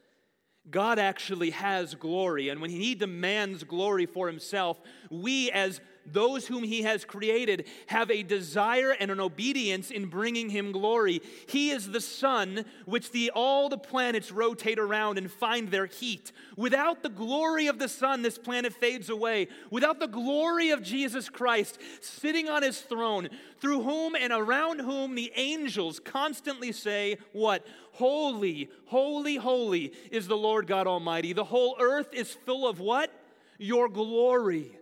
God 0.71 0.99
actually 0.99 1.51
has 1.51 1.95
glory, 1.95 2.49
and 2.49 2.61
when 2.61 2.71
He 2.71 2.95
demands 2.95 3.65
glory 3.65 4.07
for 4.07 4.29
Himself, 4.29 4.81
we 5.11 5.51
as 5.51 5.81
those 6.07 6.47
whom 6.47 6.63
he 6.63 6.83
has 6.83 7.05
created 7.05 7.67
have 7.87 8.11
a 8.11 8.23
desire 8.23 8.91
and 8.91 9.11
an 9.11 9.21
obedience 9.21 9.91
in 9.91 10.07
bringing 10.07 10.51
him 10.51 10.73
glory. 10.73 11.23
He 11.47 11.71
is 11.71 11.91
the 11.91 12.01
sun 12.01 12.65
which 12.87 13.11
the, 13.13 13.31
all 13.35 13.69
the 13.69 13.79
planets 13.79 14.33
rotate 14.33 14.79
around 14.79 15.19
and 15.19 15.31
find 15.31 15.71
their 15.71 15.87
heat. 15.87 16.33
Without 16.57 17.03
the 17.03 17.09
glory 17.09 17.67
of 17.67 17.79
the 17.79 17.89
sun, 17.89 18.23
this 18.23 18.39
planet 18.39 18.73
fades 18.73 19.11
away. 19.11 19.49
Without 19.71 20.01
the 20.01 20.09
glory 20.09 20.71
of 20.71 20.83
Jesus 20.83 21.29
Christ 21.29 21.79
sitting 22.01 22.49
on 22.49 22.63
his 22.63 22.81
throne, 22.81 23.29
through 23.61 23.83
whom 23.83 24.15
and 24.15 24.33
around 24.33 24.81
whom 24.81 25.15
the 25.15 25.33
angels 25.37 26.01
constantly 26.01 26.73
say, 26.73 27.19
What? 27.33 27.67
Holy, 27.93 28.71
holy, 28.87 29.37
holy 29.37 29.93
is 30.11 30.27
the 30.27 30.37
Lord 30.37 30.67
God 30.67 30.87
Almighty. 30.87 31.33
The 31.33 31.45
whole 31.45 31.77
earth 31.79 32.09
is 32.13 32.33
full 32.33 32.67
of 32.67 32.81
what? 32.81 33.13
Your 33.59 33.89
glory. 33.89 34.79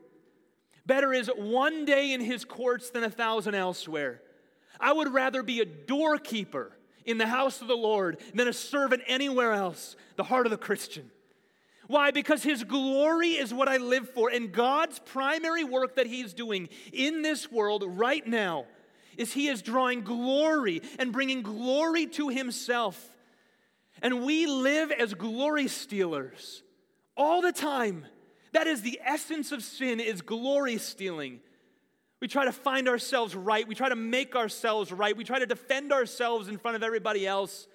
Better 0.91 1.13
is 1.13 1.29
one 1.37 1.85
day 1.85 2.11
in 2.11 2.21
his 2.21 2.45
courts 2.45 2.91
than 2.91 3.05
a 3.05 3.11
thousand 3.11 3.55
elsewhere. 3.55 4.21
I 4.81 4.93
would 4.93 5.15
rather 5.15 5.45
be 5.45 5.61
a 5.61 5.65
doorkeeper 5.65 6.73
in 7.05 7.17
the 7.17 7.29
house 7.29 7.63
of 7.63 7.69
the 7.69 7.77
Lord 7.77 8.19
than 8.35 8.49
a 8.49 8.53
servant 8.53 9.05
anywhere 9.07 9.53
else, 9.53 9.95
the 10.17 10.25
heart 10.25 10.47
of 10.47 10.51
the 10.51 10.57
Christian. 10.57 11.13
Why? 11.87 12.11
Because 12.11 12.43
His 12.43 12.65
glory 12.65 13.35
is 13.35 13.55
what 13.55 13.69
I 13.69 13.77
live 13.77 14.11
for. 14.11 14.31
And 14.31 14.51
God's 14.51 14.99
primary 14.99 15.63
work 15.63 15.95
that 15.95 16.09
He's 16.09 16.35
doing 16.35 16.69
in 16.93 17.23
this 17.23 17.53
world 17.53 17.85
right 17.87 18.27
now 18.27 18.65
is 19.17 19.33
He 19.33 19.47
is 19.47 19.63
drawing 19.63 20.03
glory 20.03 20.83
and 20.99 21.13
bringing 21.13 21.43
glory 21.43 22.07
to 22.07 22.31
Himself. 22.31 23.17
And 24.03 24.25
we 24.25 24.49
live 24.49 24.91
as 24.91 25.15
glory 25.15 25.69
stealers 25.69 26.65
all 27.17 27.43
the 27.43 27.53
time. 27.53 28.07
That 28.53 28.67
is 28.67 28.83
the 28.83 29.01
essence 29.05 29.53
of 29.53 29.63
sin 29.63 30.01
is 30.01 30.23
glory 30.23 30.79
stealing. 30.79 31.41
We 32.21 32.29
try 32.29 32.45
to 32.45 32.53
find 32.53 32.89
ourselves 32.89 33.35
right. 33.35 33.67
We 33.67 33.75
try 33.75 33.89
to 33.89 33.97
make 33.97 34.37
ourselves 34.37 34.93
right. 34.93 35.17
We 35.17 35.25
try 35.25 35.39
to 35.39 35.47
defend 35.47 35.93
ourselves 35.93 36.49
in 36.49 36.59
front 36.59 36.77
of 36.77 36.83
everybody 36.83 37.27
else. 37.27 37.67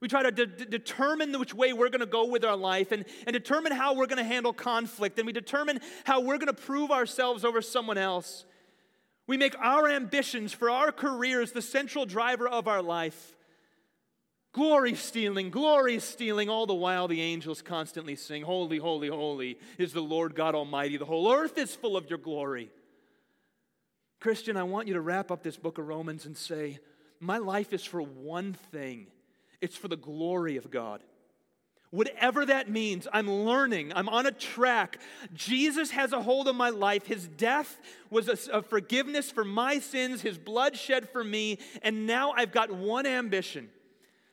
We 0.00 0.08
try 0.08 0.22
to 0.22 0.30
de- 0.30 0.46
de- 0.46 0.64
determine 0.66 1.38
which 1.38 1.54
way 1.54 1.72
we're 1.72 1.90
going 1.90 2.00
to 2.00 2.06
go 2.06 2.26
with 2.26 2.44
our 2.44 2.56
life 2.56 2.92
and, 2.92 3.04
and 3.26 3.32
determine 3.32 3.72
how 3.72 3.94
we're 3.94 4.06
going 4.06 4.18
to 4.18 4.24
handle 4.24 4.52
conflict. 4.52 5.18
And 5.18 5.26
we 5.26 5.32
determine 5.32 5.80
how 6.04 6.20
we're 6.20 6.38
going 6.38 6.46
to 6.46 6.52
prove 6.52 6.90
ourselves 6.90 7.44
over 7.44 7.60
someone 7.60 7.98
else. 7.98 8.44
We 9.26 9.36
make 9.36 9.58
our 9.58 9.88
ambitions 9.88 10.52
for 10.52 10.70
our 10.70 10.92
careers 10.92 11.52
the 11.52 11.62
central 11.62 12.06
driver 12.06 12.48
of 12.48 12.68
our 12.68 12.82
life. 12.82 13.34
Glory 14.54 14.94
stealing, 14.94 15.50
glory 15.50 15.98
stealing, 15.98 16.48
all 16.48 16.64
the 16.64 16.72
while 16.72 17.08
the 17.08 17.20
angels 17.20 17.60
constantly 17.60 18.14
sing, 18.14 18.44
Holy, 18.44 18.78
holy, 18.78 19.08
holy 19.08 19.58
is 19.78 19.92
the 19.92 20.00
Lord 20.00 20.36
God 20.36 20.54
Almighty. 20.54 20.96
The 20.96 21.04
whole 21.04 21.32
earth 21.32 21.58
is 21.58 21.74
full 21.74 21.96
of 21.96 22.08
your 22.08 22.20
glory. 22.20 22.70
Christian, 24.20 24.56
I 24.56 24.62
want 24.62 24.86
you 24.86 24.94
to 24.94 25.00
wrap 25.00 25.32
up 25.32 25.42
this 25.42 25.56
book 25.56 25.78
of 25.78 25.88
Romans 25.88 26.24
and 26.24 26.36
say, 26.36 26.78
My 27.18 27.38
life 27.38 27.72
is 27.72 27.84
for 27.84 28.00
one 28.00 28.52
thing 28.70 29.08
it's 29.60 29.76
for 29.76 29.88
the 29.88 29.96
glory 29.96 30.56
of 30.56 30.70
God. 30.70 31.02
Whatever 31.90 32.46
that 32.46 32.70
means, 32.70 33.08
I'm 33.12 33.28
learning. 33.28 33.92
I'm 33.92 34.08
on 34.08 34.24
a 34.24 34.32
track. 34.32 35.00
Jesus 35.32 35.90
has 35.90 36.12
a 36.12 36.22
hold 36.22 36.46
of 36.46 36.54
my 36.54 36.70
life. 36.70 37.06
His 37.06 37.26
death 37.26 37.80
was 38.08 38.28
a, 38.28 38.58
a, 38.58 38.62
forgiveness 38.62 39.32
for 39.32 39.44
my 39.44 39.80
sins, 39.80 40.22
His 40.22 40.38
blood 40.38 40.76
shed 40.76 41.08
for 41.08 41.24
me, 41.24 41.58
and 41.82 42.06
now 42.06 42.32
I've 42.36 42.52
got 42.52 42.70
one 42.70 43.04
ambition 43.04 43.68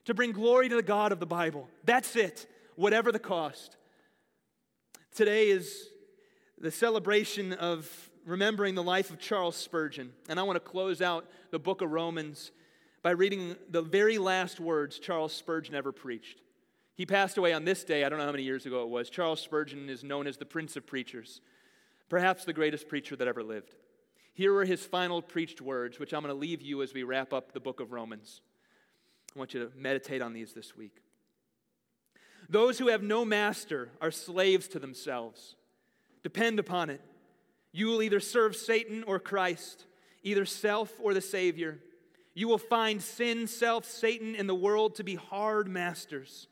to 0.05 0.13
bring 0.13 0.31
glory 0.31 0.69
to 0.69 0.75
the 0.75 0.83
God 0.83 1.11
of 1.11 1.19
the 1.19 1.25
Bible. 1.25 1.67
That's 1.83 2.15
it, 2.15 2.47
whatever 2.75 3.11
the 3.11 3.19
cost. 3.19 3.77
Today 5.15 5.49
is 5.49 5.89
the 6.57 6.71
celebration 6.71 7.53
of 7.53 8.09
remembering 8.25 8.75
the 8.75 8.83
life 8.83 9.09
of 9.09 9.19
Charles 9.19 9.55
Spurgeon. 9.55 10.13
And 10.29 10.39
I 10.39 10.43
want 10.43 10.55
to 10.55 10.59
close 10.59 11.01
out 11.01 11.25
the 11.51 11.59
book 11.59 11.81
of 11.81 11.91
Romans 11.91 12.51
by 13.03 13.11
reading 13.11 13.55
the 13.69 13.81
very 13.81 14.17
last 14.17 14.59
words 14.59 14.99
Charles 14.99 15.33
Spurgeon 15.33 15.75
ever 15.75 15.91
preached. 15.91 16.41
He 16.95 17.05
passed 17.05 17.37
away 17.37 17.53
on 17.53 17.65
this 17.65 17.83
day, 17.83 18.03
I 18.03 18.09
don't 18.09 18.19
know 18.19 18.25
how 18.25 18.31
many 18.31 18.43
years 18.43 18.65
ago 18.65 18.83
it 18.83 18.89
was. 18.89 19.09
Charles 19.09 19.41
Spurgeon 19.41 19.89
is 19.89 20.03
known 20.03 20.27
as 20.27 20.37
the 20.37 20.45
Prince 20.45 20.75
of 20.75 20.85
Preachers, 20.85 21.41
perhaps 22.09 22.45
the 22.45 22.53
greatest 22.53 22.87
preacher 22.87 23.15
that 23.15 23.27
ever 23.27 23.41
lived. 23.41 23.75
Here 24.33 24.55
are 24.55 24.65
his 24.65 24.85
final 24.85 25.21
preached 25.21 25.61
words, 25.61 25.99
which 25.99 26.13
I'm 26.13 26.21
going 26.21 26.33
to 26.33 26.39
leave 26.39 26.61
you 26.61 26.83
as 26.83 26.93
we 26.93 27.03
wrap 27.03 27.33
up 27.33 27.53
the 27.53 27.59
book 27.59 27.79
of 27.79 27.91
Romans. 27.91 28.41
I 29.35 29.39
want 29.39 29.53
you 29.53 29.65
to 29.65 29.71
meditate 29.77 30.21
on 30.21 30.33
these 30.33 30.53
this 30.53 30.75
week. 30.75 31.01
Those 32.49 32.77
who 32.77 32.89
have 32.89 33.01
no 33.01 33.23
master 33.23 33.89
are 34.01 34.11
slaves 34.11 34.67
to 34.69 34.79
themselves. 34.79 35.55
Depend 36.21 36.59
upon 36.59 36.89
it. 36.89 37.01
You 37.71 37.87
will 37.87 38.03
either 38.03 38.19
serve 38.19 38.55
Satan 38.55 39.03
or 39.05 39.19
Christ, 39.19 39.85
either 40.23 40.45
self 40.45 40.91
or 41.01 41.13
the 41.13 41.21
Savior. 41.21 41.79
You 42.33 42.49
will 42.49 42.57
find 42.57 43.01
sin, 43.01 43.47
self, 43.47 43.85
Satan, 43.85 44.35
and 44.35 44.49
the 44.49 44.55
world 44.55 44.95
to 44.95 45.03
be 45.03 45.15
hard 45.15 45.69
masters. 45.69 46.47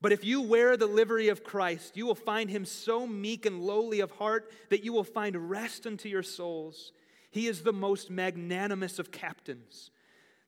But 0.00 0.12
if 0.12 0.24
you 0.24 0.40
wear 0.40 0.76
the 0.76 0.86
livery 0.86 1.28
of 1.28 1.44
Christ, 1.44 1.96
you 1.96 2.06
will 2.06 2.14
find 2.14 2.48
him 2.48 2.64
so 2.64 3.06
meek 3.06 3.44
and 3.44 3.60
lowly 3.60 4.00
of 4.00 4.12
heart 4.12 4.50
that 4.70 4.84
you 4.84 4.92
will 4.92 5.04
find 5.04 5.50
rest 5.50 5.86
unto 5.86 6.08
your 6.08 6.22
souls. 6.22 6.92
He 7.30 7.46
is 7.46 7.62
the 7.62 7.72
most 7.72 8.08
magnanimous 8.08 8.98
of 8.98 9.10
captains. 9.10 9.90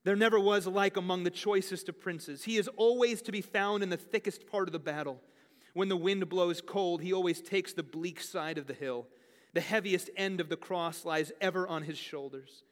There 0.05 0.17
never 0.17 0.41
was 0.41 0.67
like 0.67 0.97
among 0.97 1.25
the 1.25 1.31
choicest 1.31 1.89
of 1.89 2.01
princes. 2.01 2.45
He 2.45 2.57
is 2.57 2.69
always 2.77 3.21
to 3.23 3.33
be 3.33 3.43
found 3.43 3.83
in 3.83 3.91
the 3.91 3.97
thickest 3.97 4.47
part 4.47 4.69
of 4.69 4.73
the 4.73 4.79
battle. 4.79 5.21
When 5.75 5.89
the 5.89 5.97
wind 5.97 6.29
blows 6.29 6.61
cold, 6.61 7.03
he 7.03 7.13
always 7.13 7.41
takes 7.41 7.73
the 7.73 7.83
bleak 7.83 8.21
side 8.21 8.59
of 8.59 8.67
the 8.67 8.75
hill. 8.75 9.07
The 9.53 9.61
heaviest 9.61 10.11
end 10.17 10.41
of 10.41 10.49
the 10.49 10.57
cross 10.57 11.05
lies 11.05 11.33
ever 11.41 11.69
on 11.69 11.83
his 11.83 11.99
shoulders. 11.99 12.63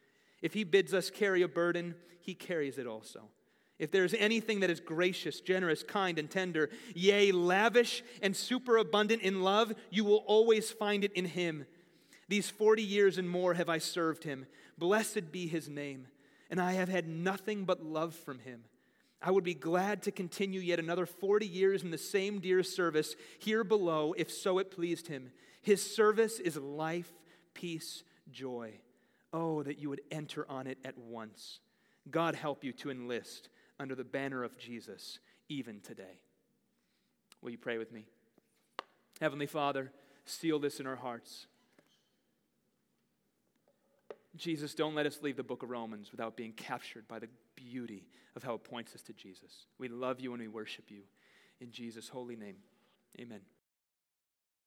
If 0.41 0.55
he 0.55 0.65
bids 0.65 0.95
us 0.95 1.11
carry 1.11 1.43
a 1.43 1.49
burden, 1.49 1.95
he 2.21 2.35
carries 2.35 2.79
it 2.79 2.87
also. 2.87 3.23
If 3.79 3.93
there 3.93 4.05
is 4.05 4.15
anything 4.19 4.61
that 4.61 4.71
is 4.71 4.81
gracious, 4.81 5.41
generous, 5.41 5.83
kind, 5.83 6.19
and 6.19 6.29
tender, 6.29 6.71
yea, 6.95 7.31
lavish 7.31 8.03
and 8.23 8.37
superabundant 8.37 9.23
in 9.23 9.43
love, 9.43 9.73
you 9.91 10.05
will 10.05 10.25
always 10.27 10.71
find 10.71 11.05
it 11.05 11.13
in 11.13 11.27
him. 11.27 11.67
These 12.29 12.51
40 12.51 12.83
years 12.83 13.19
and 13.19 13.31
more 13.31 13.55
have 13.55 13.69
I 13.69 13.79
served 13.79 14.25
him. 14.25 14.47
Blessed 14.77 15.31
be 15.31 15.47
his 15.47 15.69
name. 15.69 16.09
And 16.51 16.61
I 16.61 16.73
have 16.73 16.89
had 16.89 17.07
nothing 17.09 17.65
but 17.65 17.85
love 17.85 18.15
from 18.15 18.39
him. 18.39 18.65
I 19.21 19.31
would 19.31 19.45
be 19.45 19.55
glad 19.55 20.03
to 20.03 20.13
continue 20.13 20.61
yet 20.61 20.79
another 20.79 21.05
40 21.05 21.47
years 21.47 21.83
in 21.83 21.91
the 21.91 21.99
same 21.99 22.41
dear 22.41 22.63
service 22.63 23.17
here 23.39 23.65
below, 23.65 24.15
if 24.17 24.31
so 24.31 24.59
it 24.59 24.71
pleased 24.71 25.09
him. 25.09 25.33
His 25.61 25.83
service 25.83 26.39
is 26.39 26.57
life, 26.57 27.13
peace, 27.53 28.05
joy. 28.31 28.75
Oh, 29.33 29.63
that 29.63 29.79
you 29.79 29.91
would 29.91 30.01
enter 30.11 30.49
on 30.49 30.67
it 30.67 30.79
at 30.85 30.97
once. 30.97 31.61
God 32.11 32.35
help 32.35 32.65
you 32.65 32.73
to 32.75 32.91
enlist 32.91 33.49
under 33.79 33.95
the 33.95 34.05
banner 34.05 34.45
of 34.45 34.57
Jesus 34.57 35.19
even 35.49 35.81
today. 35.81 36.21
Will 37.43 37.51
you 37.51 37.59
pray 37.59 37.79
with 37.79 37.93
me? 37.93 38.07
Heavenly 39.21 39.47
Father, 39.47 39.93
seal 40.25 40.59
this 40.59 40.81
in 40.81 40.87
our 40.87 40.97
hearts. 40.97 41.47
Jesus, 44.39 44.75
don't 44.75 44.95
let 44.95 45.07
us 45.07 45.19
leave 45.23 45.37
the 45.37 45.43
book 45.43 45.63
of 45.63 45.71
Romans 45.71 46.11
without 46.11 46.37
being 46.37 46.53
captured 46.53 47.07
by 47.09 47.19
the 47.19 47.29
beauty 47.57 48.07
of 48.37 48.43
how 48.43 48.55
it 48.55 48.65
points 48.65 48.95
us 48.95 49.03
to 49.03 49.13
Jesus. 49.13 49.67
We 49.79 49.89
love 49.89 50.21
you 50.21 50.33
and 50.33 50.41
we 50.41 50.49
worship 50.49 50.91
you. 50.91 51.03
In 51.61 51.71
Jesus' 51.71 52.09
holy 52.09 52.37
name, 52.37 52.57
amen. 53.21 53.41